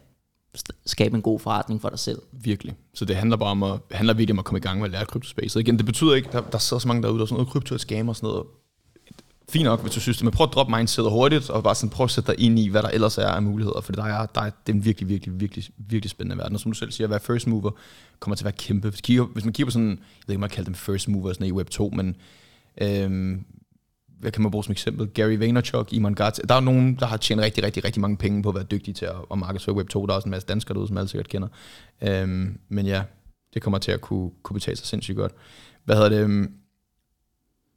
skabe 0.87 1.17
en 1.17 1.23
god 1.23 1.41
forretning 1.41 1.81
for 1.81 1.89
dig 1.89 1.99
selv. 1.99 2.23
Virkelig. 2.33 2.75
Så 2.95 3.05
det 3.05 3.17
handler 3.17 3.37
bare 3.37 3.51
om 3.51 3.63
at, 3.63 3.81
handler 3.91 4.15
virkelig 4.15 4.35
om 4.35 4.39
at 4.39 4.45
komme 4.45 4.59
i 4.59 4.63
gang 4.63 4.79
med 4.79 4.87
at 4.87 4.93
lære 4.93 5.05
kryptospace. 5.07 5.61
Igen, 5.61 5.77
det 5.79 5.87
betyder 5.87 6.15
ikke, 6.15 6.29
der, 6.33 6.41
der 6.41 6.59
sidder 6.59 6.81
så 6.81 6.89
mange 6.89 7.03
derude, 7.03 7.19
der 7.19 7.23
er 7.23 7.27
sådan 7.27 7.35
noget 7.35 7.49
krypto 7.49 7.75
og 7.75 7.81
scam 7.81 8.09
og 8.09 8.17
sådan 8.17 8.27
noget. 8.27 8.47
Fint 9.51 9.65
nok, 9.65 9.83
hvis 9.83 9.93
du 9.93 10.01
synes 10.01 10.17
det, 10.17 10.25
men 10.25 10.33
prøv 10.33 10.45
at 10.45 10.55
droppe 10.55 10.77
mindsetet 10.77 11.11
hurtigt, 11.11 11.51
og 11.51 11.63
bare 11.63 11.75
sådan 11.75 11.91
prøv 11.91 12.05
at 12.05 12.11
sætte 12.11 12.33
dig 12.33 12.41
ind 12.41 12.59
i, 12.59 12.69
hvad 12.69 12.83
der 12.83 12.89
ellers 12.89 13.19
er 13.19 13.27
af 13.27 13.43
muligheder, 13.43 13.81
for 13.81 13.93
der 13.93 14.05
er, 14.05 14.27
der 14.27 14.41
er, 14.41 14.51
det 14.67 14.73
er 14.73 14.77
en 14.77 14.85
virkelig, 14.85 15.09
virkelig, 15.09 15.41
virkelig, 15.41 15.65
virkelig 15.79 16.11
spændende 16.11 16.39
verden. 16.39 16.55
Og 16.55 16.61
som 16.61 16.73
du 16.73 16.79
selv 16.79 16.93
siger, 16.93 17.07
at 17.07 17.11
være 17.11 17.21
first 17.21 17.47
mover 17.47 17.71
kommer 18.21 18.37
til 18.37 18.43
at 18.43 18.45
være 18.45 18.53
kæmpe. 18.53 18.89
Hvis, 18.89 19.01
kigger, 19.01 19.25
hvis 19.25 19.45
man 19.45 19.53
kigger 19.53 19.67
på 19.67 19.71
sådan, 19.71 19.89
jeg 19.89 19.99
ved 20.27 20.33
ikke, 20.33 20.37
om 20.37 20.41
man 20.41 20.51
kalder 20.51 20.65
dem 20.65 20.75
first 20.75 21.09
movers 21.09 21.37
i 21.37 21.53
Web 21.53 21.71
2, 21.71 21.93
men 21.97 22.17
øhm, 22.83 23.45
hvad 24.21 24.33
kan 24.33 24.43
man 24.43 24.51
bruge 24.51 24.65
som 24.65 24.73
eksempel? 24.73 25.09
Gary 25.09 25.39
Vaynerchuk, 25.39 25.93
Iman 25.93 26.15
Gatz. 26.15 26.41
Der 26.49 26.55
er 26.55 26.61
nogen, 26.61 26.97
der 26.97 27.07
har 27.07 27.17
tjent 27.17 27.41
rigtig, 27.41 27.65
rigtig, 27.65 27.85
rigtig 27.85 28.01
mange 28.01 28.17
penge 28.17 28.43
på 28.43 28.49
at 28.49 28.55
være 28.55 28.65
dygtige 28.65 28.95
til 28.95 29.05
at, 29.05 29.17
at 29.33 29.39
markedsføre 29.39 29.77
Web2. 29.77 30.07
Der 30.07 30.09
er 30.09 30.13
også 30.13 30.27
en 30.27 30.31
masse 30.31 30.49
danskere 30.49 30.75
derude, 30.75 30.89
som 30.89 30.97
alle 30.97 31.09
sikkert 31.09 31.29
kender. 31.29 31.49
Øhm, 32.03 32.59
men 32.69 32.87
ja, 32.87 33.03
det 33.55 33.63
kommer 33.63 33.79
til 33.79 33.93
at 33.93 34.01
kunne, 34.01 34.31
kunne 34.43 34.55
betale 34.55 34.77
sig 34.77 34.87
sindssygt 34.87 35.17
godt. 35.17 35.33
Hvad 35.85 35.97
hedder 35.97 36.09
det? 36.09 36.19
Øhm, 36.19 36.55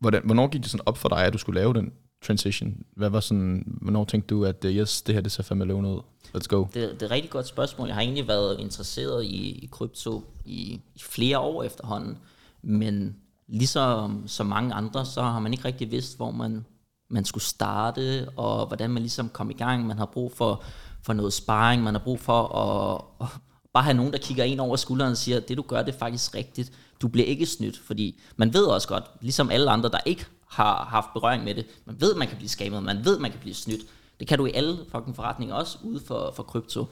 Hvordan, 0.04 0.22
hvornår 0.26 0.48
gik 0.48 0.62
det 0.62 0.72
sådan 0.72 0.84
op 0.86 0.98
for 0.98 1.10
dig, 1.10 1.26
at 1.26 1.34
du 1.34 1.38
skulle 1.38 1.60
lave 1.60 1.74
den 1.74 1.94
transition? 2.26 2.76
Hvad 2.96 3.10
var 3.10 3.20
sådan, 3.20 3.78
hvornår 3.82 4.06
tænkte 4.06 4.36
du, 4.36 4.46
at 4.46 4.66
øh, 4.66 4.76
yes, 4.76 5.02
det 5.02 5.16
her 5.16 5.22
det 5.22 5.32
ser 5.32 5.44
fandme 5.44 5.66
lovende 5.66 5.90
ud? 5.90 6.02
Let's 6.38 6.48
go. 6.48 6.64
Det, 6.64 6.74
det 6.74 7.02
er 7.02 7.06
et 7.06 7.12
rigtig 7.12 7.32
godt 7.32 7.48
spørgsmål. 7.48 7.88
Jeg 7.88 7.96
har 7.96 8.02
egentlig 8.02 8.28
været 8.28 8.60
interesseret 8.60 9.24
i, 9.24 9.52
i 9.64 9.70
krypto 9.72 10.24
i, 10.46 10.82
i 10.96 11.00
flere 11.00 11.40
år 11.40 11.64
efterhånden, 11.64 12.18
men 12.62 13.16
ligesom 13.48 14.24
så 14.28 14.44
mange 14.44 14.74
andre, 14.74 15.06
så 15.06 15.22
har 15.22 15.40
man 15.40 15.54
ikke 15.54 15.66
rigtig 15.66 15.92
vidst, 15.92 16.18
hvor 16.18 16.32
man, 16.32 16.66
man 17.10 17.26
skulle 17.26 17.44
starte, 17.44 18.30
og 18.38 18.68
hvordan 18.68 18.90
man 18.90 19.02
ligesom 19.02 19.30
kom 19.30 19.50
i 19.50 19.54
gang. 19.54 19.88
Man 19.88 19.98
har 19.98 20.06
brug 20.06 20.32
for, 20.32 20.64
for 21.04 21.14
noget 21.14 21.34
sparring, 21.34 21.84
man 21.84 21.94
har 21.94 22.02
brug 22.04 22.20
for 22.20 22.56
at, 22.56 23.02
at 23.22 23.28
bare 23.74 23.84
have 23.84 23.94
nogen, 23.94 24.14
der 24.14 24.20
kigger 24.20 24.44
ind 24.44 24.60
over 24.60 24.76
skulderen 24.76 25.12
og 25.12 25.18
siger, 25.18 25.40
det 25.40 25.58
du 25.58 25.62
gør, 25.62 25.84
det 25.84 25.94
er 25.94 25.98
faktisk 25.98 26.36
rigtigt. 26.36 26.72
Du 27.02 27.08
bliver 27.08 27.28
ikke 27.28 27.46
snydt, 27.46 27.78
fordi 27.78 28.20
man 28.36 28.54
ved 28.54 28.66
også 28.66 28.88
godt, 28.88 29.04
ligesom 29.22 29.52
alle 29.52 29.72
andre, 29.72 29.90
der 29.90 30.00
ikke 30.06 30.26
har 30.48 30.86
haft 30.86 31.08
berøring 31.14 31.44
med 31.44 31.56
det, 31.56 31.66
man 31.86 32.02
ved, 32.02 32.16
man 32.16 32.28
kan 32.28 32.38
blive 32.38 32.50
skamet, 32.50 32.84
man 32.84 33.06
ved, 33.06 33.20
man 33.20 33.32
kan 33.32 33.40
blive 33.40 33.56
snydt. 33.56 33.82
Det 34.20 34.28
kan 34.28 34.38
du 34.38 34.46
i 34.46 34.52
alle 34.52 34.78
fucking 34.92 35.16
forretninger 35.16 35.56
også, 35.56 35.78
ude 35.84 36.00
for, 36.00 36.34
for 36.36 36.44
krypto. 36.44 36.86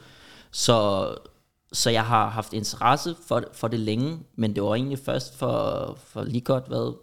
Så, 0.50 1.08
så 1.72 1.90
jeg 1.90 2.04
har 2.04 2.28
haft 2.28 2.52
interesse 2.52 3.16
for, 3.26 3.42
for 3.52 3.68
det 3.68 3.80
længe, 3.80 4.20
men 4.36 4.54
det 4.54 4.62
var 4.62 4.74
egentlig 4.74 4.98
først 4.98 5.38
for, 5.38 5.98
for 6.04 6.24
lige 6.24 6.40
godt 6.40 6.68
hvad, 6.68 6.94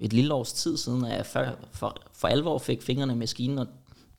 et 0.00 0.12
lille 0.12 0.34
års 0.34 0.52
tid 0.52 0.76
siden, 0.76 1.04
at 1.04 1.16
jeg 1.16 1.26
for, 1.26 1.46
for, 1.72 1.96
for 2.12 2.28
alvor 2.28 2.58
fik 2.58 2.82
fingrene 2.82 3.12
i 3.12 3.16
maskinen, 3.16 3.58
og 3.58 3.66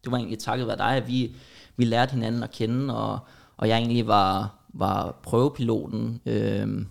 det 0.03 0.11
var 0.11 0.17
egentlig 0.17 0.39
takket 0.39 0.67
være 0.67 0.77
dig, 0.77 0.95
at 0.95 1.07
vi, 1.07 1.35
vi 1.77 1.85
lærte 1.85 2.11
hinanden 2.11 2.43
at 2.43 2.51
kende, 2.51 2.97
og, 2.97 3.19
og 3.57 3.67
jeg 3.67 3.77
egentlig 3.77 4.07
var, 4.07 4.55
var 4.73 5.19
prøvepiloten 5.23 6.21
øh, 6.25 6.86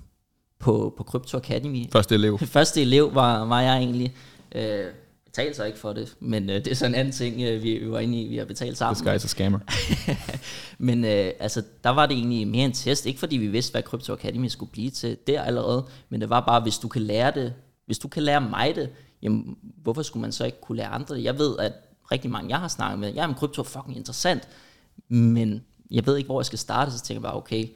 på, 0.58 0.94
på 0.96 1.04
Crypto 1.04 1.36
Academy. 1.36 1.90
Første 1.92 2.14
elev. 2.14 2.38
Første 2.58 2.82
elev 2.82 3.14
var, 3.14 3.44
var 3.44 3.60
jeg 3.60 3.76
egentlig. 3.76 4.14
Øh, 4.54 4.84
betalte 5.24 5.56
så 5.56 5.64
ikke 5.64 5.78
for 5.78 5.92
det, 5.92 6.16
men 6.20 6.50
øh, 6.50 6.56
det 6.56 6.66
er 6.66 6.74
sådan 6.74 6.94
en 6.94 7.00
anden 7.00 7.12
ting, 7.12 7.42
øh, 7.42 7.62
vi, 7.62 7.78
vi 7.78 7.90
var 7.90 7.98
inde 7.98 8.22
i, 8.22 8.28
vi 8.28 8.36
har 8.36 8.44
betalt 8.44 8.78
sammen. 8.78 9.06
This 9.06 9.08
guy's 9.08 9.24
a 9.24 9.28
scammer. 9.28 9.58
men 10.88 11.04
øh, 11.04 11.30
altså, 11.40 11.62
der 11.84 11.90
var 11.90 12.06
det 12.06 12.16
egentlig 12.16 12.48
mere 12.48 12.64
en 12.64 12.72
test, 12.72 13.06
ikke 13.06 13.18
fordi 13.18 13.36
vi 13.36 13.46
vidste, 13.46 13.72
hvad 13.72 13.82
Crypto 13.82 14.12
Academy 14.12 14.46
skulle 14.46 14.72
blive 14.72 14.90
til 14.90 15.16
der 15.26 15.42
allerede, 15.42 15.86
men 16.08 16.20
det 16.20 16.30
var 16.30 16.40
bare, 16.40 16.60
hvis 16.60 16.78
du 16.78 16.88
kan 16.88 17.02
lære 17.02 17.30
det, 17.30 17.54
hvis 17.86 17.98
du 17.98 18.08
kan 18.08 18.22
lære 18.22 18.40
mig 18.40 18.72
det, 18.76 18.90
jamen, 19.22 19.56
hvorfor 19.82 20.02
skulle 20.02 20.20
man 20.20 20.32
så 20.32 20.44
ikke 20.44 20.60
kunne 20.60 20.76
lære 20.76 20.88
andre 20.88 21.16
det? 21.16 21.24
Jeg 21.24 21.38
ved, 21.38 21.58
at 21.58 21.72
rigtig 22.12 22.30
mange, 22.30 22.50
jeg 22.50 22.58
har 22.58 22.68
snakket 22.68 22.98
med, 22.98 23.12
jamen, 23.12 23.36
krypto 23.36 23.62
er 23.62 23.66
fucking 23.66 23.96
interessant, 23.96 24.48
men 25.08 25.64
jeg 25.92 26.06
ved 26.06 26.16
ikke, 26.16 26.26
hvor 26.26 26.40
jeg 26.40 26.46
skal 26.46 26.58
starte, 26.58 26.92
så 26.92 27.02
tænker 27.02 27.18
jeg 27.18 27.22
bare, 27.22 27.36
okay, 27.36 27.66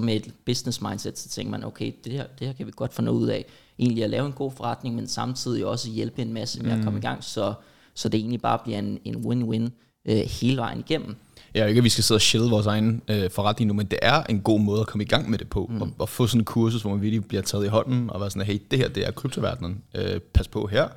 med 0.00 0.16
et 0.16 0.34
business 0.46 0.80
mindset, 0.80 1.18
så 1.18 1.28
tænker 1.28 1.50
man, 1.50 1.64
okay, 1.64 1.92
det 2.04 2.12
her, 2.12 2.26
det 2.38 2.46
her 2.46 2.54
kan 2.54 2.66
vi 2.66 2.72
godt 2.76 2.94
få 2.94 3.02
noget 3.02 3.18
ud 3.18 3.28
af. 3.28 3.44
Egentlig 3.78 4.04
at 4.04 4.10
lave 4.10 4.26
en 4.26 4.32
god 4.32 4.50
forretning, 4.50 4.94
men 4.94 5.08
samtidig 5.08 5.66
også 5.66 5.90
hjælpe 5.90 6.22
en 6.22 6.32
masse 6.32 6.62
med 6.62 6.72
mm. 6.72 6.78
at 6.78 6.84
komme 6.84 6.98
i 6.98 7.02
gang, 7.02 7.24
så, 7.24 7.54
så 7.94 8.08
det 8.08 8.18
egentlig 8.18 8.40
bare 8.40 8.58
bliver 8.64 8.78
en, 8.78 8.98
en 9.04 9.16
win-win 9.16 9.70
øh, 10.04 10.16
hele 10.16 10.56
vejen 10.56 10.78
igennem. 10.78 11.16
Ja, 11.54 11.66
ikke 11.66 11.78
at 11.78 11.84
vi 11.84 11.88
skal 11.88 12.04
sidde 12.04 12.16
og 12.16 12.22
shille 12.22 12.50
vores 12.50 12.66
egen 12.66 13.02
øh, 13.08 13.30
forretning 13.30 13.68
nu, 13.68 13.74
men 13.74 13.86
det 13.86 13.98
er 14.02 14.22
en 14.22 14.40
god 14.40 14.60
måde 14.60 14.80
at 14.80 14.86
komme 14.86 15.04
i 15.04 15.06
gang 15.06 15.30
med 15.30 15.38
det 15.38 15.48
på. 15.48 15.70
Mm. 15.70 15.82
Og, 15.82 15.88
og 15.98 16.08
få 16.08 16.26
sådan 16.26 16.40
en 16.40 16.44
kursus, 16.44 16.82
hvor 16.82 16.90
man 16.90 17.02
virkelig 17.02 17.24
bliver 17.24 17.42
taget 17.42 17.64
i 17.64 17.68
hånden, 17.68 18.10
og 18.10 18.20
være 18.20 18.30
sådan, 18.30 18.46
hey, 18.46 18.58
det 18.70 18.78
her, 18.78 18.88
det 18.88 19.06
er 19.06 19.10
kryptoverdenen. 19.10 19.82
Øh, 19.94 20.20
pas 20.20 20.48
på 20.48 20.66
her, 20.66 20.88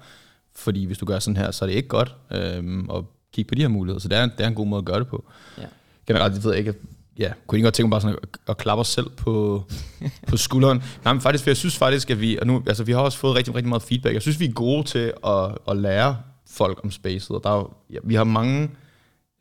fordi 0.56 0.86
hvis 0.86 0.98
du 0.98 1.06
gør 1.06 1.20
sådan 1.20 1.38
her, 1.38 1.52
så 1.52 1.66
er 1.66 1.70
det 1.70 1.76
ikke 1.76 1.88
godt. 1.88 2.16
Øh, 2.32 2.84
og 2.90 3.12
kigge 3.34 3.50
på 3.50 3.56
de 3.56 3.62
her 3.62 3.68
muligheder. 3.68 4.00
Så 4.00 4.08
det 4.08 4.18
er, 4.18 4.26
det 4.26 4.40
er 4.40 4.48
en 4.48 4.56
god 4.56 4.68
måde 4.68 4.80
at 4.80 4.86
gøre 4.86 5.00
det 5.00 5.08
på. 5.08 5.26
Ja. 5.58 5.64
Generelt, 6.08 6.36
det 6.36 6.44
ved 6.44 6.52
jeg 6.52 6.60
ikke, 6.60 6.74
ja, 7.20 7.32
kunne 7.48 7.58
ikke 7.58 7.66
godt 7.66 7.74
tænke 7.74 7.88
mig 7.88 7.92
bare 7.92 8.02
sådan 8.02 8.18
at, 8.24 8.39
at 8.50 8.58
klappe 8.58 8.80
os 8.80 8.88
selv 8.88 9.10
på, 9.10 9.63
på 10.30 10.38
skulderen. 10.38 10.84
Nej, 11.04 11.13
men 11.13 11.22
faktisk, 11.22 11.44
for 11.44 11.50
jeg 11.50 11.58
synes 11.58 11.78
faktisk, 11.78 12.10
at 12.10 12.22
vi, 12.22 12.38
og 12.38 12.48
nu, 12.48 12.63
altså, 12.68 12.84
vi 12.84 12.92
har 12.92 13.00
også 13.00 13.18
fået 13.18 13.36
rigtig, 13.36 13.56
rigtig 13.56 13.70
meget 13.70 13.84
feedback. 13.84 14.13
Jeg 14.13 14.22
synes, 14.22 14.39
vi 14.39 14.46
er 14.46 14.52
gode 14.52 14.84
til 14.84 15.13
at, 15.28 15.58
at 15.70 15.78
lære 15.78 16.18
folk 16.48 16.80
om 16.84 16.92
spacet, 16.92 17.32
og 17.32 17.44
der 17.44 17.60
er, 17.60 17.76
ja, 17.89 17.98
vi 18.04 18.16
har 18.16 18.24
mange 18.24 18.70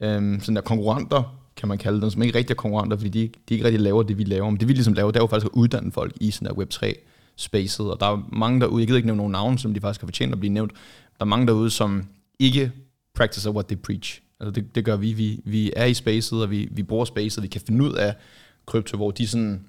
øhm, 0.03 0.41
sådan 0.41 0.57
der 0.57 0.63
konkurrenter, 0.63 1.39
kan 1.57 1.69
man 1.69 1.79
kalde 1.79 2.01
dem, 2.01 2.11
som 2.11 2.23
ikke 2.23 2.39
rigtig 2.39 2.55
er 2.55 2.57
konkurrenter, 2.57 2.97
fordi 2.97 3.11
de, 3.11 3.31
de 3.49 3.55
ikke 3.55 3.65
rigtig 3.65 3.81
laver 3.81 4.03
det, 4.03 4.19
vi 4.19 4.25
laver. 4.25 4.51
Men 4.51 4.61
det 4.61 4.69
vi 4.69 4.73
ligesom 4.73 4.95
laver, 4.95 5.11
det 5.11 5.19
er 5.19 5.23
jo 5.23 5.27
faktisk 5.27 5.47
at 5.47 5.57
uddanne 5.57 5.93
folk 5.93 6.13
i 6.21 6.31
sådan 6.31 6.49
der 6.49 6.65
Web3 6.65 6.93
spacet, 7.37 7.91
og 7.91 8.01
der 8.01 8.07
er 8.07 8.29
mange 8.33 8.61
derude, 8.61 8.81
jeg 8.81 8.87
gider 8.87 8.97
ikke 8.97 9.07
nævne 9.07 9.17
nogen 9.17 9.33
navne, 9.33 9.59
som 9.59 9.75
de 9.75 9.81
faktisk 9.81 10.01
har 10.01 10.07
fortjent 10.07 10.33
at 10.33 10.41
blive 10.41 10.53
nævnt, 10.53 10.73
der 11.19 11.25
er 11.25 11.25
mange 11.25 11.47
derude, 11.47 11.71
som 11.71 12.07
ikke 12.39 12.73
practicer 13.15 13.51
what 13.51 13.67
they 13.67 13.77
preach. 13.77 14.23
Altså 14.43 14.61
det, 14.61 14.75
det 14.75 14.85
gør 14.85 14.97
vi. 14.97 15.13
vi. 15.13 15.41
Vi 15.45 15.73
er 15.77 15.85
i 15.85 15.95
spacet, 15.95 16.43
og 16.43 16.51
vi, 16.51 16.69
vi 16.71 16.83
bruger 16.83 17.05
spacet, 17.05 17.43
vi 17.43 17.49
kan 17.49 17.61
finde 17.67 17.85
ud 17.85 17.93
af 17.93 18.15
krypto, 18.67 18.97
hvor 18.97 19.11
de 19.11 19.27
sådan... 19.27 19.65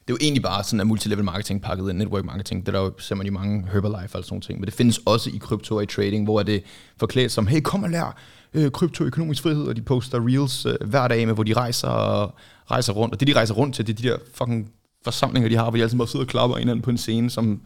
Det 0.00 0.14
er 0.14 0.18
jo 0.20 0.26
egentlig 0.26 0.42
bare 0.42 0.64
sådan 0.64 0.80
en 0.80 0.88
multilevel 0.88 1.24
marketing 1.24 1.62
pakket 1.62 1.90
ind, 1.90 1.98
network 1.98 2.24
marketing. 2.24 2.66
Det 2.66 2.74
der 2.74 2.80
jo, 2.80 2.92
ser 2.98 3.14
man 3.14 3.26
i 3.26 3.30
mange 3.30 3.68
Herbalife 3.72 4.18
og 4.18 4.24
sådan 4.24 4.26
nogle 4.30 4.42
ting. 4.42 4.60
Men 4.60 4.66
det 4.66 4.74
findes 4.74 5.00
også 5.06 5.30
i 5.30 5.38
krypto 5.38 5.76
og 5.76 5.82
i 5.82 5.86
trading, 5.86 6.24
hvor 6.24 6.40
er 6.40 6.42
det 6.42 6.62
forklædt 6.96 7.32
som, 7.32 7.46
hey, 7.46 7.60
kom 7.60 7.82
og 7.82 7.90
lær 7.90 8.16
øh, 8.54 8.70
kryptoøkonomisk 8.70 9.42
frihed, 9.42 9.64
og 9.64 9.76
de 9.76 9.82
poster 9.82 10.26
reels 10.28 10.66
øh, 10.66 10.74
hver 10.88 11.08
dag 11.08 11.26
med, 11.26 11.34
hvor 11.34 11.42
de 11.42 11.52
rejser, 11.52 11.88
og 11.88 12.34
rejser 12.70 12.92
rundt. 12.92 13.14
Og 13.14 13.20
det, 13.20 13.28
de 13.28 13.34
rejser 13.34 13.54
rundt 13.54 13.74
til, 13.74 13.86
det 13.86 13.92
er 13.92 14.02
de 14.02 14.08
der 14.08 14.18
fucking 14.34 14.72
forsamlinger, 15.04 15.48
de 15.48 15.56
har, 15.56 15.64
hvor 15.64 15.76
de 15.76 15.82
altid 15.82 15.98
bare 15.98 16.08
sidder 16.08 16.24
og 16.24 16.30
klapper 16.30 16.56
hinanden 16.56 16.82
på 16.82 16.90
en 16.90 16.98
scene, 16.98 17.30
som 17.30 17.60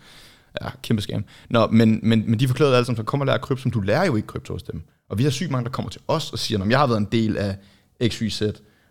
Ja, 0.63 0.69
kæmpe 0.83 1.03
skam. 1.03 1.25
Nå, 1.51 1.67
men, 1.67 2.01
men, 2.03 2.25
men 2.31 2.41
de 2.41 2.49
forklarede 2.49 2.77
alle 2.77 2.87
sammen, 2.87 2.97
så 2.97 3.03
kom 3.03 3.21
og 3.21 3.27
lære 3.27 3.39
krypto, 3.39 3.63
som 3.63 3.71
du 3.71 3.81
lærer 3.81 4.07
jo 4.07 4.17
ikke 4.17 4.27
krypto 4.27 4.53
hos 4.53 4.63
dem. 4.63 4.83
Og 5.15 5.19
vi 5.19 5.25
har 5.25 5.31
sygt 5.31 5.51
mange, 5.51 5.65
der 5.65 5.71
kommer 5.71 5.91
til 5.91 6.01
os 6.09 6.33
og 6.33 6.39
siger, 6.39 6.63
at 6.63 6.71
jeg 6.71 6.79
har 6.79 6.87
været 6.87 7.01
en 7.01 7.09
del 7.13 7.37
af 7.37 7.57
XYZ, 8.09 8.43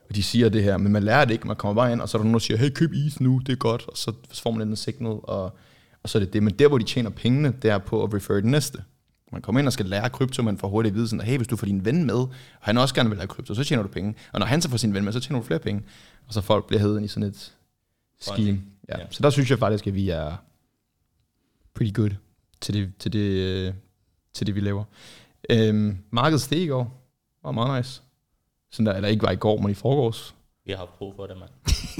og 0.09 0.15
de 0.15 0.23
siger 0.23 0.49
det 0.49 0.63
her, 0.63 0.77
men 0.77 0.91
man 0.91 1.03
lærer 1.03 1.25
det 1.25 1.33
ikke, 1.33 1.47
man 1.47 1.55
kommer 1.55 1.81
bare 1.81 1.91
ind, 1.91 2.01
og 2.01 2.09
så 2.09 2.17
er 2.17 2.19
der 2.19 2.23
nogen, 2.23 2.33
der 2.33 2.39
siger, 2.39 2.57
hey, 2.57 2.69
køb 2.69 2.93
is 2.93 3.19
nu, 3.19 3.41
det 3.45 3.51
er 3.51 3.55
godt, 3.55 3.87
og 3.87 3.97
så 3.97 4.13
får 4.43 4.51
man 4.51 4.67
en 4.67 4.75
signal, 4.75 5.11
og, 5.23 5.43
og 6.03 6.09
så 6.09 6.17
er 6.17 6.19
det 6.19 6.33
det. 6.33 6.43
Men 6.43 6.53
der, 6.53 6.67
hvor 6.67 6.77
de 6.77 6.83
tjener 6.83 7.09
pengene, 7.09 7.53
det 7.61 7.71
er 7.71 7.77
på 7.77 8.03
at 8.03 8.13
refer 8.13 8.33
det 8.33 8.45
næste. 8.45 8.83
Man 9.31 9.41
kommer 9.41 9.59
ind 9.59 9.67
og 9.67 9.73
skal 9.73 9.85
lære 9.85 10.09
krypto, 10.09 10.43
man 10.43 10.57
får 10.57 10.67
hurtigt 10.67 10.91
at 10.91 10.95
vide 10.95 11.07
sådan, 11.07 11.21
at 11.21 11.27
hey, 11.27 11.37
hvis 11.37 11.47
du 11.47 11.55
får 11.55 11.65
din 11.65 11.85
ven 11.85 12.05
med, 12.05 12.15
og 12.15 12.29
han 12.59 12.77
også 12.77 12.95
gerne 12.95 13.09
vil 13.09 13.17
lære 13.17 13.27
krypto, 13.27 13.53
så 13.53 13.63
tjener 13.63 13.83
du 13.83 13.89
penge. 13.89 14.15
Og 14.33 14.39
når 14.39 14.47
han 14.47 14.61
så 14.61 14.69
får 14.69 14.77
sin 14.77 14.93
ven 14.93 15.03
med, 15.03 15.13
så 15.13 15.19
tjener 15.19 15.39
du 15.39 15.45
flere 15.45 15.59
penge. 15.59 15.81
Og 16.27 16.33
så 16.33 16.41
folk 16.41 16.67
bliver 16.67 16.79
hævet 16.79 17.03
i 17.03 17.07
sådan 17.07 17.29
et 17.29 17.53
scheme. 18.21 18.61
Ja. 18.89 18.95
Så 19.09 19.23
der 19.23 19.29
synes 19.29 19.49
jeg 19.49 19.59
faktisk, 19.59 19.87
at 19.87 19.95
vi 19.95 20.09
er 20.09 20.35
pretty 21.73 21.93
good 21.93 22.11
til 22.61 22.73
det, 22.73 22.91
til 22.99 23.13
det, 23.13 23.19
øh, 23.19 23.73
til 24.33 24.47
det 24.47 24.55
vi 24.55 24.59
laver. 24.59 24.83
Øhm, 25.49 25.97
markedet 26.11 26.41
steg 26.41 26.59
i 26.59 26.67
går. 26.67 27.01
Var 27.43 27.51
meget 27.51 27.77
nice. 27.77 28.01
Sådan 28.71 28.85
der, 28.85 28.93
eller 28.93 29.09
ikke 29.09 29.23
var 29.23 29.31
i 29.31 29.35
går, 29.35 29.61
men 29.61 29.71
i 29.71 29.73
forgårs. 29.73 30.35
Vi 30.65 30.71
har 30.71 30.77
haft 30.77 30.97
brug 30.97 31.13
for 31.15 31.25
det, 31.25 31.37
mand. 31.37 31.49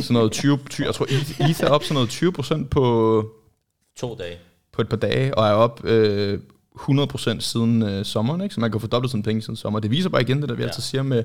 sådan 0.03 0.13
noget 0.13 0.32
20, 0.32 0.60
20 0.69 0.88
jeg 0.88 0.95
tror, 0.95 1.06
Ether 1.49 1.67
er 1.67 1.69
op 1.69 1.84
sådan 1.84 1.93
noget 1.93 2.10
20 2.10 2.32
procent 2.32 2.69
på... 2.69 3.25
To 3.95 4.15
dage. 4.15 4.38
På 4.71 4.82
et 4.82 4.89
par 4.89 4.97
dage, 4.97 5.38
og 5.38 5.47
er 5.47 5.51
op 5.51 5.86
øh, 5.86 6.39
100 6.75 7.08
procent 7.08 7.43
siden 7.43 7.82
øh, 7.82 8.06
sommeren, 8.06 8.41
ikke? 8.41 8.56
Så 8.56 8.62
man 8.62 8.71
kan 8.71 8.82
få 8.82 8.88
dobbelt 8.88 9.12
sådan 9.12 9.23
penge 9.23 9.41
siden 9.41 9.56
sommer. 9.56 9.79
Det 9.79 9.91
viser 9.91 10.10
bare 10.10 10.21
igen 10.21 10.41
det, 10.41 10.49
der 10.49 10.56
vi 10.56 10.62
ja. 10.62 10.67
altid 10.67 10.84
siger 10.84 11.03
med, 11.03 11.23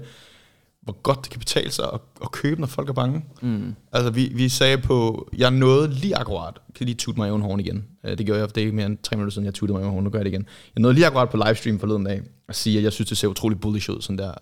hvor 0.88 1.02
godt 1.02 1.24
det 1.24 1.30
kan 1.30 1.38
betale 1.38 1.70
sig 1.70 1.84
at, 1.92 2.00
at 2.22 2.32
købe, 2.32 2.60
når 2.60 2.66
folk 2.66 2.88
er 2.88 2.92
bange. 2.92 3.24
Mm. 3.42 3.74
Altså, 3.92 4.10
vi, 4.10 4.32
vi 4.34 4.48
sagde 4.48 4.78
på, 4.78 5.28
jeg 5.36 5.50
nåede 5.50 5.90
lige 5.90 6.16
akkurat, 6.16 6.54
jeg 6.68 6.74
kan 6.74 6.86
lige 6.86 6.96
tutte 6.96 7.20
mig 7.20 7.28
i 7.28 7.30
horn 7.30 7.60
igen. 7.60 7.84
Øh, 8.04 8.18
det 8.18 8.26
gjorde 8.26 8.40
jeg, 8.40 8.48
for 8.48 8.52
det 8.52 8.60
er 8.60 8.64
ikke 8.64 8.76
mere 8.76 8.86
end 8.86 8.98
tre 9.02 9.16
minutter 9.16 9.32
siden, 9.32 9.46
jeg 9.46 9.54
tuttede 9.54 9.78
mig 9.78 9.86
i 9.86 9.90
horn, 9.90 10.04
nu 10.04 10.10
gør 10.10 10.18
jeg 10.18 10.24
det 10.24 10.30
igen. 10.30 10.46
Jeg 10.76 10.80
nåede 10.80 10.94
lige 10.94 11.06
akkurat 11.06 11.28
på 11.30 11.36
livestream 11.36 11.78
forleden 11.78 12.04
dag, 12.04 12.22
at 12.48 12.56
sige, 12.56 12.78
at 12.78 12.84
jeg 12.84 12.92
synes, 12.92 13.08
det 13.08 13.18
ser 13.18 13.28
utrolig 13.28 13.60
bullish 13.60 13.90
ud, 13.90 14.00
sådan 14.00 14.18
der 14.18 14.32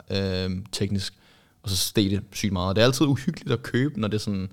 øh, 0.46 0.50
teknisk. 0.72 1.14
Og 1.62 1.70
så 1.70 1.76
steg 1.76 2.10
det 2.10 2.22
sygt 2.32 2.52
meget. 2.52 2.76
Det 2.76 2.82
er 2.82 2.86
altid 2.86 3.06
uhyggeligt 3.06 3.52
at 3.52 3.62
købe, 3.62 4.00
når 4.00 4.08
det 4.08 4.20
sådan 4.20 4.48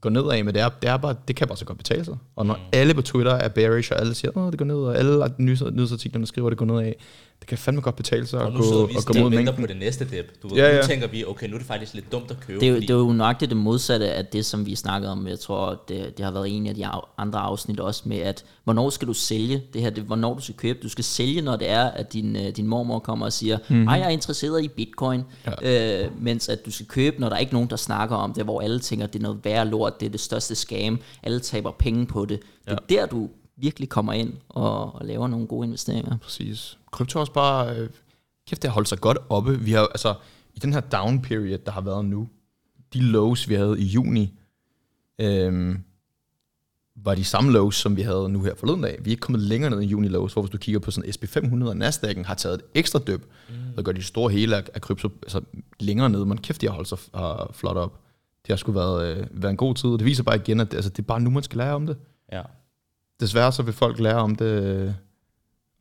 går 0.00 0.10
nedad, 0.10 0.42
men 0.42 0.54
det, 0.54 0.62
er, 0.62 0.68
det, 0.68 0.90
er 0.90 0.96
bare, 0.96 1.14
det 1.28 1.36
kan 1.36 1.48
bare 1.48 1.56
så 1.56 1.64
godt 1.64 1.78
betale 1.78 2.04
sig. 2.04 2.16
Og 2.36 2.46
når 2.46 2.54
mm. 2.54 2.60
alle 2.72 2.94
på 2.94 3.02
Twitter 3.02 3.32
er 3.32 3.48
bearish, 3.48 3.92
og 3.92 4.00
alle 4.00 4.14
siger, 4.14 4.46
at 4.46 4.52
det 4.52 4.58
går 4.58 4.66
ned, 4.66 4.76
og 4.76 4.98
alle 4.98 5.24
nyhedsartiklerne 5.38 6.26
skriver, 6.26 6.48
at 6.48 6.50
det 6.50 6.58
går 6.58 6.66
nedad, 6.66 6.92
det 7.40 7.48
kan 7.48 7.58
fandme 7.58 7.82
godt 7.82 7.96
betale 7.96 8.26
sig 8.26 8.40
at 8.40 8.52
gå, 8.54 8.62
og 8.62 9.04
gå 9.06 9.18
mod 9.18 9.30
mængden. 9.30 9.56
på 9.60 9.66
det 9.66 9.76
næste 9.76 10.04
dip. 10.04 10.42
Du 10.42 10.48
ved, 10.48 10.56
ja, 10.56 10.74
ja. 10.74 10.80
Nu 10.80 10.86
tænker 10.86 11.06
vi, 11.06 11.24
okay, 11.24 11.48
nu 11.48 11.54
er 11.54 11.58
det 11.58 11.66
faktisk 11.66 11.94
lidt 11.94 12.12
dumt 12.12 12.30
at 12.30 12.40
købe. 12.40 12.60
Det 12.60 12.68
er, 12.68 12.72
jo, 12.72 12.80
det 12.80 12.90
er 12.90 12.94
jo 12.94 13.12
nøjagtigt 13.12 13.48
det 13.48 13.56
modsatte 13.56 14.12
af 14.12 14.26
det, 14.26 14.44
som 14.44 14.66
vi 14.66 14.74
snakkede 14.74 15.12
om. 15.12 15.28
Jeg 15.28 15.40
tror, 15.40 15.82
det, 15.88 16.18
det 16.18 16.24
har 16.24 16.32
været 16.32 16.56
en 16.56 16.66
af 16.66 16.74
de 16.74 16.86
andre 17.18 17.38
afsnit 17.38 17.80
også 17.80 18.02
med, 18.04 18.18
at 18.18 18.44
hvornår 18.64 18.90
skal 18.90 19.08
du 19.08 19.12
sælge 19.12 19.62
det 19.72 19.82
her, 19.82 19.90
det, 19.90 20.04
hvornår 20.04 20.34
du 20.34 20.40
skal 20.40 20.54
købe. 20.54 20.78
Du 20.82 20.88
skal 20.88 21.04
sælge, 21.04 21.42
når 21.42 21.56
det 21.56 21.70
er, 21.70 21.84
at 21.84 22.12
din, 22.12 22.36
øh, 22.36 22.42
din 22.42 22.66
mormor 22.66 22.98
kommer 22.98 23.26
og 23.26 23.32
siger, 23.32 23.58
mm-hmm. 23.68 23.88
jeg 23.88 24.00
er 24.00 24.08
interesseret 24.08 24.64
i 24.64 24.68
bitcoin, 24.68 25.22
ja. 25.62 26.04
øh, 26.04 26.10
mens 26.22 26.48
at 26.48 26.66
du 26.66 26.70
skal 26.70 26.86
købe, 26.86 27.20
når 27.20 27.28
der 27.28 27.36
er 27.36 27.40
ikke 27.40 27.52
nogen, 27.52 27.70
der 27.70 27.76
snakker 27.76 28.16
om 28.16 28.32
det, 28.32 28.44
hvor 28.44 28.60
alle 28.60 28.80
tænker, 28.80 29.06
det 29.06 29.18
er 29.18 29.22
noget 29.22 29.38
værre 29.44 29.66
lort, 29.66 30.00
det 30.00 30.06
er 30.06 30.10
det 30.10 30.20
største 30.20 30.54
scam, 30.54 30.98
alle 31.22 31.40
taber 31.40 31.70
penge 31.70 32.06
på 32.06 32.24
det. 32.24 32.40
Det 32.64 32.72
er 32.72 32.76
ja. 32.90 32.96
der, 32.96 33.06
du 33.06 33.28
virkelig 33.60 33.88
kommer 33.88 34.12
ind 34.12 34.32
og, 34.48 34.94
og 34.94 35.06
laver 35.06 35.28
nogle 35.28 35.46
gode 35.46 35.66
investeringer. 35.66 36.18
Præcis. 36.18 36.78
Krypto 36.92 37.18
er 37.18 37.20
også 37.20 37.32
bare, 37.32 37.76
øh, 37.76 37.88
kæft, 38.48 38.62
det 38.62 38.70
har 38.70 38.74
holdt 38.74 38.88
sig 38.88 39.00
godt 39.00 39.18
oppe. 39.28 39.60
Vi 39.60 39.72
har, 39.72 39.86
altså, 39.86 40.14
i 40.54 40.58
den 40.58 40.72
her 40.72 40.80
down 40.80 41.22
period, 41.22 41.58
der 41.58 41.72
har 41.72 41.80
været 41.80 42.04
nu, 42.04 42.28
de 42.94 43.00
lows, 43.00 43.48
vi 43.48 43.54
havde 43.54 43.80
i 43.80 43.84
juni, 43.84 44.38
øh, 45.20 45.76
var 46.96 47.14
de 47.14 47.24
samme 47.24 47.52
lows, 47.52 47.76
som 47.76 47.96
vi 47.96 48.02
havde 48.02 48.28
nu 48.28 48.42
her 48.42 48.54
forleden 48.54 48.82
dag. 48.82 48.98
Vi 49.00 49.10
er 49.10 49.12
ikke 49.12 49.20
kommet 49.20 49.42
længere 49.42 49.70
ned 49.70 49.80
i 49.80 49.86
juni 49.86 50.08
lows, 50.08 50.32
hvor 50.32 50.42
hvis 50.42 50.50
du 50.50 50.58
kigger 50.58 50.78
på 50.78 50.90
sådan 50.90 51.10
SP500 51.10 51.64
og 51.64 51.74
Nasdaq'en 51.74 52.24
har 52.24 52.34
taget 52.34 52.54
et 52.54 52.62
ekstra 52.74 52.98
dyb, 52.98 53.24
mm. 53.48 53.54
og 53.76 53.84
gør 53.84 53.92
de 53.92 54.02
store 54.02 54.32
hele 54.32 54.56
af, 54.56 54.64
af 54.74 54.80
krypto 54.80 55.08
altså, 55.22 55.40
længere 55.80 56.10
ned, 56.10 56.24
men 56.24 56.38
kæft, 56.38 56.60
de 56.60 56.66
har 56.66 56.74
holdt 56.74 56.88
sig 56.88 56.98
uh, 57.14 57.54
flot 57.54 57.76
op. 57.76 58.00
Det 58.42 58.48
har 58.48 58.56
sgu 58.56 58.72
været, 58.72 59.16
øh, 59.16 59.26
været 59.30 59.50
en 59.50 59.56
god 59.56 59.74
tid, 59.74 59.90
og 59.90 59.98
det 59.98 60.06
viser 60.06 60.22
bare 60.22 60.36
igen, 60.36 60.60
at 60.60 60.74
altså, 60.74 60.90
det 60.90 60.98
er 60.98 61.06
bare 61.06 61.20
nu, 61.20 61.30
man 61.30 61.42
skal 61.42 61.58
lære 61.58 61.74
om 61.74 61.86
det. 61.86 61.96
Ja 62.32 62.42
desværre 63.20 63.52
så 63.52 63.62
vil 63.62 63.74
folk 63.74 63.98
lære 63.98 64.16
om 64.16 64.36
det 64.36 64.46
øh, 64.46 64.92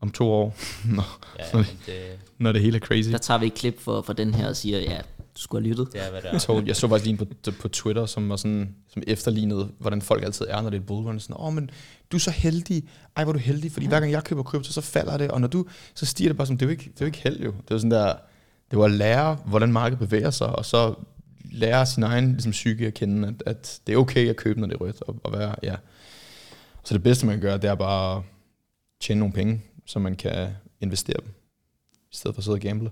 om 0.02 0.12
to 0.12 0.32
år, 0.32 0.56
når, 0.96 1.20
ja, 1.40 1.44
når, 1.54 1.60
det, 1.60 1.78
det, 1.86 1.96
når 2.38 2.52
det 2.52 2.62
hele 2.62 2.76
er 2.76 2.82
crazy. 2.82 3.10
Der 3.10 3.18
tager 3.18 3.38
vi 3.38 3.46
et 3.46 3.54
klip 3.54 3.80
for, 3.80 4.02
for 4.02 4.14
den 4.14 4.34
her 4.34 4.50
og 4.50 4.56
siger, 4.56 4.80
ja, 4.80 4.98
du 5.18 5.42
skulle 5.42 5.64
have 5.64 5.70
lyttet. 5.70 5.94
Det 5.94 6.06
er, 6.06 6.12
hvad 6.12 6.22
det 6.22 6.28
er. 6.28 6.32
Jeg 6.32 6.42
så, 6.42 6.64
jeg 6.66 6.76
så 6.76 6.88
faktisk 6.88 7.06
lige 7.06 7.18
på, 7.18 7.52
på 7.62 7.68
Twitter, 7.68 8.06
som 8.06 8.30
var 8.30 8.36
sådan, 8.36 8.76
som 8.94 9.04
efterlignede, 9.08 9.70
hvordan 9.80 10.02
folk 10.02 10.24
altid 10.24 10.46
er, 10.50 10.62
når 10.62 10.70
det 10.70 10.78
er 10.78 10.82
et 10.82 10.88
bullrun. 10.88 11.20
Sådan, 11.20 11.36
åh, 11.40 11.46
oh, 11.46 11.54
men 11.54 11.70
du 12.12 12.18
er 12.18 12.22
så 12.22 12.32
heldig. 12.32 12.84
Ej, 13.16 13.24
hvor 13.24 13.34
er 13.34 13.38
du 13.38 13.40
heldig, 13.40 13.72
fordi 13.72 13.86
ja. 13.86 13.90
hver 13.90 14.00
gang 14.00 14.12
jeg 14.12 14.24
køber 14.24 14.44
krypto, 14.44 14.72
så 14.72 14.82
falder 14.82 15.18
det, 15.18 15.32
og 15.32 15.42
når 15.42 15.48
du, 15.48 15.66
så 15.96 16.06
stiger 16.06 16.30
det 16.30 16.38
bare 16.38 16.48
som, 16.48 16.58
det 16.58 16.66
er 16.66 16.68
jo 16.68 16.72
ikke, 16.72 16.84
det 16.84 17.02
er 17.02 17.06
jo 17.06 17.06
ikke 17.06 17.22
held 17.24 17.40
jo. 17.40 17.52
Det 17.52 17.70
var 17.70 17.78
sådan 17.78 17.92
der, 17.92 18.14
det 18.72 18.80
var 18.80 18.86
at 18.86 18.92
lære, 18.92 19.38
hvordan 19.46 19.72
markedet 19.72 20.00
bevæger 20.00 20.30
sig, 20.32 20.48
og 20.48 20.66
så 20.66 20.94
lære 21.52 21.86
sin 21.86 22.04
egen 22.04 22.32
ligesom, 22.32 22.52
psyke 22.52 22.88
at 22.88 22.94
kende, 22.94 23.28
at, 23.28 23.44
at 23.46 23.80
det 23.88 23.94
er 23.94 23.98
okay 23.98 24.30
at 24.30 24.36
købe, 24.36 24.60
når 24.60 24.68
det 24.68 24.76
er 24.76 24.80
rødt, 24.80 25.02
og, 25.02 25.16
og 25.24 25.32
være, 25.32 25.56
ja, 25.64 25.76
så 26.84 26.94
det 26.94 27.04
bedste, 27.04 27.26
man 27.26 27.36
kan 27.36 27.42
gøre, 27.42 27.58
det 27.58 27.70
er 27.70 27.76
bare 27.76 28.18
at 28.18 28.24
tjene 29.00 29.20
nogle 29.20 29.34
penge, 29.34 29.64
så 29.86 30.00
man 30.00 30.16
kan 30.16 30.50
investere 30.82 31.18
dem, 31.22 31.34
i 32.12 32.16
stedet 32.16 32.36
for 32.36 32.40
at 32.40 32.44
sidde 32.44 32.56
og 32.56 32.62
gamble. 32.62 32.92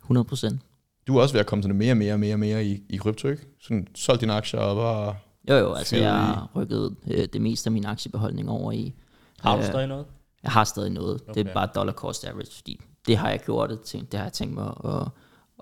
100 0.00 0.24
procent. 0.24 0.60
Du 1.06 1.16
er 1.16 1.22
også 1.22 1.34
ved 1.34 1.40
at 1.40 1.46
komme 1.46 1.62
til 1.62 1.74
mere 1.74 1.92
og 1.92 1.96
mere 1.96 2.12
og 2.12 2.20
mere 2.20 2.34
og 2.34 2.38
mere 2.38 2.64
i, 2.64 2.82
i 2.88 2.96
krypto, 2.96 3.28
ikke? 3.28 3.42
Sådan 3.60 3.88
solgt 3.94 4.20
dine 4.20 4.32
aktier 4.32 4.60
og 4.60 4.76
bare... 4.76 5.16
Jo, 5.48 5.54
jo, 5.54 5.74
altså 5.74 5.96
jeg 5.96 6.12
har 6.12 6.50
rykket 6.56 6.96
øh, 7.06 7.28
det 7.32 7.40
meste 7.40 7.68
af 7.68 7.72
min 7.72 7.84
aktiebeholdning 7.84 8.50
over 8.50 8.72
i. 8.72 8.94
Har 9.40 9.56
du 9.56 9.58
øh, 9.58 9.66
stadig 9.66 9.86
noget? 9.86 10.06
jeg 10.42 10.52
har 10.52 10.64
stadig 10.64 10.90
noget. 10.90 11.20
Okay. 11.28 11.34
Det 11.34 11.48
er 11.48 11.54
bare 11.54 11.68
dollar 11.74 11.92
cost 11.92 12.24
average, 12.24 12.52
fordi 12.54 12.80
det 13.06 13.16
har 13.16 13.30
jeg 13.30 13.40
gjort, 13.44 13.70
det, 13.70 13.80
til, 13.80 14.00
det 14.00 14.14
har 14.14 14.24
jeg 14.24 14.32
tænkt 14.32 14.54
mig 14.54 14.74
at, 14.84 15.08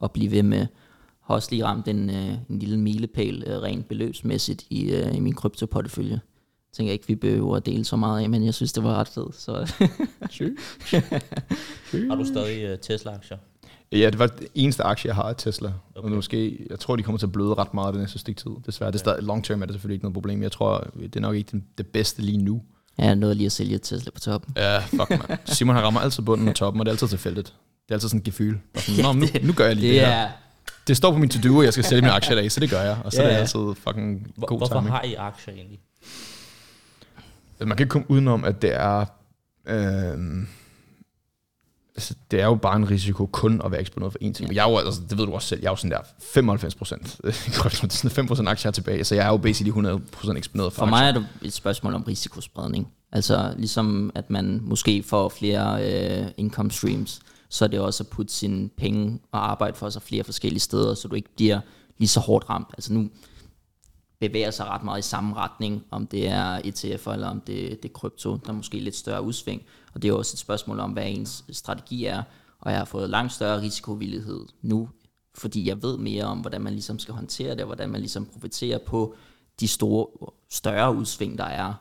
at 0.02 0.12
blive 0.12 0.30
ved 0.30 0.42
med. 0.42 0.66
Har 1.20 1.34
også 1.34 1.48
lige 1.50 1.64
ramt 1.64 1.88
en, 1.88 2.10
øh, 2.10 2.32
en 2.50 2.58
lille 2.58 2.76
milepæl 2.76 3.44
øh, 3.46 3.62
rent 3.62 3.88
beløbsmæssigt 3.88 4.66
i, 4.70 4.90
øh, 4.92 5.16
i 5.16 5.20
min 5.20 5.34
kryptoportefølje. 5.34 6.20
Jeg 6.70 6.76
tænker 6.76 6.92
ikke, 6.92 7.06
vi 7.06 7.14
behøver 7.14 7.56
at 7.56 7.66
dele 7.66 7.84
så 7.84 7.96
meget 7.96 8.22
af, 8.22 8.30
men 8.30 8.44
jeg 8.44 8.54
synes, 8.54 8.72
det 8.72 8.84
var 8.84 8.94
ret 8.94 9.08
fedt. 9.08 9.36
Så. 9.36 9.52
har 12.08 12.14
du 12.14 12.24
stadig 12.24 12.72
uh, 12.72 12.78
Tesla-aktier? 12.78 13.36
Ja, 13.92 14.10
det 14.10 14.18
var 14.18 14.26
det 14.26 14.48
eneste 14.54 14.82
aktie, 14.82 15.08
jeg 15.08 15.14
har 15.14 15.22
af 15.22 15.36
Tesla. 15.36 15.72
Okay. 15.96 16.08
Og 16.08 16.14
måske, 16.14 16.66
jeg 16.70 16.78
tror, 16.78 16.96
de 16.96 17.02
kommer 17.02 17.18
til 17.18 17.26
at 17.26 17.32
bløde 17.32 17.54
ret 17.54 17.74
meget 17.74 17.94
den 17.94 18.00
næste 18.00 18.18
stykke 18.18 18.40
tid. 18.40 18.50
Desværre, 18.66 18.88
okay. 18.88 18.92
det 18.92 18.98
er 18.98 19.04
stadig, 19.04 19.22
long 19.22 19.44
term 19.44 19.62
er 19.62 19.66
det 19.66 19.74
selvfølgelig 19.74 19.94
ikke 19.94 20.04
noget 20.04 20.14
problem. 20.14 20.42
Jeg 20.42 20.52
tror, 20.52 20.86
det 21.00 21.16
er 21.16 21.20
nok 21.20 21.36
ikke 21.36 21.50
det, 21.52 21.62
det 21.78 21.86
bedste 21.86 22.22
lige 22.22 22.38
nu. 22.38 22.62
Ja, 22.98 23.04
jeg 23.04 23.16
nåede 23.16 23.34
lige 23.34 23.46
at 23.46 23.52
sælge 23.52 23.78
Tesla 23.78 24.10
på 24.10 24.20
toppen. 24.20 24.54
Ja, 24.56 24.78
fuck 24.78 25.10
man. 25.10 25.38
Simon 25.46 25.74
har 25.76 25.82
rammer 25.82 26.00
altid 26.00 26.22
bunden 26.22 26.48
og 26.48 26.54
toppen, 26.54 26.80
og 26.80 26.86
det 26.86 26.90
er 26.90 26.94
altid 26.94 27.08
tilfældigt. 27.08 27.46
Det 27.46 27.90
er 27.90 27.94
altid 27.94 28.08
sådan 28.08 28.20
en 28.20 28.24
gefyl. 28.24 28.56
Nå, 29.02 29.12
nu, 29.12 29.26
nu 29.42 29.52
gør 29.52 29.66
jeg 29.66 29.76
lige 29.76 29.92
det, 29.92 30.00
det 30.00 30.06
her. 30.08 30.28
Det 30.88 30.96
står 30.96 31.12
på 31.12 31.18
min 31.18 31.28
to-do, 31.28 31.56
og 31.56 31.64
jeg 31.64 31.72
skal 31.72 31.84
sælge 31.84 32.02
mine 32.02 32.12
aktier 32.12 32.32
i 32.32 32.40
dag, 32.40 32.52
så 32.52 32.60
det 32.60 32.70
gør 32.70 32.82
jeg. 32.82 32.98
Og 33.04 33.12
så 33.12 33.22
ja, 33.22 33.28
ja. 33.28 33.34
er 33.34 33.36
det 33.36 33.40
altid 33.40 33.82
fucking 33.82 34.34
god 34.46 34.58
Hvorfor 34.58 34.74
timing. 34.74 34.90
har 34.90 35.02
I 35.02 35.14
aktier 35.14 35.54
egentlig? 35.54 35.80
Man 37.60 37.76
kan 37.76 37.84
ikke 37.84 37.92
komme 37.92 38.10
udenom, 38.10 38.44
at 38.44 38.62
det 38.62 38.74
er... 38.74 39.04
Øh, 39.66 40.46
altså, 41.96 42.14
det 42.30 42.40
er 42.40 42.44
jo 42.44 42.54
bare 42.54 42.76
en 42.76 42.90
risiko 42.90 43.26
kun 43.26 43.60
at 43.64 43.70
være 43.70 43.80
eksponeret 43.80 44.12
for 44.12 44.18
én 44.18 44.32
ting. 44.32 44.52
Ja. 44.52 44.54
Jeg 44.54 44.66
er 44.66 44.70
jo, 44.70 44.78
altså, 44.78 45.00
det 45.10 45.18
ved 45.18 45.26
du 45.26 45.32
også 45.32 45.48
selv, 45.48 45.60
jeg 45.60 45.66
er 45.66 45.72
jo 45.72 45.76
sådan 45.76 45.90
der 45.90 45.98
95 46.20 46.74
procent. 46.74 47.20
sådan 47.92 48.10
5 48.10 48.26
procent 48.26 48.48
aktier 48.48 48.70
tilbage, 48.70 49.04
så 49.04 49.14
jeg 49.14 49.24
er 49.26 49.28
jo 49.28 49.36
basically 49.36 49.68
100 49.68 50.00
procent 50.12 50.38
eksponeret 50.38 50.72
for 50.72 50.78
For 50.78 50.86
mig 50.86 51.08
er 51.08 51.12
det 51.12 51.26
et 51.42 51.52
spørgsmål 51.52 51.94
om 51.94 52.02
risikospredning. 52.02 52.88
Altså 53.12 53.54
ligesom 53.56 54.10
at 54.14 54.30
man 54.30 54.60
måske 54.62 55.02
får 55.02 55.28
flere 55.28 55.92
øh, 55.92 56.26
income 56.36 56.70
streams, 56.70 57.20
så 57.48 57.64
er 57.64 57.68
det 57.68 57.80
også 57.80 58.02
at 58.02 58.08
putte 58.08 58.32
sine 58.32 58.68
penge 58.68 59.20
og 59.32 59.50
arbejde 59.50 59.76
for 59.76 59.90
sig 59.90 60.02
flere 60.02 60.24
forskellige 60.24 60.60
steder, 60.60 60.94
så 60.94 61.08
du 61.08 61.14
ikke 61.14 61.34
bliver 61.36 61.60
lige 61.98 62.08
så 62.08 62.20
hårdt 62.20 62.50
ramt. 62.50 62.68
Altså 62.74 62.92
nu 62.92 63.08
bevæger 64.20 64.50
sig 64.50 64.66
ret 64.66 64.82
meget 64.82 64.98
i 64.98 65.08
samme 65.08 65.34
retning, 65.34 65.84
om 65.90 66.06
det 66.06 66.28
er 66.28 66.60
ETF 66.64 67.06
eller 67.06 67.28
om 67.28 67.40
det, 67.40 67.82
det 67.82 67.88
er 67.88 67.92
krypto, 67.92 68.36
der 68.36 68.48
er 68.48 68.52
måske 68.52 68.80
lidt 68.80 68.96
større 68.96 69.22
udsving. 69.22 69.62
Og 69.94 70.02
det 70.02 70.08
er 70.08 70.12
også 70.12 70.34
et 70.34 70.38
spørgsmål 70.38 70.80
om, 70.80 70.90
hvad 70.90 71.04
ens 71.06 71.44
strategi 71.50 72.04
er. 72.04 72.22
Og 72.60 72.70
jeg 72.70 72.78
har 72.78 72.84
fået 72.84 73.10
langt 73.10 73.32
større 73.32 73.60
risikovillighed 73.60 74.46
nu, 74.62 74.88
fordi 75.34 75.68
jeg 75.68 75.82
ved 75.82 75.98
mere 75.98 76.24
om, 76.24 76.38
hvordan 76.38 76.60
man 76.60 76.72
ligesom 76.72 76.98
skal 76.98 77.14
håndtere 77.14 77.50
det, 77.50 77.60
og 77.60 77.66
hvordan 77.66 77.90
man 77.90 78.00
ligesom 78.00 78.26
profiterer 78.26 78.78
på 78.86 79.14
de 79.60 79.68
store, 79.68 80.30
større 80.50 80.94
udsving, 80.94 81.38
der 81.38 81.44
er 81.44 81.74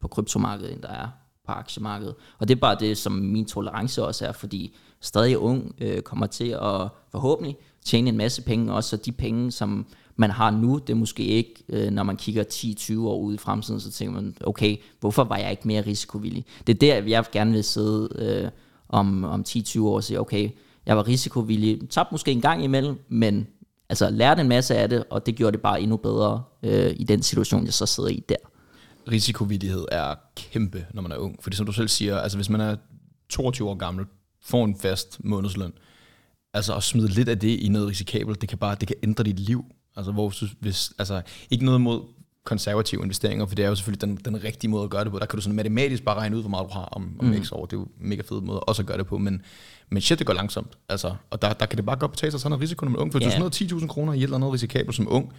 på 0.00 0.08
kryptomarkedet, 0.08 0.72
end 0.72 0.82
der 0.82 0.88
er 0.88 1.08
på 1.46 1.52
aktiemarkedet. 1.52 2.14
Og 2.38 2.48
det 2.48 2.54
er 2.56 2.60
bare 2.60 2.76
det, 2.80 2.98
som 2.98 3.12
min 3.12 3.46
tolerance 3.46 4.04
også 4.04 4.26
er, 4.26 4.32
fordi 4.32 4.76
stadig 5.00 5.38
ung 5.38 5.74
øh, 5.80 6.02
kommer 6.02 6.26
til 6.26 6.48
at 6.48 6.88
forhåbentlig 7.10 7.56
tjene 7.84 8.08
en 8.08 8.16
masse 8.16 8.42
penge, 8.42 8.74
også 8.74 8.90
så 8.90 8.96
de 8.96 9.12
penge, 9.12 9.52
som 9.52 9.86
man 10.20 10.30
har 10.30 10.50
nu, 10.50 10.78
det 10.78 10.90
er 10.90 10.96
måske 10.96 11.24
ikke, 11.24 11.54
øh, 11.68 11.90
når 11.90 12.02
man 12.02 12.16
kigger 12.16 12.44
10-20 12.44 13.00
år 13.00 13.18
ud 13.18 13.34
i 13.34 13.38
fremtiden, 13.38 13.80
så 13.80 13.90
tænker 13.90 14.14
man, 14.14 14.36
okay, 14.44 14.76
hvorfor 15.00 15.24
var 15.24 15.36
jeg 15.36 15.50
ikke 15.50 15.68
mere 15.68 15.86
risikovillig? 15.86 16.44
Det 16.66 16.74
er 16.74 16.78
der, 16.78 17.08
jeg 17.08 17.24
gerne 17.32 17.52
vil 17.52 17.64
sidde 17.64 18.08
øh, 18.18 18.50
om, 18.88 19.24
om 19.24 19.44
10-20 19.48 19.80
år 19.80 19.94
og 19.94 20.04
sige, 20.04 20.20
okay, 20.20 20.50
jeg 20.86 20.96
var 20.96 21.08
risikovillig, 21.08 21.90
tabte 21.90 22.14
måske 22.14 22.32
en 22.32 22.40
gang 22.40 22.64
imellem, 22.64 22.98
men 23.08 23.46
altså 23.88 24.10
lærte 24.10 24.40
en 24.40 24.48
masse 24.48 24.76
af 24.76 24.88
det, 24.88 25.04
og 25.10 25.26
det 25.26 25.36
gjorde 25.36 25.52
det 25.52 25.60
bare 25.60 25.80
endnu 25.80 25.96
bedre 25.96 26.42
øh, 26.62 26.94
i 26.96 27.04
den 27.04 27.22
situation, 27.22 27.64
jeg 27.64 27.72
så 27.72 27.86
sidder 27.86 28.08
i 28.08 28.24
der. 28.28 28.36
Risikovillighed 29.10 29.84
er 29.92 30.14
kæmpe, 30.36 30.86
når 30.94 31.02
man 31.02 31.12
er 31.12 31.16
ung, 31.16 31.42
fordi 31.42 31.56
som 31.56 31.66
du 31.66 31.72
selv 31.72 31.88
siger, 31.88 32.18
altså 32.18 32.38
hvis 32.38 32.50
man 32.50 32.60
er 32.60 32.76
22 33.28 33.68
år 33.68 33.74
gammel, 33.74 34.06
får 34.42 34.64
en 34.64 34.76
fast 34.76 35.24
månedsløn, 35.24 35.72
altså 36.54 36.74
at 36.74 36.82
smide 36.82 37.08
lidt 37.08 37.28
af 37.28 37.38
det 37.38 37.60
i 37.60 37.68
noget 37.68 37.88
risikabelt, 37.88 38.40
det 38.40 38.48
kan 38.48 38.58
bare 38.58 38.76
det 38.80 38.88
kan 38.88 38.96
ændre 39.02 39.24
dit 39.24 39.40
liv 39.40 39.64
Altså, 39.96 40.12
hvor, 40.12 40.32
hvis, 40.60 40.92
altså, 40.98 41.22
ikke 41.50 41.64
noget 41.64 41.80
mod 41.80 42.00
konservative 42.44 43.02
investeringer, 43.02 43.46
for 43.46 43.54
det 43.54 43.64
er 43.64 43.68
jo 43.68 43.74
selvfølgelig 43.74 44.00
den, 44.00 44.16
den 44.16 44.44
rigtige 44.44 44.70
måde 44.70 44.84
at 44.84 44.90
gøre 44.90 45.04
det 45.04 45.12
på. 45.12 45.18
Der 45.18 45.26
kan 45.26 45.36
du 45.36 45.42
sådan 45.42 45.56
matematisk 45.56 46.04
bare 46.04 46.16
regne 46.16 46.36
ud, 46.36 46.40
hvor 46.40 46.50
meget 46.50 46.66
du 46.68 46.72
har 46.72 46.84
om, 46.84 47.16
om 47.18 47.26
mm. 47.26 47.44
x 47.44 47.52
år. 47.52 47.64
Det 47.64 47.72
er 47.72 47.80
jo 47.80 47.82
en 47.82 48.08
mega 48.08 48.22
fed 48.22 48.40
måde 48.40 48.60
også 48.60 48.82
at 48.82 48.86
gøre 48.86 48.98
det 48.98 49.06
på. 49.06 49.18
Men, 49.18 49.42
men 49.90 50.00
shit, 50.02 50.18
det 50.18 50.26
går 50.26 50.34
langsomt. 50.34 50.78
Altså, 50.88 51.14
og 51.30 51.42
der, 51.42 51.52
der 51.52 51.66
kan 51.66 51.76
det 51.76 51.86
bare 51.86 51.96
godt 51.96 52.10
betale 52.10 52.30
sig 52.30 52.40
sådan 52.40 52.56
en 52.56 52.62
risiko, 52.62 52.84
når 52.84 52.90
man 52.90 52.98
er 52.98 53.02
ung. 53.02 53.12
For 53.12 53.20
yeah. 53.20 53.42
du 53.42 53.50
smider 53.52 53.78
10.000 53.80 53.86
kroner 53.86 54.12
i 54.12 54.16
et 54.16 54.22
eller 54.22 54.36
andet 54.36 54.52
risikabelt 54.52 54.96
som 54.96 55.12
ung, 55.12 55.32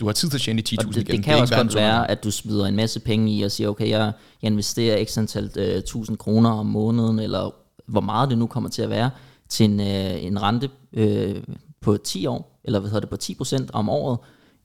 du 0.00 0.06
har 0.06 0.12
tid 0.12 0.28
til 0.28 0.36
at 0.36 0.40
tjene 0.40 0.62
de 0.62 0.76
10.000 0.80 0.80
igen. 0.80 0.92
Det, 0.92 1.06
det 1.06 1.24
kan 1.24 1.34
det 1.34 1.42
også 1.42 1.56
godt 1.56 1.74
være, 1.74 2.10
at 2.10 2.24
du 2.24 2.30
smider 2.30 2.66
en 2.66 2.76
masse 2.76 3.00
penge 3.00 3.32
i 3.32 3.42
og 3.42 3.50
siger, 3.50 3.68
okay, 3.68 3.88
jeg, 3.88 4.12
jeg 4.42 4.50
investerer 4.50 5.04
x 5.04 5.18
antal 5.18 5.50
øh, 5.56 5.74
1000 5.74 6.16
kroner 6.16 6.50
om 6.50 6.66
måneden, 6.66 7.18
eller 7.18 7.54
hvor 7.86 8.00
meget 8.00 8.30
det 8.30 8.38
nu 8.38 8.46
kommer 8.46 8.70
til 8.70 8.82
at 8.82 8.90
være, 8.90 9.10
til 9.48 9.64
en, 9.64 9.80
uh, 9.80 10.24
en 10.24 10.42
rente 10.42 10.70
uh, 10.92 11.54
på 11.80 11.96
10 11.96 12.26
år, 12.26 12.60
eller 12.64 12.80
hvad 12.80 12.90
hedder 12.90 13.08
det, 13.08 13.36
på 13.38 13.44
10% 13.44 13.66
om 13.72 13.88
året. 13.88 14.18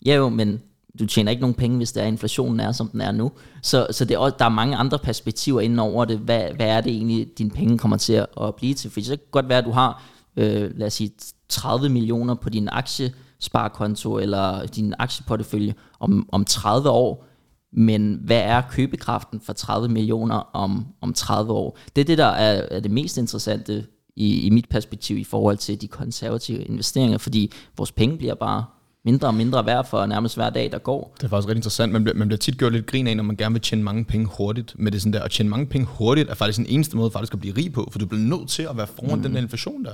Ja 0.06 0.16
jo, 0.16 0.30
men 0.30 0.62
du 1.00 1.06
tjener 1.06 1.32
ikke 1.32 1.42
nogen 1.42 1.54
penge, 1.54 1.78
hvis 1.78 1.92
der 1.92 2.02
er 2.02 2.08
inflationen 2.08 2.60
er, 2.60 2.72
som 2.72 2.88
den 2.88 3.02
er 3.02 3.12
nu. 3.12 3.32
Så, 3.62 3.88
så 3.92 4.06
det 4.06 4.16
er 4.16 4.30
der 4.30 4.46
er 4.46 4.50
mange 4.50 4.76
andre 4.76 5.00
perspektiver 5.00 5.62
inden 5.62 5.80
over 5.80 6.06
det. 6.06 6.18
Hvad, 6.18 6.44
hvad 6.56 6.68
er 6.68 6.82
det 6.82 6.92
egentlig, 6.94 7.28
dine 7.38 7.50
penge 7.50 7.78
kommer 7.78 7.98
til 7.98 8.14
at 8.14 8.56
blive 8.58 8.74
til? 8.74 8.92
For 8.92 9.02
så 9.02 9.10
kan 9.10 9.20
det 9.20 9.32
godt 9.32 9.50
være, 9.50 9.58
at 9.58 9.66
du 9.66 9.72
har, 9.72 10.04
øh, 10.38 10.78
lad 10.78 10.88
os 10.88 10.94
sige, 10.94 11.12
30 11.50 11.90
millioner 11.90 12.36
på 12.36 12.50
din 12.50 12.70
aktiesparekonto 12.72 14.18
eller 14.18 14.66
din 14.66 14.94
aktieportefølje 15.00 15.74
om, 16.00 16.30
om 16.32 16.46
30 16.46 16.90
år. 16.90 17.26
Men 17.72 18.20
hvad 18.26 18.42
er 18.42 18.62
købekraften 18.62 19.42
for 19.42 19.54
30 19.54 19.90
millioner 19.90 20.36
om, 20.36 20.86
om 21.02 21.14
30 21.14 21.54
år? 21.54 21.78
Det 21.96 22.02
er 22.02 22.06
det, 22.06 22.18
der 22.18 22.26
er, 22.26 22.68
er 22.72 22.80
det 22.80 22.92
mest 22.92 23.18
interessante 23.18 23.86
i, 24.16 24.42
i 24.42 24.50
mit 24.50 24.70
perspektiv 24.70 25.18
i 25.18 25.24
forhold 25.24 25.58
til 25.58 25.82
de 25.82 25.88
konservative 25.88 26.64
investeringer, 26.64 27.18
fordi 27.18 27.52
vores 27.78 27.92
penge 27.92 28.18
bliver 28.18 28.36
bare 28.36 28.66
mindre 29.06 29.28
og 29.28 29.36
mindre 29.36 29.66
værd 29.66 29.88
for 29.90 30.06
nærmest 30.06 30.36
hver 30.36 30.50
dag, 30.50 30.72
der 30.72 30.78
går. 30.78 31.14
Det 31.18 31.24
er 31.24 31.30
faktisk 31.30 31.48
rigtig 31.48 31.60
interessant. 31.60 31.94
Man 31.94 32.04
bliver, 32.04 32.18
man 32.18 32.28
bliver 32.28 32.38
tit 32.38 32.58
gjort 32.58 32.72
lidt 32.72 32.86
grin 32.86 33.08
af, 33.08 33.18
når 33.18 33.24
man 33.24 33.36
gerne 33.36 33.54
vil 33.54 33.62
tjene 33.62 33.84
mange 33.84 34.06
penge 34.06 34.30
hurtigt. 34.38 34.76
Med 34.80 34.92
det 34.92 35.02
sådan 35.02 35.14
der, 35.14 35.24
at 35.24 35.32
tjene 35.32 35.50
mange 35.50 35.66
penge 35.66 35.88
hurtigt 35.88 36.30
er 36.30 36.34
faktisk 36.34 36.58
den 36.58 36.66
eneste 36.70 36.98
måde 36.98 37.12
faktisk 37.12 37.34
at 37.34 37.40
blive 37.40 37.58
rig 37.58 37.74
på, 37.74 37.90
for 37.92 38.00
du 38.00 38.06
bliver 38.06 38.24
nødt 38.24 38.50
til 38.50 38.64
at 38.64 38.78
være 38.78 38.88
foran 38.88 39.18
mm. 39.18 39.24
den 39.24 39.34
der 39.34 39.42
inflation 39.42 39.86
der. 39.86 39.94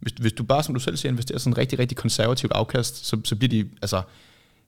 Hvis, 0.00 0.12
hvis 0.12 0.32
du 0.32 0.42
bare, 0.42 0.62
som 0.62 0.74
du 0.74 0.80
selv 0.80 0.96
siger, 0.96 1.12
investerer 1.12 1.38
sådan 1.38 1.52
en 1.52 1.58
rigtig, 1.58 1.78
rigtig 1.78 1.96
konservativt 1.96 2.52
afkast, 2.52 3.06
så, 3.06 3.20
så 3.24 3.36
bliver 3.36 3.48
de, 3.48 3.68
altså, 3.82 4.02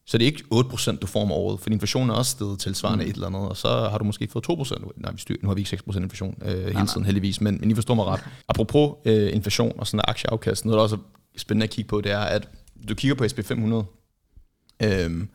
så 0.06 0.18
det 0.18 0.24
er 0.24 0.26
ikke 0.26 0.44
8%, 0.54 0.96
du 0.96 1.06
får 1.06 1.22
om 1.22 1.32
året, 1.32 1.60
for 1.60 1.70
inflationen 1.70 2.10
er 2.10 2.14
også 2.14 2.30
steget 2.30 2.58
tilsvarende 2.58 3.04
mm. 3.04 3.10
et 3.10 3.14
eller 3.14 3.26
andet, 3.26 3.48
og 3.48 3.56
så 3.56 3.68
har 3.68 3.98
du 3.98 4.04
måske 4.04 4.28
fået 4.28 4.48
2%. 4.50 4.90
Nej, 4.96 5.12
nu 5.42 5.48
har 5.48 5.54
vi 5.54 5.60
ikke 5.60 5.78
6% 5.88 5.96
inflation 5.96 6.38
øh, 6.42 6.50
hele 6.50 6.72
nej, 6.72 6.86
tiden 6.86 7.04
heldigvis, 7.04 7.40
men, 7.40 7.58
men 7.60 7.70
I 7.70 7.74
forstår 7.74 7.94
mig 7.94 8.04
ret. 8.04 8.20
Apropos 8.48 8.90
øh, 9.04 9.34
inflation 9.34 9.72
og 9.78 9.86
sådan 9.86 9.98
en 9.98 10.04
aktieafkast, 10.08 10.64
noget 10.64 10.76
der 10.76 10.82
også 10.82 10.96
er 10.96 11.00
spændende 11.36 11.64
at 11.64 11.70
kigge 11.70 11.88
på, 11.88 12.00
det 12.00 12.12
er, 12.12 12.18
at 12.18 12.48
du 12.88 12.94
kigger 12.94 13.14
på 13.14 13.24
SP500, 13.24 13.84
øh, 14.86 15.26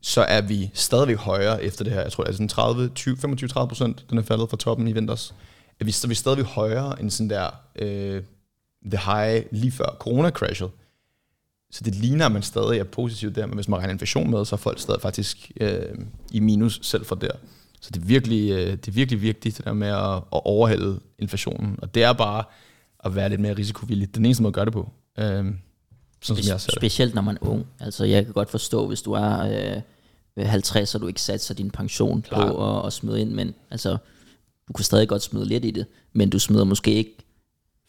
så 0.00 0.20
er 0.20 0.40
vi 0.40 0.70
stadigvæk 0.74 1.16
højere 1.16 1.62
efter 1.62 1.84
det 1.84 1.92
her. 1.92 2.00
Jeg 2.00 2.12
tror, 2.12 2.24
det 2.24 2.30
er 2.30 2.34
sådan 2.34 2.48
30, 2.48 2.88
20, 2.88 3.16
25-30 3.16 3.66
procent, 3.66 4.04
den 4.10 4.18
er 4.18 4.22
faldet 4.22 4.50
fra 4.50 4.56
toppen 4.56 4.88
i 4.88 4.92
vinters. 4.92 5.34
Er 5.80 5.84
vi, 5.84 5.92
så 5.92 6.06
er 6.06 6.08
vi 6.08 6.14
stadigvæk 6.14 6.46
højere 6.46 7.00
end 7.00 7.10
sådan 7.10 7.30
der 7.30 7.50
øh, 7.76 8.22
the 8.90 9.12
high 9.12 9.44
lige 9.50 9.72
før 9.72 9.96
corona-crashet. 10.00 10.70
Så 11.70 11.84
det 11.84 11.94
ligner, 11.94 12.26
at 12.26 12.32
man 12.32 12.42
stadig 12.42 12.78
er 12.78 12.84
positiv 12.84 13.30
der, 13.32 13.46
men 13.46 13.54
hvis 13.54 13.68
man 13.68 13.78
regner 13.78 13.92
inflation 13.92 14.30
med, 14.30 14.44
så 14.44 14.54
er 14.54 14.58
folk 14.58 14.80
stadig 14.80 15.00
faktisk 15.00 15.52
øh, 15.60 15.80
i 16.32 16.40
minus 16.40 16.80
selv 16.82 17.04
for 17.04 17.14
der. 17.14 17.30
Så 17.80 17.90
det 17.90 18.02
er 18.02 18.06
virkelig, 18.06 18.50
øh, 18.50 18.70
det 18.70 18.88
er 18.88 18.92
virkelig 18.92 19.22
vigtigt, 19.22 19.56
det 19.56 19.64
der 19.64 19.72
med 19.72 19.88
at, 19.88 20.14
at 20.14 20.40
overhælde 20.44 21.00
inflationen. 21.18 21.78
Og 21.82 21.94
det 21.94 22.02
er 22.02 22.12
bare 22.12 22.44
at 23.04 23.14
være 23.14 23.28
lidt 23.28 23.40
mere 23.40 23.54
risikovillig. 23.54 24.08
Det 24.08 24.12
er 24.12 24.18
den 24.18 24.24
eneste 24.24 24.42
måde 24.42 24.50
at 24.50 24.54
gøre 24.54 24.64
det 24.64 24.72
på. 24.72 24.90
Øh, 25.18 25.24
sådan 25.24 25.54
som 26.22 26.36
jeg 26.36 26.60
ser 26.60 26.70
det. 26.70 26.80
Specielt 26.80 27.14
når 27.14 27.22
man 27.22 27.38
er 27.42 27.46
ung. 27.46 27.66
Altså 27.80 28.04
jeg 28.04 28.24
kan 28.24 28.34
godt 28.34 28.50
forstå, 28.50 28.86
hvis 28.86 29.02
du 29.02 29.12
er 29.12 29.82
øh, 30.36 30.46
50, 30.46 30.94
og 30.94 31.00
du 31.00 31.06
ikke 31.06 31.20
satser 31.20 31.54
din 31.54 31.70
pension 31.70 32.22
Klar. 32.22 32.52
på 32.52 32.78
at, 32.78 32.86
at 32.86 32.92
smide 32.92 33.20
ind, 33.20 33.30
men 33.30 33.54
altså, 33.70 33.96
du 34.68 34.72
kan 34.72 34.84
stadig 34.84 35.08
godt 35.08 35.22
smide 35.22 35.46
lidt 35.46 35.64
i 35.64 35.70
det, 35.70 35.86
men 36.12 36.30
du 36.30 36.38
smider 36.38 36.64
måske 36.64 36.94
ikke 36.94 37.16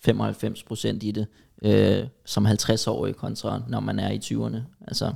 95% 0.09 0.87
i 1.01 1.11
det 1.11 1.27
øh, 1.61 2.03
som 2.25 2.45
50-årig 2.47 3.15
kontra 3.15 3.61
når 3.67 3.79
man 3.79 3.99
er 3.99 4.11
i 4.11 4.17
20'erne. 4.17 4.59
Altså. 4.87 5.13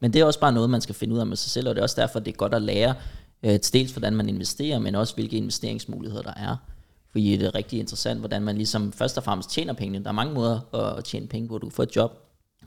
Men 0.00 0.12
det 0.12 0.20
er 0.20 0.24
også 0.24 0.40
bare 0.40 0.52
noget, 0.52 0.70
man 0.70 0.80
skal 0.80 0.94
finde 0.94 1.14
ud 1.14 1.20
af 1.20 1.26
med 1.26 1.36
sig 1.36 1.50
selv, 1.50 1.68
og 1.68 1.74
det 1.74 1.80
er 1.80 1.82
også 1.82 2.00
derfor, 2.00 2.18
det 2.18 2.32
er 2.32 2.36
godt 2.36 2.54
at 2.54 2.62
lære 2.62 2.94
øh, 3.42 3.58
dels 3.72 3.92
hvordan 3.92 4.16
man 4.16 4.28
investerer, 4.28 4.78
men 4.78 4.94
også 4.94 5.14
hvilke 5.14 5.36
investeringsmuligheder 5.36 6.22
der 6.22 6.34
er. 6.36 6.56
Fordi 7.10 7.36
det 7.36 7.46
er 7.46 7.54
rigtig 7.54 7.78
interessant, 7.78 8.18
hvordan 8.18 8.42
man 8.42 8.56
ligesom 8.56 8.92
først 8.92 9.18
og 9.18 9.24
fremmest 9.24 9.50
tjener 9.50 9.72
pengene. 9.72 10.04
Der 10.04 10.08
er 10.08 10.14
mange 10.14 10.34
måder 10.34 10.74
at 10.74 11.04
tjene 11.04 11.26
penge 11.26 11.48
på. 11.48 11.58
Du 11.58 11.66
kan 11.66 11.74
få 11.74 11.82
et 11.82 11.96
job 11.96 12.12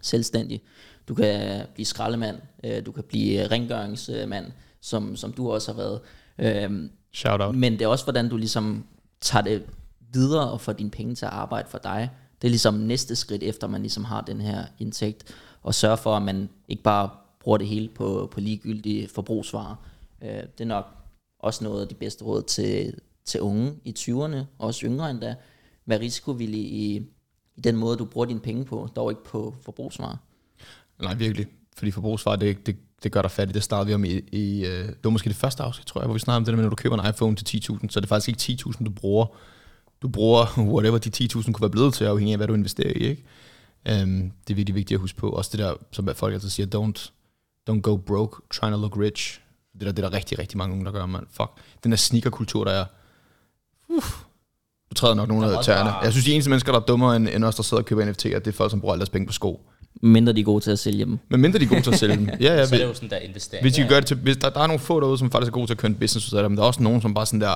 selvstændig. 0.01 0.61
Du 1.07 1.13
kan 1.13 1.61
blive 1.73 1.85
skraldemand. 1.85 2.37
Øh, 2.63 2.85
du 2.85 2.91
kan 2.91 3.03
blive 3.03 3.47
rengøringsmand, 3.47 4.45
som, 4.81 5.15
som 5.15 5.33
du 5.33 5.51
også 5.51 5.73
har 5.73 5.77
været. 5.77 5.99
Øhm, 6.39 6.91
Shout 7.13 7.41
out. 7.41 7.55
Men 7.55 7.73
det 7.73 7.81
er 7.81 7.87
også, 7.87 8.05
hvordan 8.05 8.29
du 8.29 8.37
ligesom 8.37 8.85
tager 9.21 9.43
det 9.43 9.63
videre 10.13 10.51
og 10.51 10.61
får 10.61 10.73
dine 10.73 10.91
penge 10.91 11.15
til 11.15 11.25
at 11.25 11.31
arbejde 11.31 11.69
for 11.69 11.77
dig. 11.77 12.09
Det 12.43 12.47
er 12.47 12.51
ligesom 12.51 12.73
næste 12.73 13.15
skridt, 13.15 13.43
efter 13.43 13.67
man 13.67 13.81
ligesom 13.81 14.03
har 14.03 14.21
den 14.21 14.41
her 14.41 14.65
indtægt, 14.79 15.35
og 15.61 15.75
sørge 15.75 15.97
for, 15.97 16.15
at 16.15 16.21
man 16.21 16.49
ikke 16.67 16.83
bare 16.83 17.09
bruger 17.39 17.57
det 17.57 17.67
hele 17.67 17.89
på, 17.89 18.29
på 18.31 18.39
ligegyldige 18.39 19.07
forbrugsvarer. 19.07 19.75
Øh, 20.21 20.29
det 20.29 20.61
er 20.61 20.65
nok 20.65 20.85
også 21.39 21.63
noget 21.63 21.81
af 21.81 21.87
de 21.87 21.95
bedste 21.95 22.23
råd 22.25 22.43
til, 22.43 22.93
til 23.25 23.41
unge 23.41 23.73
i 23.83 23.95
20'erne, 23.99 24.37
også 24.59 24.85
yngre 24.85 25.11
endda. 25.11 25.35
Vær 25.85 25.99
risikovillig 25.99 26.59
i, 26.59 26.95
i 27.55 27.61
den 27.61 27.75
måde, 27.75 27.97
du 27.97 28.05
bruger 28.05 28.25
dine 28.25 28.39
penge 28.39 28.65
på, 28.65 28.89
dog 28.95 29.11
ikke 29.11 29.23
på 29.23 29.55
forbrugsvarer. 29.61 30.17
Nej, 31.01 31.13
virkelig. 31.13 31.47
Fordi 31.77 31.91
forbrugsvarer, 31.91 32.35
det, 32.35 32.67
det, 32.67 32.75
det 33.03 33.11
gør 33.11 33.21
dig 33.21 33.31
fattig. 33.31 33.53
Det 33.53 33.63
startede 33.63 33.87
vi 33.87 33.93
om 33.93 34.03
i, 34.05 34.21
i 34.31 34.65
øh, 34.65 34.87
det 34.87 35.03
var 35.03 35.09
måske 35.09 35.29
det 35.29 35.37
første 35.37 35.63
afsnit, 35.63 35.87
tror 35.87 36.01
jeg, 36.01 36.05
hvor 36.05 36.13
vi 36.13 36.19
snakkede 36.19 36.37
om 36.37 36.45
det 36.45 36.51
der 36.51 36.55
med, 36.55 36.63
når 36.63 36.69
du 36.69 36.75
køber 36.75 36.99
en 36.99 37.09
iPhone 37.09 37.35
til 37.35 37.57
10.000, 37.57 37.89
så 37.89 37.99
er 37.99 38.01
det 38.01 38.09
faktisk 38.09 38.47
ikke 38.47 38.61
10.000, 38.67 38.83
du 38.83 38.91
bruger. 38.91 39.25
Du 40.03 40.07
bruger 40.07 40.59
whatever 40.75 40.97
de 40.97 41.11
10.000 41.23 41.51
kunne 41.51 41.61
være 41.61 41.69
blevet 41.69 41.93
til, 41.93 42.05
afhængig 42.05 42.33
af, 42.33 42.39
hvad 42.39 42.47
du 42.47 42.53
investerer 42.53 42.91
i, 42.95 42.99
ikke? 42.99 43.23
Um, 44.03 44.31
det 44.47 44.53
er 44.53 44.55
virkelig 44.55 44.75
vigtigt 44.75 44.97
at 44.97 45.01
huske 45.01 45.17
på. 45.17 45.29
Også 45.29 45.49
det 45.51 45.59
der, 45.59 45.73
som 45.91 46.09
folk 46.15 46.33
altid 46.33 46.49
siger, 46.49 46.67
don't, 46.75 47.11
don't 47.69 47.81
go 47.81 47.97
broke, 47.97 48.41
trying 48.51 48.73
to 48.73 48.81
look 48.81 48.97
rich. 48.97 49.41
Det 49.73 49.81
der, 49.81 49.91
det 49.91 50.03
er 50.03 50.09
der 50.09 50.17
rigtig, 50.17 50.39
rigtig 50.39 50.57
mange 50.57 50.73
unge, 50.73 50.85
der 50.85 50.91
gør, 50.91 51.05
man. 51.05 51.25
Fuck. 51.31 51.49
Den 51.83 51.91
der 51.91 51.97
sneakerkultur, 51.97 52.63
der 52.63 52.71
er... 52.71 52.85
Uff, 53.89 54.23
du 54.89 54.95
træder 54.95 55.13
nok 55.13 55.27
nogle 55.27 55.57
af 55.57 55.63
tæerne. 55.63 55.89
Jeg 55.89 56.11
synes, 56.11 56.25
de 56.25 56.33
eneste 56.33 56.49
mennesker, 56.49 56.71
der 56.71 56.79
er 56.79 56.85
dummere 56.85 57.15
end, 57.15 57.27
end 57.27 57.43
os, 57.43 57.55
der 57.55 57.63
sidder 57.63 57.83
og 57.83 57.85
køber 57.85 58.05
NFT'er, 58.05 58.39
det 58.39 58.47
er 58.47 58.51
folk, 58.51 58.71
som 58.71 58.81
bruger 58.81 58.93
alle 58.93 58.99
deres 58.99 59.09
penge 59.09 59.27
på 59.27 59.33
sko. 59.33 59.69
Mindre 60.01 60.33
de 60.33 60.39
er 60.39 60.43
gode 60.43 60.63
til 60.63 60.71
at 60.71 60.79
sælge 60.79 61.05
dem. 61.05 61.19
Men 61.29 61.41
mindre 61.41 61.59
de 61.59 61.63
er 61.63 61.69
gode 61.69 61.81
til 61.81 61.91
at 61.91 61.99
sælge 61.99 62.15
dem. 62.15 62.29
Ja, 62.39 62.55
ja, 62.55 62.65
Så 62.65 62.75
er 62.75 62.79
det 62.79 62.85
jo 62.85 62.93
sådan 62.93 63.09
der 63.09 63.17
investering. 63.17 63.63
hvis, 63.63 63.73
de 63.73 63.87
gøre 63.87 63.99
det 63.99 64.07
til, 64.07 64.17
hvis 64.17 64.37
der, 64.37 64.49
der 64.49 64.59
er 64.59 64.67
nogle 64.67 64.79
få 64.79 64.99
derude, 64.99 65.17
som 65.17 65.31
faktisk 65.31 65.49
er 65.49 65.53
gode 65.53 65.67
til 65.67 65.73
at 65.73 65.77
køre 65.77 65.89
en 65.89 65.95
business 65.95 66.33
ud 66.33 66.37
af 66.37 66.43
det, 66.43 66.51
men 66.51 66.57
der 66.57 66.63
er 66.63 66.67
også 66.67 66.83
nogen, 66.83 67.01
som 67.01 67.13
bare 67.13 67.25
sådan 67.25 67.41
der, 67.41 67.55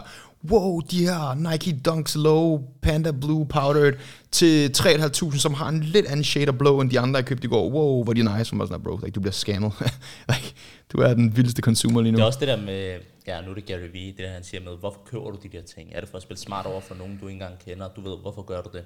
wow, 0.51 0.79
de 0.91 0.99
her 1.05 1.51
Nike 1.51 1.79
Dunks 1.85 2.15
Low 2.15 2.61
Panda 2.81 3.11
Blue 3.11 3.45
Powdered 3.47 3.93
til 4.31 4.71
3.500, 4.77 5.39
som 5.39 5.53
har 5.53 5.69
en 5.69 5.83
lidt 5.83 6.05
anden 6.05 6.23
shade 6.23 6.47
af 6.47 6.57
blå, 6.57 6.81
end 6.81 6.89
de 6.89 6.99
andre, 6.99 7.17
jeg 7.17 7.25
købte 7.25 7.45
i 7.45 7.49
går. 7.49 7.69
Wow, 7.69 8.03
hvor 8.03 8.13
de 8.13 8.37
nice. 8.37 8.45
Som 8.45 8.57
bare 8.57 8.67
sådan 8.67 8.83
der, 8.83 8.89
bro, 8.89 8.97
like, 8.97 9.11
du 9.15 9.19
bliver 9.19 9.33
scammet. 9.33 9.71
like, 10.31 10.53
du 10.93 10.97
er 10.97 11.13
den 11.13 11.37
vildeste 11.37 11.61
consumer 11.61 12.01
lige 12.01 12.11
nu. 12.11 12.15
Det 12.15 12.23
er 12.23 12.27
også 12.27 12.39
det 12.39 12.47
der 12.47 12.61
med, 12.61 12.99
ja, 13.27 13.41
nu 13.41 13.49
er 13.51 13.55
det 13.55 13.65
Gary 13.65 13.89
Vee, 13.93 14.07
det 14.07 14.17
der 14.17 14.29
han 14.29 14.43
siger 14.43 14.61
med, 14.61 14.71
hvorfor 14.79 14.99
køber 15.11 15.31
du 15.31 15.37
de 15.43 15.49
der 15.57 15.61
ting? 15.75 15.89
Er 15.91 15.99
det 15.99 16.09
for 16.09 16.17
at 16.17 16.23
spille 16.23 16.39
smart 16.39 16.65
over 16.65 16.81
for 16.81 16.95
nogen, 16.95 17.17
du 17.21 17.27
ikke 17.27 17.33
engang 17.33 17.53
kender? 17.65 17.87
Du 17.95 18.01
ved, 18.01 18.17
hvorfor 18.21 18.41
gør 18.41 18.61
du 18.61 18.69
det? 18.73 18.83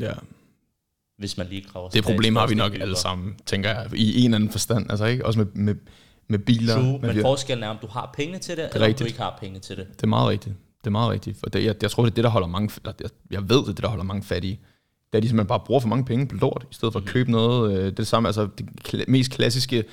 Ja. 0.00 0.12
Hvis 1.18 1.36
man 1.38 1.46
lige 1.50 1.64
graver 1.72 1.88
Det 1.88 2.04
problem 2.04 2.36
har 2.36 2.46
vi 2.46 2.54
nok 2.54 2.74
alle 2.80 2.96
sammen, 2.96 3.34
tænker 3.46 3.70
jeg, 3.70 3.86
i 3.94 4.18
en 4.18 4.24
eller 4.24 4.34
anden 4.36 4.50
forstand. 4.50 4.90
Altså 4.90 5.04
ikke? 5.04 5.26
Også 5.26 5.38
med, 5.38 5.46
med, 5.54 5.74
med 6.28 6.38
biler. 6.38 6.74
True, 6.74 6.84
med 6.84 7.00
men 7.00 7.16
de- 7.16 7.20
forskellen 7.20 7.64
er, 7.64 7.68
om 7.68 7.76
du 7.82 7.86
har 7.86 8.10
penge 8.16 8.38
til 8.38 8.56
det, 8.56 8.64
eller 8.64 8.76
om 8.76 8.82
rigtigt. 8.82 8.98
du 8.98 9.04
ikke 9.04 9.18
har 9.20 9.38
penge 9.40 9.60
til 9.60 9.76
det. 9.76 9.86
Det 9.96 10.02
er 10.02 10.06
meget 10.06 10.28
rigtigt. 10.28 10.54
Det 10.80 10.86
er 10.86 10.90
meget 10.90 11.10
rigtigt. 11.10 11.36
For 11.40 11.46
det, 11.50 11.64
jeg, 11.64 11.74
jeg 11.82 11.90
tror, 11.90 12.02
det 12.04 12.10
er 12.10 12.14
det, 12.14 12.24
der 12.24 12.30
holder 12.30 12.48
mange... 12.48 12.70
eller 12.84 12.92
Jeg, 13.00 13.10
jeg 13.30 13.42
ved, 13.50 13.56
det 13.56 13.62
er 13.68 13.72
det, 13.72 13.82
der 13.82 13.88
holder 13.88 14.04
mange 14.04 14.22
fattige. 14.22 14.60
Det 15.12 15.18
er, 15.18 15.20
de 15.20 15.28
simpelthen 15.28 15.48
bare 15.48 15.60
bruger 15.66 15.80
for 15.80 15.88
mange 15.88 16.04
penge 16.04 16.26
på 16.28 16.34
lort, 16.36 16.66
i 16.70 16.74
stedet 16.74 16.92
for 16.92 17.00
at 17.00 17.06
købe 17.06 17.30
noget. 17.30 17.72
Øh, 17.72 17.78
det 17.80 17.86
er 17.86 17.90
det 17.90 18.06
samme, 18.06 18.28
altså 18.28 18.48
det 18.58 18.66
kla- 18.88 19.04
mest 19.08 19.30
klassiske 19.30 19.84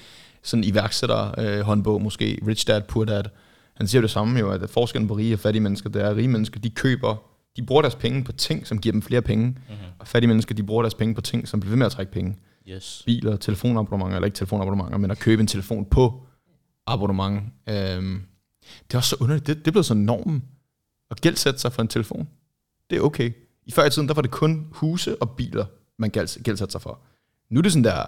sådan 0.44 0.64
iværksætter 0.64 1.40
øh, 1.40 1.60
håndbog 1.60 2.02
måske, 2.02 2.40
Rich 2.48 2.68
Dad, 2.68 2.82
Poor 2.82 3.06
Dad. 3.06 3.24
Han 3.78 3.88
siger 3.88 4.00
jo 4.00 4.04
det 4.04 4.12
samme 4.12 4.40
jo, 4.40 4.50
at 4.52 4.70
forskellen 4.70 5.08
på 5.08 5.14
rige 5.14 5.34
og 5.34 5.40
fattige 5.40 5.62
mennesker, 5.62 5.90
det 5.90 6.02
er, 6.02 6.10
at 6.10 6.16
rige 6.16 6.28
mennesker, 6.28 6.60
de 6.60 6.70
køber, 6.70 7.16
de 7.58 7.66
bruger 7.66 7.82
deres 7.82 7.96
penge 7.96 8.24
på 8.24 8.32
ting, 8.32 8.68
som 8.68 8.80
giver 8.82 8.92
dem 8.92 9.02
flere 9.02 9.22
penge. 9.22 9.46
Mm-hmm. 9.46 9.76
Og 10.00 10.08
fattige 10.08 10.28
mennesker, 10.28 10.56
de 10.56 10.64
bruger 10.64 10.82
deres 10.82 10.94
penge 10.94 11.16
på 11.16 11.22
ting, 11.22 11.48
som 11.48 11.60
bliver 11.60 11.70
ved 11.72 11.78
med 11.78 11.86
at 11.86 11.92
trække 11.92 12.12
penge. 12.12 12.38
Yes. 12.70 13.04
Biler, 13.06 13.38
telefonabonnementer, 13.38 14.16
eller 14.16 14.26
ikke 14.26 14.36
telefonabonnementer, 14.36 14.98
men 14.98 15.12
at 15.12 15.20
købe 15.20 15.42
en 15.42 15.48
telefon 15.48 15.86
på 15.86 16.24
abonnement. 16.88 17.44
Øhm, 17.70 18.22
det 18.88 18.94
er 18.94 18.98
også 18.98 19.10
så 19.10 19.16
underligt. 19.20 19.48
Det, 19.48 19.58
det 19.58 19.68
er 19.68 19.72
blevet 19.72 19.86
sådan 19.86 20.04
normen 20.04 20.44
at 21.12 21.22
gældsætte 21.22 21.60
sig 21.60 21.74
for 21.74 21.82
en 21.82 21.88
telefon. 21.88 22.28
Det 22.90 22.96
er 22.96 23.02
okay. 23.02 23.32
I 23.66 23.72
før 23.72 23.86
i 23.86 23.90
tiden, 23.90 24.08
der 24.08 24.14
var 24.14 24.22
det 24.22 24.32
kun 24.32 24.68
huse 24.72 25.22
og 25.22 25.30
biler, 25.30 25.66
man 26.00 26.10
gælds, 26.10 26.38
gældsætte 26.44 26.72
sig 26.72 26.82
for. 26.82 27.00
Nu 27.50 27.60
er 27.60 27.62
det 27.62 27.72
sådan 27.72 27.84
der, 27.84 28.06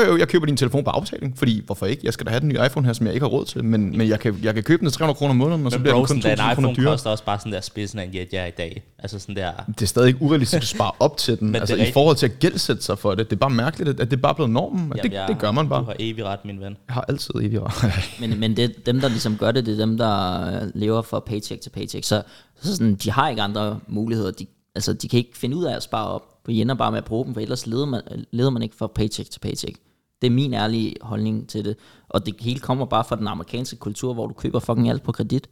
jo, 0.00 0.16
jeg 0.18 0.28
køber 0.28 0.46
din 0.46 0.56
telefon 0.56 0.84
på 0.84 0.90
afbetaling, 0.90 1.38
fordi 1.38 1.62
hvorfor 1.66 1.86
ikke? 1.86 2.00
Jeg 2.04 2.12
skal 2.12 2.26
da 2.26 2.30
have 2.30 2.40
den 2.40 2.48
nye 2.48 2.58
iPhone 2.66 2.86
her, 2.86 2.92
som 2.92 3.06
jeg 3.06 3.14
ikke 3.14 3.24
har 3.24 3.30
råd 3.30 3.44
til, 3.44 3.64
men, 3.64 3.98
men 3.98 4.08
jeg, 4.08 4.20
kan, 4.20 4.38
jeg 4.42 4.54
kan 4.54 4.62
købe 4.62 4.80
den 4.80 4.90
til 4.90 4.98
300 4.98 5.16
kroner 5.18 5.30
om 5.30 5.36
måneden, 5.36 5.66
og 5.66 5.72
så 5.72 5.78
Men 5.78 5.82
bliver 5.82 5.94
bro, 5.94 6.00
den 6.00 6.06
kun 6.06 6.22
sådan 6.22 6.38
der, 6.38 6.44
en 6.44 6.50
2.000 6.50 6.54
kroner 6.54 6.68
iPhone 6.68 6.76
dyrere. 6.76 6.92
koster 6.92 7.10
også 7.10 7.24
bare 7.24 7.38
sådan 7.38 7.52
der 7.52 7.60
spidsen 7.60 7.98
af 7.98 8.04
en 8.04 8.14
jet, 8.14 8.28
jeg 8.32 8.42
er 8.42 8.46
i 8.46 8.50
dag. 8.50 8.82
Altså 8.98 9.18
sådan 9.18 9.36
der, 9.36 9.52
Det 9.68 9.82
er 9.82 9.86
stadig 9.86 10.08
ikke 10.08 10.22
urealistisk 10.22 10.62
at 10.62 10.68
spare 10.68 10.90
op 11.00 11.16
til 11.16 11.40
den, 11.40 11.46
Men 11.46 11.60
altså 11.60 11.76
i 11.76 11.92
forhold 11.92 12.16
til 12.16 12.26
at 12.26 12.38
gældsætte 12.38 12.82
sig 12.82 12.98
for 12.98 13.14
det. 13.14 13.30
Det 13.30 13.36
er 13.36 13.40
bare 13.40 13.50
mærkeligt, 13.50 14.00
at 14.00 14.10
det 14.10 14.16
er 14.16 14.20
bare 14.20 14.34
blevet 14.34 14.50
normen, 14.50 14.92
og 14.92 15.02
det, 15.02 15.12
jeg, 15.12 15.28
det 15.28 15.38
gør 15.38 15.50
man 15.52 15.68
bare. 15.68 15.80
Du 15.80 15.84
har 15.84 15.96
evig 15.98 16.24
ret, 16.24 16.44
min 16.44 16.60
ven. 16.60 16.76
Jeg 16.88 16.94
har 16.94 17.04
altid 17.08 17.34
evig 17.34 17.60
ret. 17.62 17.94
Men, 18.20 18.40
men 18.40 18.56
det, 18.56 18.86
dem, 18.86 19.00
der 19.00 19.08
ligesom 19.08 19.36
gør 19.36 19.52
det, 19.52 19.66
det 19.66 19.74
er 19.74 19.78
dem, 19.86 19.98
der 19.98 20.46
øh, 20.62 20.68
lever 20.74 21.02
fra 21.02 21.20
paycheck 21.20 21.60
til 21.62 21.70
paycheck. 21.70 22.04
Så, 22.04 22.22
så 22.62 22.72
sådan, 22.76 22.94
de 22.94 23.10
har 23.10 23.28
ikke 23.28 23.42
andre 23.42 23.78
muligheder. 23.88 24.30
De, 24.30 24.46
altså, 24.74 24.92
de 24.92 25.08
kan 25.08 25.18
ikke 25.18 25.38
finde 25.38 25.56
ud 25.56 25.64
af 25.64 25.76
at 25.76 25.82
spare 25.82 26.06
op. 26.06 26.22
I 26.48 26.60
ender 26.60 26.74
bare 26.74 26.90
med 26.90 26.98
at 26.98 27.04
bruge 27.04 27.24
dem, 27.24 27.34
for 27.34 27.40
ellers 27.40 27.66
leder 27.66 27.86
man, 27.86 28.00
leder 28.30 28.50
man 28.50 28.62
ikke 28.62 28.76
fra 28.76 28.86
paycheck 28.86 29.30
til 29.30 29.40
paycheck. 29.40 29.76
Det 30.22 30.26
er 30.26 30.30
min 30.30 30.54
ærlige 30.54 30.94
holdning 31.02 31.48
til 31.48 31.64
det. 31.64 31.76
Og 32.08 32.26
det 32.26 32.34
hele 32.40 32.60
kommer 32.60 32.84
bare 32.84 33.04
fra 33.04 33.16
den 33.16 33.28
amerikanske 33.28 33.76
kultur, 33.76 34.14
hvor 34.14 34.26
du 34.26 34.34
køber 34.34 34.58
fucking 34.60 34.90
alt 34.90 35.02
på 35.02 35.12
kredit. 35.12 35.48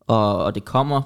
Og, 0.00 0.44
og 0.44 0.54
det 0.54 0.64
kommer, 0.64 1.02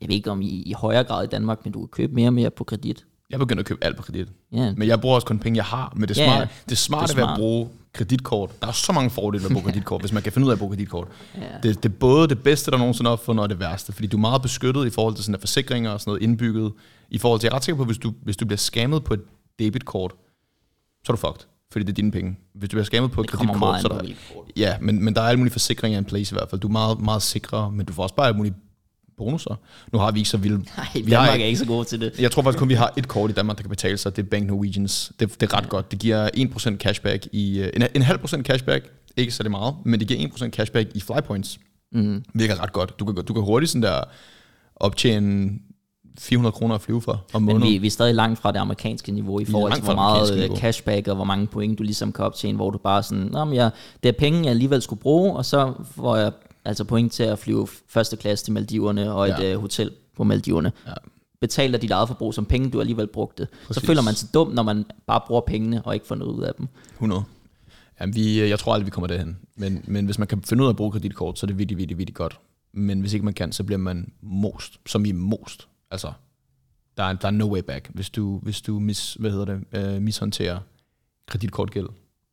jeg 0.00 0.08
ved 0.08 0.16
ikke 0.16 0.30
om 0.30 0.42
i, 0.42 0.62
i 0.62 0.72
højere 0.72 1.04
grad 1.04 1.24
i 1.24 1.26
Danmark, 1.26 1.64
men 1.64 1.72
du 1.72 1.80
kan 1.80 1.88
købe 1.88 2.14
mere 2.14 2.28
og 2.28 2.32
mere 2.34 2.50
på 2.50 2.64
kredit. 2.64 3.04
Jeg 3.30 3.38
begynder 3.38 3.60
at 3.60 3.66
købe 3.66 3.84
alt 3.84 3.96
på 3.96 4.02
kredit. 4.02 4.28
Ja. 4.52 4.74
Men 4.76 4.88
jeg 4.88 5.00
bruger 5.00 5.14
også 5.14 5.26
kun 5.26 5.38
penge, 5.38 5.56
jeg 5.56 5.64
har. 5.64 5.92
Men 5.96 6.08
det 6.08 6.16
smarte, 6.16 6.40
ja. 6.40 6.46
det 6.68 6.78
smarte 6.78 7.06
Det 7.06 7.12
er 7.12 7.16
ved 7.16 7.22
at 7.22 7.28
smart. 7.28 7.38
bruge 7.38 7.68
kreditkort, 7.92 8.62
der 8.62 8.68
er 8.68 8.72
så 8.72 8.92
mange 8.92 9.10
fordele 9.10 9.42
ved 9.42 9.50
at 9.50 9.54
bruge 9.54 9.64
kreditkort, 9.72 10.00
hvis 10.00 10.12
man 10.12 10.22
kan 10.22 10.32
finde 10.32 10.46
ud 10.46 10.50
af 10.50 10.54
at 10.54 10.58
bruge 10.58 10.70
kreditkort. 10.70 11.08
Ja. 11.36 11.40
Det, 11.62 11.82
det 11.82 11.88
er 11.88 11.94
både 12.00 12.28
det 12.28 12.42
bedste, 12.42 12.70
der 12.70 12.78
nogensinde 12.78 13.08
er 13.08 13.12
opfundet, 13.12 13.42
og 13.42 13.48
det 13.50 13.60
værste. 13.60 13.92
Fordi 13.92 14.06
du 14.08 14.16
er 14.16 14.20
meget 14.20 14.42
beskyttet 14.42 14.86
i 14.86 14.90
forhold 14.90 15.14
til 15.14 15.24
sådan 15.24 15.34
der 15.34 15.40
forsikringer 15.40 15.90
og 15.90 16.00
sådan 16.00 16.10
noget 16.10 16.22
indbygget. 16.22 16.72
I 17.12 17.18
forhold 17.18 17.40
til, 17.40 17.46
jeg 17.46 17.52
er 17.52 17.56
ret 17.56 17.64
sikker 17.64 17.76
på, 17.76 17.84
hvis 17.84 17.98
du, 17.98 18.12
hvis 18.22 18.36
du 18.36 18.46
bliver 18.46 18.56
scammet 18.58 19.04
på 19.04 19.14
et 19.14 19.20
debitkort, 19.58 20.12
så 21.06 21.12
er 21.12 21.16
du 21.16 21.20
fucked. 21.20 21.46
Fordi 21.72 21.84
det 21.84 21.90
er 21.92 21.94
dine 21.94 22.10
penge. 22.10 22.36
Hvis 22.54 22.68
du 22.68 22.74
bliver 22.74 22.84
scammet 22.84 23.12
på 23.12 23.20
et 23.20 23.28
kreditkort, 23.30 23.80
så 23.80 23.88
er 23.88 23.98
der. 23.98 24.08
Ja, 24.56 24.76
men, 24.80 25.04
men 25.04 25.14
der 25.14 25.20
er 25.22 25.26
alle 25.26 25.38
mulige 25.38 25.52
forsikringer 25.52 25.98
in 25.98 26.04
place 26.04 26.34
i 26.34 26.36
hvert 26.38 26.50
fald. 26.50 26.60
Du 26.60 26.68
er 26.68 26.72
meget, 26.72 27.00
meget 27.00 27.22
sikre, 27.22 27.70
men 27.72 27.86
du 27.86 27.92
får 27.92 28.02
også 28.02 28.14
bare 28.14 28.26
alle 28.26 28.36
mulige 28.36 28.54
bonusser. 29.16 29.54
Nu 29.92 29.98
har 29.98 30.10
vi 30.10 30.18
ikke 30.20 30.30
så 30.30 30.36
vilde... 30.36 30.58
Nej, 30.76 30.86
vi 30.94 31.00
har 31.12 31.18
Danmark 31.18 31.34
ikke- 31.34 31.44
er 31.44 31.46
ikke 31.46 31.58
så 31.58 31.66
god 31.66 31.84
til 31.84 32.00
det. 32.00 32.18
jeg 32.20 32.30
tror 32.30 32.42
faktisk 32.42 32.58
kun, 32.58 32.68
vi 32.68 32.74
har 32.74 32.92
et 32.96 33.08
kort 33.08 33.30
i 33.30 33.34
Danmark, 33.34 33.56
der 33.56 33.62
kan 33.62 33.70
betale 33.70 33.96
sig. 33.98 34.16
Det 34.16 34.22
er 34.24 34.28
Bank 34.28 34.46
Norwegians. 34.46 35.12
Det, 35.20 35.40
det 35.40 35.52
er 35.52 35.56
ret 35.56 35.68
godt. 35.68 35.90
Det 35.90 35.98
giver 35.98 36.28
1% 36.74 36.76
cashback 36.76 37.26
i... 37.32 37.58
øh, 37.60 37.70
En, 37.74 37.82
en 37.94 38.02
halv 38.02 38.18
procent 38.18 38.46
cashback, 38.46 38.88
ikke 39.16 39.32
så 39.32 39.42
det 39.42 39.50
meget, 39.50 39.74
men 39.84 40.00
det 40.00 40.08
giver 40.08 40.28
1% 40.28 40.48
cashback 40.50 40.88
i 40.94 41.00
flypoints. 41.00 41.58
Mm. 41.92 42.24
Virker 42.34 42.62
ret 42.62 42.72
godt. 42.72 42.98
Du 42.98 43.04
kan, 43.04 43.24
du 43.24 43.34
kan 43.34 43.42
hurtigt 43.42 43.70
sådan 43.70 43.82
der 43.82 44.00
optjene 44.76 45.50
400 46.18 46.52
kroner 46.52 46.74
at 46.74 46.80
flyve 46.80 47.00
for 47.02 47.24
om 47.32 47.42
Men 47.42 47.54
måneden. 47.54 47.72
vi, 47.72 47.78
vi 47.78 47.86
er 47.86 47.90
stadig 47.90 48.14
langt 48.14 48.38
fra 48.38 48.52
det 48.52 48.58
amerikanske 48.58 49.12
niveau 49.12 49.40
i 49.40 49.44
forhold 49.44 49.72
til, 49.72 49.82
hvor 49.84 49.94
meget 49.94 50.32
øh, 50.32 50.38
niveau. 50.38 50.56
cashback 50.56 51.08
og 51.08 51.14
hvor 51.14 51.24
mange 51.24 51.46
point 51.46 51.78
du 51.78 51.82
ligesom 51.82 52.12
kan 52.12 52.24
optjene, 52.24 52.56
hvor 52.56 52.70
du 52.70 52.78
bare 52.78 53.02
sådan, 53.02 53.24
Nå, 53.24 53.44
men 53.44 53.54
jeg, 53.54 53.70
det 54.02 54.08
er 54.08 54.12
penge, 54.12 54.40
jeg 54.42 54.50
alligevel 54.50 54.82
skulle 54.82 55.00
bruge, 55.00 55.36
og 55.36 55.44
så 55.44 55.72
får 55.94 56.16
jeg 56.16 56.32
altså 56.64 56.84
point 56.84 57.12
til 57.12 57.22
at 57.22 57.38
flyve 57.38 57.66
første 57.88 58.16
klasse 58.16 58.44
til 58.44 58.52
Maldiverne 58.52 59.12
og 59.12 59.28
et 59.28 59.36
Ja. 59.38 59.52
øh, 59.52 59.60
hotel 59.60 59.90
på 60.16 60.24
Maldiverne. 60.24 60.72
Ja. 60.86 60.92
Betaler 61.40 61.78
dit 61.78 61.90
eget 61.90 62.08
forbrug 62.08 62.34
som 62.34 62.44
penge, 62.44 62.70
du 62.70 62.80
alligevel 62.80 63.06
brugte. 63.06 63.42
Så 63.52 63.66
Præcis. 63.66 63.86
føler 63.86 64.02
man 64.02 64.14
sig 64.14 64.34
dum, 64.34 64.48
når 64.50 64.62
man 64.62 64.84
bare 65.06 65.20
bruger 65.26 65.40
pengene 65.40 65.82
og 65.82 65.94
ikke 65.94 66.06
får 66.06 66.14
noget 66.14 66.32
ud 66.32 66.42
af 66.42 66.54
dem. 66.58 66.68
100. 66.94 67.22
Jamen, 68.00 68.14
vi, 68.14 68.40
jeg 68.48 68.58
tror 68.58 68.72
aldrig, 68.74 68.86
vi 68.86 68.90
kommer 68.90 69.06
derhen. 69.08 69.36
Men, 69.56 69.84
men 69.86 70.04
hvis 70.04 70.18
man 70.18 70.28
kan 70.28 70.42
finde 70.42 70.62
ud 70.62 70.68
af 70.68 70.72
at 70.72 70.76
bruge 70.76 70.92
kreditkort, 70.92 71.38
så 71.38 71.46
er 71.46 71.48
det 71.48 71.58
virkelig, 71.58 71.78
virkelig, 71.78 71.98
virkelig 71.98 72.14
godt. 72.14 72.38
Men 72.72 73.00
hvis 73.00 73.12
ikke 73.12 73.24
man 73.24 73.34
kan, 73.34 73.52
så 73.52 73.64
bliver 73.64 73.78
man 73.78 74.12
most, 74.22 74.72
som 74.86 75.04
i 75.04 75.12
most. 75.12 75.68
Altså, 75.92 76.12
der 76.96 77.02
er, 77.02 77.12
der 77.12 77.26
er 77.26 77.30
no 77.30 77.52
way 77.52 77.60
back, 77.62 77.90
hvis 77.94 78.10
du, 78.10 78.38
hvis 78.38 78.62
du 78.62 78.78
mis, 78.78 79.14
hvad 79.14 79.30
hedder 79.30 79.44
det, 79.44 79.64
øh, 79.72 80.02
mishåndterer 80.02 80.60
kreditkortgæld. 81.26 81.88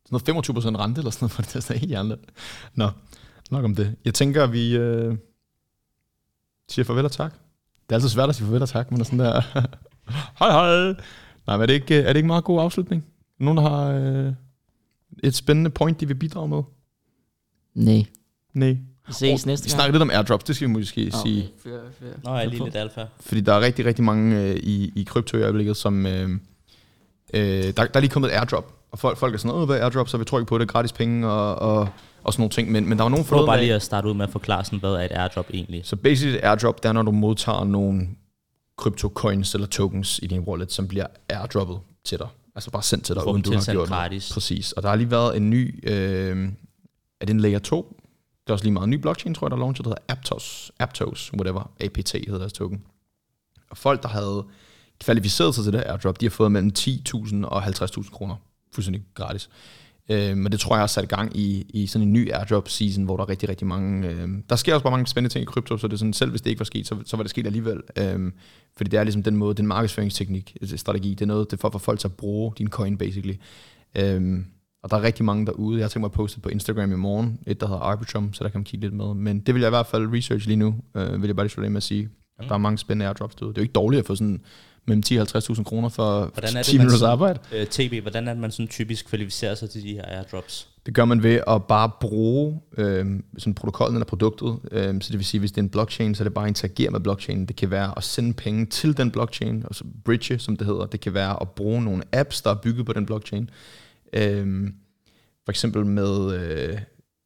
Sådan 0.05 0.35
noget 0.35 0.75
25% 0.75 0.79
rente 0.79 0.99
eller 0.99 1.11
sådan 1.11 1.23
noget, 1.23 1.31
for 1.35 1.41
det 1.41 1.55
er 1.55 1.59
sådan 1.59 1.79
helt 1.79 1.89
hjernet. 1.89 2.19
Nå, 2.73 2.89
nok 3.51 3.65
om 3.65 3.75
det. 3.75 3.95
Jeg 4.05 4.13
tænker, 4.13 4.47
vi 4.47 4.77
øh, 4.77 5.17
siger 6.69 6.85
farvel 6.85 7.05
og 7.05 7.11
tak. 7.11 7.33
Det 7.33 7.89
er 7.89 7.95
altid 7.95 8.09
svært 8.09 8.29
at 8.29 8.35
sige 8.35 8.45
farvel 8.45 8.61
og 8.61 8.69
tak, 8.69 8.91
men 8.91 8.99
er 8.99 9.05
sådan 9.05 9.19
der, 9.19 9.41
hej 10.39 10.51
hej. 10.51 10.93
Nej, 11.47 11.57
men 11.57 11.61
er 11.61 11.65
det 11.65 11.73
ikke, 11.73 11.95
er 11.95 12.07
det 12.07 12.15
ikke 12.15 12.25
en 12.25 12.27
meget 12.27 12.43
god 12.43 12.61
afslutning? 12.61 13.05
Nogen, 13.39 13.57
der 13.57 13.69
har 13.69 13.91
øh, 13.91 14.33
et 15.23 15.35
spændende 15.35 15.69
point, 15.69 15.99
de 15.99 16.07
vil 16.07 16.15
bidrage 16.15 16.47
med? 16.47 16.63
Nej. 17.73 18.05
Nej. 18.53 18.77
Vi 19.09 19.13
ses 19.13 19.45
næste 19.45 19.65
Vi 19.65 19.69
gang. 19.69 19.75
snakker 19.77 19.91
lidt 19.91 20.01
om 20.01 20.09
airdrops, 20.09 20.43
det 20.43 20.55
skal 20.55 20.67
vi 20.67 20.73
måske 20.73 21.11
okay. 21.13 21.27
sige. 21.29 21.49
Fyr, 21.63 21.79
fyr. 21.99 22.05
Nå, 22.23 22.31
jeg 22.35 22.45
er 22.45 22.49
lige 22.49 22.63
lidt 22.63 22.75
alfa. 22.75 23.05
Fordi 23.19 23.41
der 23.41 23.53
er 23.53 23.61
rigtig, 23.61 23.85
rigtig 23.85 24.03
mange 24.03 24.41
øh, 24.41 24.55
i, 24.55 24.91
i 24.95 25.03
krypto 25.03 25.37
i 25.37 25.41
øjeblikket, 25.41 25.77
som... 25.77 26.05
Øh, 26.05 26.29
øh, 27.33 27.41
der, 27.63 27.71
der 27.71 27.87
er 27.93 27.99
lige 27.99 28.10
kommet 28.12 28.31
et 28.31 28.35
airdrop, 28.35 28.73
og 28.91 28.99
folk, 28.99 29.17
folk 29.17 29.33
er 29.33 29.37
sådan, 29.37 29.51
Åh, 29.55 29.63
hvad 29.65 29.77
er 29.77 29.83
airdrop, 29.83 30.10
så 30.10 30.17
vi 30.17 30.25
tror 30.25 30.39
ikke 30.39 30.49
på 30.49 30.57
det, 30.57 30.67
gratis 30.67 30.91
penge 30.91 31.27
og, 31.27 31.55
og, 31.55 31.89
og 32.23 32.33
sådan 32.33 32.41
nogle 32.41 32.51
ting. 32.51 32.71
Men, 32.71 32.89
men 32.89 32.97
der 32.97 33.03
var 33.03 33.10
nogen 33.10 33.25
Prøv 33.25 33.29
forleden 33.29 33.47
bare 33.47 33.57
dag- 33.57 33.63
lige 33.65 33.75
at 33.75 33.81
starte 33.81 34.07
ud 34.07 34.13
med 34.13 34.25
at 34.25 34.31
forklare 34.31 34.65
sådan, 34.65 34.79
hvad 34.79 34.89
er 34.91 34.99
et 35.01 35.12
airdrop 35.12 35.45
egentlig? 35.53 35.81
Så 35.85 35.95
basically 35.95 36.37
et 36.37 36.43
airdrop, 36.43 36.83
det 36.83 36.89
er, 36.89 36.93
når 36.93 37.01
du 37.01 37.12
modtager 37.12 37.63
nogle 37.63 38.07
krypto 38.77 39.12
coins 39.15 39.53
eller 39.53 39.67
tokens 39.67 40.19
i 40.23 40.27
din 40.27 40.39
wallet, 40.39 40.71
som 40.71 40.87
bliver 40.87 41.05
airdroppet 41.29 41.77
til 42.05 42.19
dig. 42.19 42.27
Altså 42.55 42.71
bare 42.71 42.83
sendt 42.83 43.05
til 43.05 43.15
dig, 43.15 43.27
uden 43.27 43.41
du 43.41 43.53
har 43.53 43.71
gjort 43.71 43.87
gratis. 43.89 44.29
noget. 44.29 44.33
Præcis. 44.33 44.71
Og 44.71 44.83
der 44.83 44.89
har 44.89 44.95
lige 44.95 45.12
været 45.12 45.37
en 45.37 45.49
ny, 45.49 45.89
øh, 45.89 46.49
er 47.21 47.25
det 47.25 47.33
en 47.33 47.39
layer 47.39 47.60
2? 47.60 47.98
Det 48.50 48.54
er 48.54 48.56
også 48.56 48.65
lige 48.65 48.73
meget 48.73 48.83
en 48.83 48.89
ny 48.89 48.95
blockchain, 48.95 49.33
tror 49.33 49.47
jeg, 49.47 49.52
der 49.52 49.58
er 49.58 49.60
launchet, 49.60 49.85
der 49.85 49.89
hedder 49.89 50.04
Aptos, 50.08 50.71
Aptos, 50.79 51.31
whatever, 51.33 51.71
APT 51.79 52.12
hedder 52.13 52.37
deres 52.37 52.54
token. 52.54 52.81
Og 53.69 53.77
folk, 53.77 54.04
der 54.04 54.10
havde 54.10 54.45
kvalificeret 55.00 55.56
sig 55.56 55.63
til 55.63 55.73
det 55.73 55.83
airdrop, 55.85 56.21
de 56.21 56.25
har 56.25 56.29
fået 56.29 56.52
mellem 56.52 56.71
10.000 56.79 57.45
og 57.45 57.63
50.000 57.63 58.12
kroner, 58.12 58.35
fuldstændig 58.73 59.04
gratis. 59.13 59.50
Øh, 60.10 60.37
men 60.37 60.52
det 60.52 60.60
tror 60.60 60.75
jeg 60.75 60.83
også 60.83 60.93
sat 60.93 61.04
i 61.04 61.08
gang 61.08 61.37
i, 61.37 61.65
i 61.69 61.87
sådan 61.87 62.08
en 62.08 62.13
ny 62.13 62.31
airdrop-season, 62.33 63.04
hvor 63.04 63.17
der 63.17 63.23
er 63.23 63.29
rigtig, 63.29 63.50
rigtig 63.50 63.67
mange... 63.67 64.08
Øh, 64.08 64.29
der 64.50 64.56
sker 64.56 64.73
også 64.73 64.83
bare 64.83 64.91
mange 64.91 65.08
spændende 65.08 65.33
ting 65.33 65.43
i 65.43 65.45
krypto, 65.45 65.77
så 65.77 65.87
det 65.87 65.93
er 65.93 65.97
sådan, 65.97 66.13
selv 66.13 66.29
hvis 66.29 66.41
det 66.41 66.50
ikke 66.50 66.60
var 66.60 66.65
sket, 66.65 66.87
så, 66.87 66.95
så 67.06 67.17
var 67.17 67.23
det 67.23 67.29
sket 67.29 67.45
alligevel. 67.45 67.81
Øh, 67.95 68.31
fordi 68.77 68.89
det 68.89 69.00
er 69.00 69.04
ligesom 69.04 69.23
den 69.23 69.35
måde, 69.35 69.56
den 69.56 69.67
markedsføringsteknik, 69.67 70.58
øh, 70.62 70.77
strategi, 70.77 71.10
det 71.10 71.21
er 71.21 71.25
noget, 71.25 71.52
det 71.52 71.58
er 71.58 71.62
for 71.62 71.67
at 71.67 71.73
få 71.73 71.79
folk 71.79 72.00
til 72.00 72.08
at 72.08 72.15
bruge 72.15 72.54
din 72.58 72.67
coin, 72.69 72.97
basically. 72.97 73.35
Øh, 73.97 74.39
og 74.84 74.90
der 74.90 74.98
er 74.98 75.02
rigtig 75.02 75.25
mange 75.25 75.46
derude. 75.46 75.77
Jeg 75.77 75.84
har 75.84 75.90
tænkt 75.90 76.02
mig 76.02 76.08
at 76.08 76.12
poste 76.12 76.40
på 76.40 76.50
Instagram 76.50 76.92
i 76.92 76.96
morgen, 76.96 77.40
et 77.48 77.62
der 77.62 77.67
hedder 77.67 77.82
Arbitrum, 77.82 78.34
så 78.34 78.44
der 78.44 78.50
kan 78.50 78.60
man 78.60 78.65
kigge 78.65 78.86
lidt 78.86 78.96
med. 78.96 79.13
Men 79.13 79.40
det 79.40 79.56
vil 79.56 79.62
jeg 79.62 79.69
i 79.69 79.75
hvert 79.77 79.88
fald 79.88 80.13
research 80.13 80.48
lige 80.48 80.58
nu, 80.58 80.75
øh, 80.96 81.21
vil 81.21 81.27
jeg 81.27 81.36
bare 81.36 81.46
lige 81.46 81.52
slutte 81.52 81.69
med 81.69 81.77
at 81.77 81.84
sige. 81.84 82.10
At 82.40 82.46
der 82.48 82.54
er 82.54 82.58
mange 82.58 82.77
spændende 82.77 83.06
airdrops 83.06 83.36
derude. 83.36 83.54
Det 83.54 83.58
er 83.58 83.62
jo 83.62 83.63
ikke 83.63 83.73
dårligt 83.73 84.00
at 84.00 84.06
få 84.06 84.15
sådan 84.15 84.42
mellem 84.88 85.04
10 85.04 85.19
50.000 85.19 85.63
kroner 85.63 85.90
for 85.90 86.19
Hvordan 86.34 86.50
er 86.50 86.58
det, 86.58 86.65
10 86.65 86.77
man 86.77 86.86
minutters 86.86 87.02
arbejde. 87.02 87.40
Øh, 87.52 87.67
TB, 87.67 88.02
hvordan 88.02 88.27
er 88.27 88.34
det, 88.34 88.42
man 88.42 88.52
sådan 88.52 88.67
typisk 88.67 89.08
kvalificerer 89.08 89.56
sig 89.56 89.69
til 89.69 89.84
de 89.84 89.94
her 89.94 90.06
airdrops? 90.06 90.67
Det 90.86 90.94
gør 90.94 91.06
man 91.06 91.23
ved 91.23 91.42
at 91.48 91.63
bare 91.63 91.92
bruge 92.02 92.60
øh, 92.77 93.06
sådan 93.38 93.54
protokollen 93.54 93.96
eller 93.96 94.06
produktet. 94.06 94.60
Øh, 94.71 95.02
så 95.02 95.12
det 95.12 95.17
vil 95.17 95.25
sige, 95.25 95.40
hvis 95.40 95.52
det 95.52 95.58
er 95.58 95.63
en 95.63 95.69
blockchain, 95.69 96.15
så 96.15 96.23
er 96.23 96.25
det 96.25 96.34
bare 96.34 96.46
at 96.46 96.50
interagere 96.50 96.90
med 96.90 97.00
blockchain. 97.00 97.46
Det 97.46 97.56
kan 97.56 97.71
være 97.71 97.94
at 97.98 98.04
sende 98.04 98.34
penge 98.34 98.65
til 98.65 98.98
den 98.98 99.12
blockchain, 99.12 99.63
altså 99.63 99.84
bridge, 100.06 100.40
som 100.40 100.58
det 100.58 100.67
hedder. 100.67 100.86
Det 100.86 101.00
kan 101.00 101.13
være 101.13 101.42
at 101.42 101.50
bruge 101.50 101.84
nogle 101.84 102.04
apps, 102.12 102.42
der 102.42 102.50
er 102.50 102.56
bygget 102.56 102.86
på 102.86 102.94
den 102.94 103.06
blockchain. 103.06 103.50
Øh, 104.13 104.67
for 105.45 105.51
eksempel 105.51 105.85
med, 105.85 106.33
øh, 106.35 106.77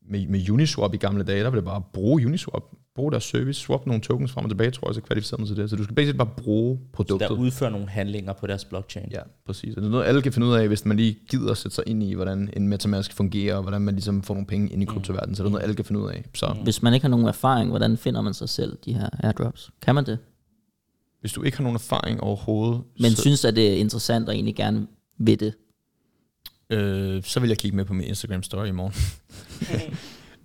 med, 0.09 0.27
med 0.27 0.49
Uniswap 0.49 0.93
i 0.93 0.97
gamle 0.97 1.23
dage, 1.23 1.43
der 1.43 1.49
vil 1.49 1.57
det 1.57 1.65
bare 1.65 1.81
bruge 1.93 2.25
Uniswap, 2.25 2.63
bruge 2.95 3.11
deres 3.11 3.23
service, 3.23 3.59
swap 3.59 3.85
nogle 3.85 4.01
tokens 4.01 4.31
frem 4.31 4.45
og 4.45 4.49
tilbage, 4.51 4.71
tror 4.71 4.87
jeg, 4.89 4.95
så 4.95 5.01
kvalificerer 5.01 5.37
man 5.37 5.47
til 5.47 5.57
det. 5.57 5.69
Så 5.69 5.75
du 5.75 5.83
skal 5.83 5.95
basically 5.95 6.17
bare 6.17 6.29
bruge 6.37 6.77
Så 6.81 6.91
produktet. 6.93 7.29
der 7.29 7.35
udfører 7.35 7.69
nogle 7.69 7.89
handlinger 7.89 8.33
på 8.33 8.47
deres 8.47 8.65
blockchain. 8.65 9.07
Ja, 9.11 9.19
præcis. 9.45 9.75
Og 9.75 9.81
det 9.81 9.87
er 9.87 9.91
noget, 9.91 10.05
alle 10.05 10.21
kan 10.21 10.33
finde 10.33 10.47
ud 10.47 10.53
af, 10.53 10.67
hvis 10.67 10.85
man 10.85 10.97
lige 10.97 11.17
gider 11.29 11.51
at 11.51 11.57
sætte 11.57 11.75
sig 11.75 11.83
ind 11.87 12.03
i, 12.03 12.13
hvordan 12.13 12.49
en 12.57 12.67
metamask 12.67 13.13
fungerer, 13.13 13.55
og 13.55 13.61
hvordan 13.61 13.81
man 13.81 13.93
ligesom 13.93 14.23
får 14.23 14.33
nogle 14.33 14.47
penge 14.47 14.69
ind 14.73 14.83
i 14.83 14.85
kryptoverdenen. 14.85 15.35
Så 15.35 15.43
det 15.43 15.47
er 15.47 15.51
noget, 15.51 15.63
alle 15.63 15.75
kan 15.75 15.85
finde 15.85 16.01
ud 16.01 16.09
af. 16.09 16.25
Så 16.35 16.55
Hvis 16.63 16.81
man 16.83 16.93
ikke 16.93 17.03
har 17.03 17.09
nogen 17.09 17.25
erfaring, 17.25 17.69
hvordan 17.69 17.97
finder 17.97 18.21
man 18.21 18.33
sig 18.33 18.49
selv, 18.49 18.77
de 18.85 18.93
her 18.93 19.09
airdrops? 19.23 19.71
Kan 19.81 19.95
man 19.95 20.05
det? 20.05 20.17
hvis 21.19 21.33
du 21.33 21.43
ikke 21.43 21.57
har 21.57 21.63
nogen 21.63 21.75
erfaring 21.75 22.21
overhovedet, 22.21 22.81
Men 22.99 23.11
så, 23.11 23.21
synes, 23.21 23.45
at 23.45 23.55
det 23.55 23.73
er 23.73 23.77
interessant 23.77 24.27
og 24.29 24.35
egentlig 24.35 24.55
gerne 24.55 24.87
ved 25.17 25.37
det. 25.37 25.53
Øh, 26.73 27.23
så 27.23 27.39
vil 27.39 27.47
jeg 27.47 27.57
kigge 27.57 27.77
med 27.77 27.85
på 27.85 27.93
min 27.93 28.07
Instagram 28.07 28.43
story 28.43 28.67
i 28.67 28.71
morgen. 28.71 28.93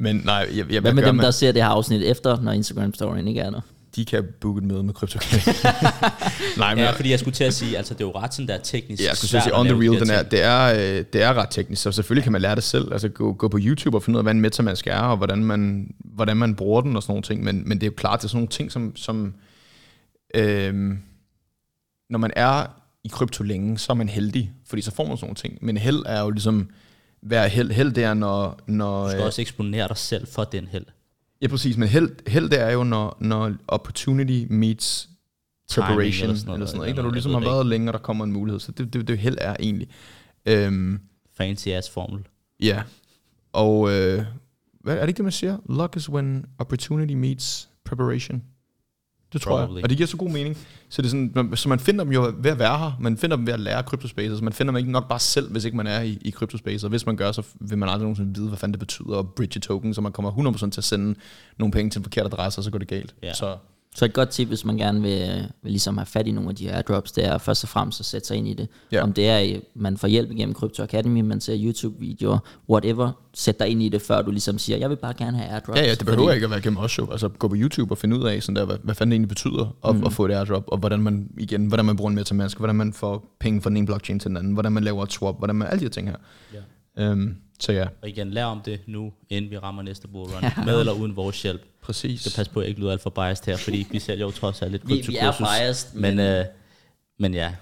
Men 0.01 0.23
nej, 0.25 0.49
jeg, 0.57 0.71
jeg, 0.71 0.81
Hvad 0.81 0.93
med 0.95 1.03
dem, 1.03 1.15
man- 1.15 1.25
der 1.25 1.31
ser 1.31 1.53
det 1.53 1.63
her 1.63 1.69
afsnit 1.69 2.03
efter, 2.03 2.41
når 2.41 2.53
Instagram-storyen 2.53 3.29
ikke 3.29 3.41
er 3.41 3.51
der? 3.51 3.61
de 3.97 4.05
kan 4.05 4.27
booke 4.41 4.59
et 4.59 4.65
møde 4.65 4.83
med 4.83 4.95
krypto. 4.95 5.19
nej, 6.59 6.75
men 6.75 6.79
Ja, 6.79 6.87
jeg, 6.87 6.95
fordi 6.97 7.11
jeg 7.11 7.19
skulle 7.19 7.35
til 7.35 7.45
at 7.45 7.55
sige, 7.55 7.77
altså 7.77 7.95
det 7.95 8.01
er 8.01 8.05
jo 8.05 8.13
ret 8.19 8.35
sådan 8.35 8.49
der 8.49 8.59
teknisk 8.59 9.03
Ja, 9.03 9.09
jeg 9.09 9.17
skulle 9.17 9.29
sige, 9.31 9.43
at 9.43 9.59
on 9.59 9.67
the 9.67 9.75
real, 9.75 10.01
den 10.01 10.11
er, 10.11 10.23
det, 10.23 10.43
er, 10.43 10.73
øh, 10.99 11.05
det 11.13 11.23
er 11.23 11.35
ret 11.35 11.49
teknisk, 11.51 11.83
så 11.83 11.93
selvfølgelig 11.93 12.23
kan 12.23 12.33
man 12.33 12.41
lære 12.43 12.55
det 12.55 12.63
selv. 12.63 12.93
Altså 12.93 13.09
gå, 13.09 13.33
gå 13.33 13.49
på 13.49 13.59
YouTube 13.61 13.97
og 13.97 14.03
finde 14.03 14.17
ud 14.17 14.21
af, 14.21 14.25
hvad 14.25 14.33
en 14.35 14.41
metamask 14.41 14.87
er, 14.87 14.99
og 14.99 15.17
hvordan 15.17 15.45
man, 15.45 15.91
hvordan 15.99 16.37
man 16.37 16.55
bruger 16.55 16.81
den 16.81 16.97
og 16.97 17.03
sådan 17.03 17.11
nogle 17.11 17.23
ting. 17.23 17.45
Men, 17.45 17.69
men 17.69 17.79
det 17.81 17.87
er 17.87 17.91
jo 17.91 17.95
klart, 17.97 18.21
det 18.21 18.25
er 18.25 18.29
sådan 18.29 18.37
nogle 18.37 18.49
ting, 18.49 18.73
som, 18.73 18.97
som 18.97 19.35
øhm, 20.35 20.99
når 22.11 22.19
man 22.19 22.31
er 22.37 22.67
i 23.05 23.09
krypto 23.09 23.45
længe, 23.45 23.79
så 23.79 23.93
er 23.93 23.97
man 23.97 24.09
heldig, 24.09 24.53
fordi 24.67 24.83
så 24.83 24.91
får 24.91 25.07
man 25.07 25.17
sådan 25.17 25.27
nogle 25.27 25.35
ting. 25.35 25.59
Men 25.61 25.77
held 25.77 26.03
er 26.07 26.21
jo 26.21 26.31
ligesom, 26.31 26.71
være 27.23 27.49
held, 27.49 27.71
held 27.71 27.93
det 27.93 28.05
er, 28.05 28.15
når... 28.15 28.59
når 28.67 29.05
Du 29.05 29.11
skal 29.11 29.21
øh, 29.21 29.27
også 29.27 29.41
eksponere 29.41 29.89
dig 29.89 29.97
selv 29.97 30.27
for 30.27 30.45
den 30.45 30.67
held. 30.67 30.87
Ja, 31.43 31.49
præcis, 31.49 31.77
men 31.77 31.89
held, 31.89 32.29
held 32.31 32.51
det 32.51 32.61
er 32.61 32.71
jo, 32.71 32.85
når, 32.85 33.17
når 33.21 33.55
opportunity 33.69 34.47
meets 34.51 35.09
preparation, 35.75 36.23
eller 36.23 36.37
sådan 36.37 36.47
noget, 36.47 36.59
eller 36.59 36.67
sådan 36.67 36.77
noget 36.77 36.89
ikke? 36.89 36.97
Når 36.97 37.09
du 37.09 37.13
ligesom 37.13 37.33
har 37.33 37.41
været 37.41 37.67
længe, 37.67 37.89
og 37.89 37.93
der 37.93 37.99
kommer 37.99 38.25
en 38.25 38.33
mulighed, 38.33 38.61
så 38.61 38.73
det, 38.73 38.93
det, 38.93 39.09
det 39.09 39.19
held 39.19 39.39
er 39.41 39.57
egentlig. 39.61 39.89
Øhm, 40.47 41.01
Fancy 41.37 41.69
ass 41.69 41.91
formel. 41.91 42.27
ja, 42.61 42.83
og 43.53 43.91
øh, 43.91 44.25
hvad 44.81 44.97
er 44.97 45.01
det 45.01 45.09
ikke 45.09 45.17
det, 45.17 45.25
man 45.25 45.33
siger? 45.33 45.59
Luck 45.69 45.97
is 45.97 46.09
when 46.09 46.45
opportunity 46.59 47.15
meets 47.15 47.69
preparation. 47.85 48.43
Det 49.33 49.41
tror 49.41 49.57
Probably. 49.59 49.77
jeg. 49.77 49.83
Og 49.85 49.89
det 49.89 49.97
giver 49.97 50.07
så 50.07 50.17
god 50.17 50.31
mening. 50.31 50.57
Så, 50.89 51.03
det 51.03 51.07
er 51.07 51.11
sådan, 51.11 51.33
man- 51.35 51.57
så 51.57 51.69
man 51.69 51.79
finder 51.81 52.05
dem 52.05 52.13
jo 52.13 52.33
ved 52.39 52.51
at 52.51 52.59
være 52.59 52.79
her. 52.79 52.97
Man 53.01 53.17
finder 53.17 53.37
dem 53.37 53.47
ved 53.47 53.53
at 53.55 53.61
lære 53.61 53.83
kryptospace. 53.83 54.37
Så 54.39 54.45
man 54.45 54.53
finder 54.53 54.73
dem 54.73 54.77
ikke 54.79 54.91
nok 54.93 55.09
bare 55.09 55.19
selv, 55.19 55.51
hvis 55.53 55.65
ikke 55.65 55.77
man 55.77 55.87
er 55.87 56.01
i, 56.01 56.19
i 56.21 56.31
kryptospace. 56.31 56.87
Og 56.87 56.91
hvis 56.91 57.07
man 57.07 57.17
gør, 57.17 57.33
så 57.33 57.43
vil 57.61 57.79
man 57.79 57.89
aldrig 57.89 58.03
nogensinde 58.03 58.35
vide, 58.35 58.49
hvad 58.49 58.59
fanden 58.59 58.73
det 58.73 58.79
betyder 58.81 59.19
at 59.19 59.29
bridge 59.29 59.61
token, 59.61 59.95
så 59.95 60.01
man 60.01 60.13
kommer 60.13 60.31
100% 60.31 60.71
til 60.71 60.81
at 60.81 60.85
sende 60.85 61.15
nogle 61.59 61.73
penge 61.73 61.91
til 61.91 61.99
en 61.99 62.05
forkert 62.05 62.27
adresse, 62.27 62.59
og 62.59 62.65
så 62.65 62.71
går 62.71 62.79
det 62.79 62.89
galt. 62.89 63.15
Ja. 63.23 63.35
Så 63.35 63.57
Så 63.95 64.05
et 64.05 64.13
godt 64.13 64.29
tip, 64.29 64.49
hvis 64.49 64.65
man 64.65 64.77
gerne 64.77 65.03
vil, 65.03 65.49
vil 65.63 65.73
ligesom 65.73 65.99
have 65.99 66.07
fat 66.07 66.27
i 66.27 66.31
nogle 66.31 66.51
af 66.51 66.57
de 66.57 66.65
her 66.65 66.75
airdrops, 66.75 67.13
det 67.13 67.25
er 67.25 67.39
først 67.39 67.65
og 67.65 67.69
fremmest 67.69 68.01
at 68.01 68.07
sætte 68.07 68.27
sig 68.27 68.37
ind 68.37 68.49
i 68.49 68.55
det. 68.55 68.69
Ja. 68.93 69.03
Om 69.03 69.13
det 69.13 69.29
er, 69.29 69.61
man 69.75 69.97
får 69.97 70.09
hjælp 70.09 70.31
igennem 70.31 70.55
Crypto 70.55 70.83
Academy, 70.83 71.21
man 71.21 71.41
ser 71.41 71.57
YouTube-videoer, 71.59 72.39
whatever, 72.69 73.11
sæt 73.35 73.59
dig 73.61 73.69
ind 73.69 73.83
i 73.83 73.89
det, 73.89 74.03
før 74.03 74.23
du 74.23 74.31
ligesom 74.31 74.59
siger, 74.59 74.79
jeg 74.79 74.91
vil 74.91 74.97
bare 74.97 75.15
gerne 75.15 75.39
have 75.39 75.51
airdrops. 75.51 75.79
Ja, 75.79 75.85
ja, 75.85 75.95
det 75.95 76.07
behøver 76.07 76.33
ikke 76.33 76.45
at 76.45 76.51
være 76.51 76.61
gennem 76.61 76.79
os 76.79 76.99
jo. 76.99 77.11
Altså 77.11 77.29
gå 77.29 77.49
på 77.49 77.55
YouTube 77.57 77.93
og 77.93 77.99
finde 77.99 78.19
ud 78.19 78.25
af, 78.25 78.43
sådan 78.43 78.57
der, 78.57 78.65
hvad, 78.65 78.77
hvad 78.83 78.95
fanden 78.95 79.11
det 79.11 79.15
egentlig 79.15 79.29
betyder 79.29 79.77
at, 79.85 79.97
mm. 79.97 80.05
at 80.05 80.13
få 80.13 80.25
et 80.25 80.33
airdrop, 80.33 80.65
og 80.67 80.79
hvordan 80.79 81.01
man, 81.01 81.31
igen, 81.39 81.67
hvordan 81.67 81.85
man 81.85 81.97
bruger 81.97 82.09
en 82.09 82.15
metamask, 82.15 82.59
hvordan 82.59 82.77
man 82.77 82.93
får 82.93 83.37
penge 83.41 83.63
fra 83.63 83.71
den 83.71 83.77
ene 83.77 83.87
blockchain 83.87 84.19
til 84.19 84.29
den 84.29 84.37
anden, 84.37 84.53
hvordan 84.53 84.73
man 84.73 84.85
laver 84.85 85.03
et 85.03 85.13
swap, 85.13 85.39
hvordan 85.39 85.57
man, 85.57 85.69
alle 85.69 85.79
de 85.81 85.85
her 85.85 85.91
ting 85.91 86.09
her. 86.09 86.17
Ja. 86.55 86.59
Øhm, 86.99 87.37
så 87.61 87.73
ja, 87.73 87.87
Og 88.03 88.09
igen, 88.09 88.31
lær 88.31 88.45
om 88.45 88.61
det 88.65 88.81
nu, 88.87 89.13
inden 89.31 89.51
vi 89.51 89.59
rammer 89.59 89.83
næste 89.83 90.09
bullrun. 90.09 90.43
Med 90.67 90.81
eller 90.81 90.93
uden 90.93 91.17
vores 91.17 91.43
hjælp. 91.43 91.63
præcis. 91.83 92.21
Så 92.21 92.37
pas 92.37 92.49
på, 92.49 92.61
at 92.61 92.65
jeg 92.65 92.69
ikke 92.69 92.81
lyder 92.81 92.93
alt 92.93 93.03
for 93.03 93.11
biased 93.11 93.45
her, 93.47 93.57
fordi 93.57 93.87
vi 93.91 93.99
sælger 93.99 94.25
jo 94.25 94.31
trods 94.31 94.63
alt 94.63 94.73
lidt 94.73 94.89
Vi, 94.89 95.05
vi 95.07 95.17
er 95.17 95.33
biased, 95.39 95.95
Men, 95.95 96.17
men, 96.17 96.27
øh, 96.27 96.45
men 97.19 97.35
ja, 97.35 97.55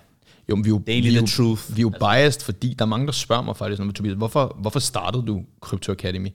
Jo, 0.48 0.56
men 0.56 0.64
vi 0.64 0.68
er 0.68 0.72
jo, 0.72 0.78
det 0.78 0.88
er 0.88 0.92
egentlig 0.92 1.12
vi 1.12 1.16
er 1.16 1.26
the 1.26 1.42
jo, 1.42 1.54
truth. 1.56 1.76
Vi 1.76 1.80
er 1.80 1.82
jo 1.82 1.88
biased, 1.88 2.40
fordi 2.40 2.74
der 2.74 2.84
er 2.84 2.88
mange, 2.88 3.06
der 3.06 3.12
spørger 3.12 3.42
mig 3.42 3.56
faktisk, 3.56 3.82
når 3.82 3.92
Tobias, 3.92 4.16
hvorfor, 4.16 4.56
hvorfor 4.60 4.80
startede 4.80 5.26
du 5.26 5.44
Crypto 5.60 5.92
Academy? 5.92 6.28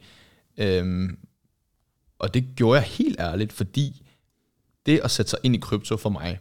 Øhm, 0.58 1.18
og 2.20 2.34
det 2.34 2.46
gjorde 2.56 2.80
jeg 2.80 2.88
helt 2.88 3.20
ærligt, 3.20 3.54
fordi 3.54 4.02
det 4.86 5.00
at 5.04 5.12
sætte 5.12 5.30
sig 5.30 5.40
ind 5.44 5.56
i 5.56 5.58
krypto 5.58 5.98
for 5.98 6.10
mig, 6.10 6.40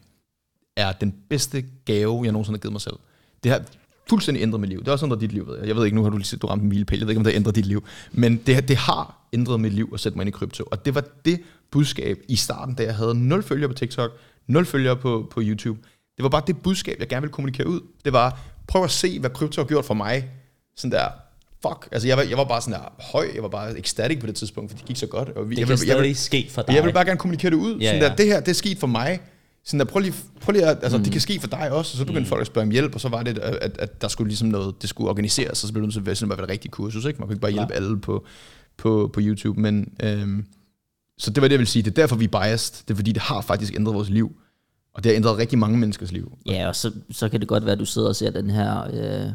er 0.77 0.93
den 0.93 1.15
bedste 1.29 1.65
gave, 1.85 2.21
jeg 2.25 2.33
nogensinde 2.33 2.59
har 2.59 2.61
givet 2.61 2.73
mig 2.73 2.81
selv. 2.81 2.97
Det 3.45 3.53
har 3.53 3.63
fuldstændig 4.11 4.43
ændret 4.43 4.61
mit 4.61 4.71
liv. 4.71 4.79
Det 4.79 4.87
har 4.87 4.93
også 4.93 5.07
ændret 5.07 5.21
dit 5.21 5.33
liv, 5.33 5.47
ved 5.49 5.59
jeg. 5.59 5.69
Jeg 5.69 5.77
ved 5.77 5.85
ikke, 5.85 5.97
nu 5.97 6.03
har 6.03 6.11
du, 6.11 6.17
lige- 6.17 6.37
du 6.37 6.47
ramt 6.47 6.63
en 6.63 6.69
milepæl. 6.69 6.99
Jeg 6.99 7.07
ved 7.07 7.13
ikke, 7.13 7.19
om 7.21 7.25
det 7.25 7.33
har 7.33 7.39
ændret 7.39 7.55
dit 7.55 7.67
liv. 7.67 7.85
Men 8.13 8.37
det, 8.47 8.69
det 8.69 8.77
har 8.77 9.17
ændret 9.33 9.61
mit 9.61 9.73
liv 9.73 9.91
at 9.95 10.01
sætte 10.01 10.19
mig 10.19 10.23
ind 10.23 10.29
i 10.35 10.39
krypto. 10.39 10.65
Og 10.71 10.85
det 10.85 10.95
var 10.95 11.05
det 11.25 11.41
budskab 11.71 12.19
i 12.29 12.37
starten, 12.37 12.75
da 12.75 12.83
jeg 12.83 12.95
havde 12.95 13.15
0 13.15 13.43
følgere 13.43 13.69
på 13.69 13.75
TikTok, 13.75 14.11
0 14.47 14.67
følgere 14.67 14.97
på, 14.97 15.29
på 15.31 15.41
YouTube. 15.45 15.79
Det 16.17 16.23
var 16.23 16.29
bare 16.29 16.43
det 16.47 16.63
budskab, 16.63 16.97
jeg 17.01 17.09
gerne 17.09 17.23
ville 17.23 17.33
kommunikere 17.33 17.67
ud. 17.67 17.81
Det 18.05 18.13
var, 18.13 18.39
prøv 18.69 18.85
at 18.85 18.91
se, 18.91 19.21
hvad 19.21 19.31
krypto 19.31 19.61
har 19.63 19.67
gjort 19.69 19.85
for 19.85 19.95
mig. 19.95 20.29
Sådan 20.77 20.91
der, 20.93 21.07
fuck. 21.69 21.89
Altså, 21.93 22.09
jeg 22.09 22.17
var, 22.17 22.23
jeg 22.23 22.39
var 22.39 22.45
bare 22.45 22.61
sådan 22.61 22.81
der 22.81 23.03
høj. 23.13 23.27
Jeg 23.35 23.43
var 23.43 23.49
bare 23.49 23.79
ecstatic 23.79 24.21
på 24.21 24.27
det 24.27 24.35
tidspunkt, 24.35 24.71
for 24.71 24.79
det 24.79 24.87
gik 24.87 24.97
så 24.97 25.07
godt. 25.07 25.29
Og 25.29 25.51
vi, 25.51 25.55
Det 25.55 25.61
jeg, 25.61 25.67
kan 25.69 25.79
vil- 25.79 25.87
jeg, 25.89 25.97
vil- 25.97 26.03
stadig 26.17 26.17
ske 26.17 26.47
for 26.51 26.63
dig. 26.63 26.75
jeg 26.75 26.85
vil 26.85 26.93
bare 26.93 27.05
gerne 27.05 27.19
kommunikere 27.19 27.51
det 27.51 27.57
ud. 27.57 27.79
Ja, 27.79 27.87
sådan 27.87 28.03
ja. 28.03 28.09
Der, 28.09 28.17
det 28.17 28.27
her, 28.27 28.41
det 28.41 28.49
er 28.49 28.53
sket 28.55 28.79
for 28.79 28.87
mig. 28.87 29.21
Sådan 29.65 29.81
der, 29.81 29.85
prøv 29.85 30.01
lige, 30.01 30.15
prøv 30.41 30.53
lige 30.53 30.67
at, 30.67 30.79
altså, 30.83 30.99
mm. 30.99 31.05
det 31.05 31.13
kan 31.13 31.21
ske 31.21 31.41
for 31.41 31.49
dig 31.49 31.73
også. 31.73 31.95
Og 31.95 31.99
så 31.99 32.05
begyndte 32.05 32.21
mm. 32.21 32.27
folk 32.27 32.41
at 32.41 32.47
spørge 32.47 32.67
om 32.67 32.71
hjælp, 32.71 32.95
og 32.95 33.01
så 33.01 33.09
var 33.09 33.23
det, 33.23 33.39
at, 33.39 33.79
at, 33.79 34.03
der 34.03 34.09
skulle 34.09 34.29
ligesom 34.29 34.49
noget, 34.49 34.83
det 34.83 34.91
skulle 34.91 35.11
organiseres, 35.11 35.65
og 35.65 35.69
så 35.69 35.73
blev 35.73 35.83
det 35.83 35.87
nødt 35.87 35.93
til 35.93 36.01
at 36.01 36.07
være 36.07 36.15
sådan, 36.15 36.33
at 36.33 36.39
være 36.39 36.45
et 36.45 36.51
rigtigt 36.51 36.73
kursus. 36.73 37.05
Ikke? 37.05 37.19
Man 37.19 37.29
kunne 37.29 37.35
ikke 37.35 37.41
bare 37.41 37.53
hjælpe 37.53 37.75
alle 37.75 38.01
på, 38.01 38.25
på, 38.77 39.11
på 39.13 39.21
YouTube. 39.23 39.61
Men, 39.61 39.93
øhm, 40.03 40.47
så 41.19 41.31
det 41.31 41.43
var 41.43 41.49
det, 41.49 41.53
jeg 41.53 41.59
vil 41.59 41.67
sige. 41.67 41.83
Det 41.83 41.91
er 41.91 41.95
derfor, 41.95 42.17
vi 42.17 42.25
er 42.25 42.29
biased. 42.29 42.85
Det 42.89 42.95
er 42.95 42.97
fordi, 42.97 43.13
det 43.13 43.23
har 43.23 43.41
faktisk 43.41 43.75
ændret 43.75 43.95
vores 43.95 44.11
liv. 44.11 44.37
Og 44.95 45.05
det 45.05 45.13
har 45.13 45.17
ændret 45.17 45.39
rigtig 45.39 45.59
mange 45.59 45.79
menneskers 45.79 46.13
liv. 46.13 46.39
Ja, 46.47 46.69
og 46.69 46.77
så, 46.77 46.93
så 47.11 47.29
kan 47.29 47.41
det 47.41 47.49
godt 47.49 47.65
være, 47.65 47.73
at 47.73 47.79
du 47.79 47.85
sidder 47.85 48.09
og 48.09 48.17
ser 48.17 48.31
den 48.31 48.51
her 48.51 48.83
øh, 48.93 49.33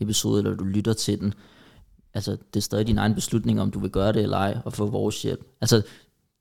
episode, 0.00 0.38
eller 0.38 0.56
du 0.56 0.64
lytter 0.64 0.92
til 0.92 1.20
den. 1.20 1.34
Altså, 2.14 2.30
det 2.30 2.56
er 2.56 2.60
stadig 2.60 2.86
din 2.86 2.98
egen 2.98 3.14
beslutning, 3.14 3.60
om 3.60 3.70
du 3.70 3.78
vil 3.78 3.90
gøre 3.90 4.12
det 4.12 4.22
eller 4.22 4.36
ej, 4.36 4.58
og 4.64 4.72
få 4.72 4.86
vores 4.86 5.22
hjælp. 5.22 5.44
Altså, 5.60 5.82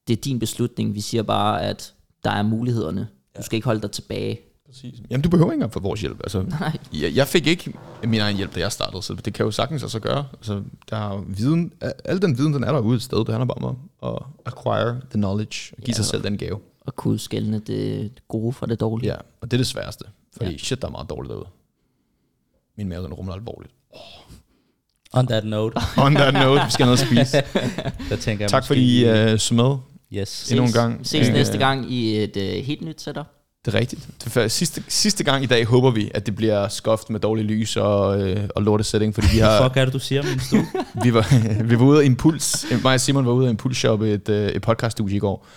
det 0.08 0.18
er 0.18 0.22
din 0.22 0.40
beslutning. 0.40 0.96
Vi 0.96 1.02
siger 1.02 1.24
bare, 1.24 1.62
at 1.62 1.94
der 2.24 2.32
er 2.32 2.44
mulighederne. 2.44 3.08
Du 3.38 3.44
skal 3.44 3.56
ikke 3.56 3.66
holde 3.66 3.82
dig 3.82 3.92
tilbage. 3.92 4.40
Præcis. 4.66 4.94
Jamen, 5.10 5.22
du 5.22 5.30
behøver 5.30 5.52
ikke 5.52 5.54
engang 5.54 5.74
få 5.74 5.80
vores 5.80 6.02
hjælp. 6.02 6.20
Altså, 6.24 6.42
Nej. 6.42 6.78
jeg, 6.94 7.16
jeg 7.16 7.28
fik 7.28 7.48
ikke 7.48 7.74
min 8.04 8.20
egen 8.20 8.38
hjælp, 8.38 8.56
da 8.56 8.60
jeg 8.60 8.72
startede, 8.72 9.02
så 9.04 9.14
det 9.14 9.34
kan 9.34 9.46
jo 9.46 9.52
sagtens 9.52 9.84
altså 9.84 10.00
gøre. 10.00 10.28
Altså, 10.34 10.62
der 10.90 10.98
er 10.98 11.24
viden, 11.28 11.74
al 12.06 12.22
den 12.22 12.38
viden, 12.38 12.54
den 12.54 12.64
er 12.64 12.72
derude 12.72 12.96
et 12.96 13.02
sted. 13.02 13.18
Det 13.18 13.30
handler 13.30 13.46
bare 13.46 13.68
om 13.68 13.78
at 14.04 14.24
acquire 14.46 14.90
the 15.10 15.14
knowledge, 15.14 15.74
og 15.78 15.84
give 15.84 15.88
Ja. 15.88 15.94
sig 15.94 16.06
selv 16.06 16.24
den 16.24 16.38
gave. 16.38 16.60
Og 16.82 16.96
kunne 16.96 17.20
skælne 17.20 17.60
det 17.60 18.12
gode 18.28 18.54
fra 18.54 18.66
det 18.66 18.80
dårlige. 18.80 19.12
Ja, 19.12 19.18
og 19.42 19.52
det 19.52 19.54
er 19.54 19.60
det 19.60 19.68
sværeste. 19.68 20.06
Fordi 20.34 20.46
Ja. 20.46 20.52
ja. 20.52 20.58
shit, 20.58 20.82
der 20.82 20.88
er 20.88 20.92
meget 20.92 21.10
dårligt 21.10 21.30
derude. 21.32 21.48
Min 22.78 22.90
mave, 22.90 23.04
den 23.04 23.14
rumler 23.14 23.34
alvorligt. 23.34 23.74
On 25.14 25.28
that 25.28 25.46
note, 25.46 25.78
On 25.98 26.16
that 26.16 26.34
note, 26.34 26.62
vi 26.66 26.72
skal 26.72 26.86
have 26.86 26.96
noget 26.98 27.22
at 27.22 27.28
spise. 27.28 27.44
der 28.10 28.16
tænker 28.16 28.44
jeg 28.44 28.50
tak 28.50 28.60
måske 28.62 28.68
fordi 28.68 29.06
I 29.30 29.34
uh, 29.34 29.40
så 29.40 29.54
med. 29.54 29.78
Yes. 30.14 30.52
endnu 30.52 30.66
en 30.66 30.72
gang. 30.72 31.08
Ses 31.08 31.28
Øh, 31.28 31.34
næste 31.34 31.58
gang 31.58 31.92
i 31.92 32.24
et 32.24 32.38
øh, 32.38 32.50
helt 32.64 32.82
nyt 32.82 33.02
setup. 33.02 33.26
Det 33.66 33.74
er 33.76 33.80
rigtigt. 33.80 34.08
Det 34.20 34.26
er 34.26 34.30
før- 34.30 34.48
sidste, 34.48 34.84
sidste 34.88 35.24
gang 35.24 35.44
i 35.44 35.48
dag 35.48 35.66
håber 35.66 35.92
vi, 35.92 36.12
at 36.14 36.26
det 36.26 36.36
bliver 36.36 36.68
skoft 36.68 37.10
med 37.10 37.20
dårlig 37.20 37.46
lys 37.46 37.78
og, 37.78 38.22
øh, 38.30 38.50
og 38.56 38.62
lortesætning, 38.64 39.14
fordi 39.14 39.28
vi 39.34 39.38
har... 39.40 39.64
Fuck 39.64 39.78
er 39.78 39.86
det, 39.86 39.94
du 39.94 40.00
siger, 40.00 40.24
min 40.24 40.40
stue? 40.40 40.66
vi 41.04 41.14
var, 41.14 41.64
vi 41.64 41.80
var 41.80 41.86
ude 41.86 42.02
af 42.02 42.06
Impuls. 42.06 42.66
Mig 42.84 42.94
og 42.94 43.00
Simon 43.02 43.26
var 43.26 43.32
ude 43.32 43.46
af 43.48 43.50
Impuls 43.50 43.78
shoppe 43.78 44.14
et, 44.14 44.30
øh, 44.30 44.50
et 44.50 44.62
podcaststudie 44.62 45.16
i 45.16 45.20
går. 45.20 45.48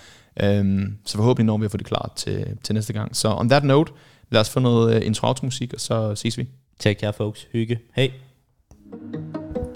Um, 0.45 0.97
så 1.07 1.17
forhåbentlig 1.17 1.47
når 1.47 1.59
vi 1.59 1.65
at 1.65 1.71
få 1.71 1.77
det 1.77 1.87
klart 1.87 2.13
til, 2.17 2.47
til 2.65 2.75
næste 2.75 2.93
gang. 2.93 3.17
Så 3.17 3.35
on 3.37 3.49
that 3.49 3.65
note, 3.65 3.93
lad 4.31 4.41
os 4.41 4.51
få 4.51 4.61
noget 4.61 4.97
uh, 5.01 5.07
intro 5.07 5.35
musik 5.43 5.75
og 5.75 5.81
så 5.81 6.15
ses 6.15 6.39
vi. 6.39 6.49
Take 6.81 7.01
care, 7.01 7.13
folks. 7.13 7.47
Hygge. 7.53 7.79
Hej. 7.97 8.11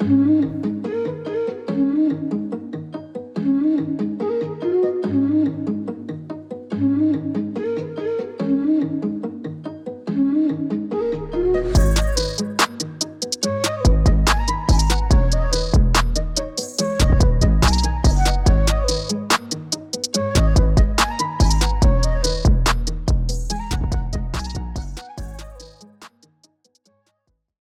igen. 0.00 0.67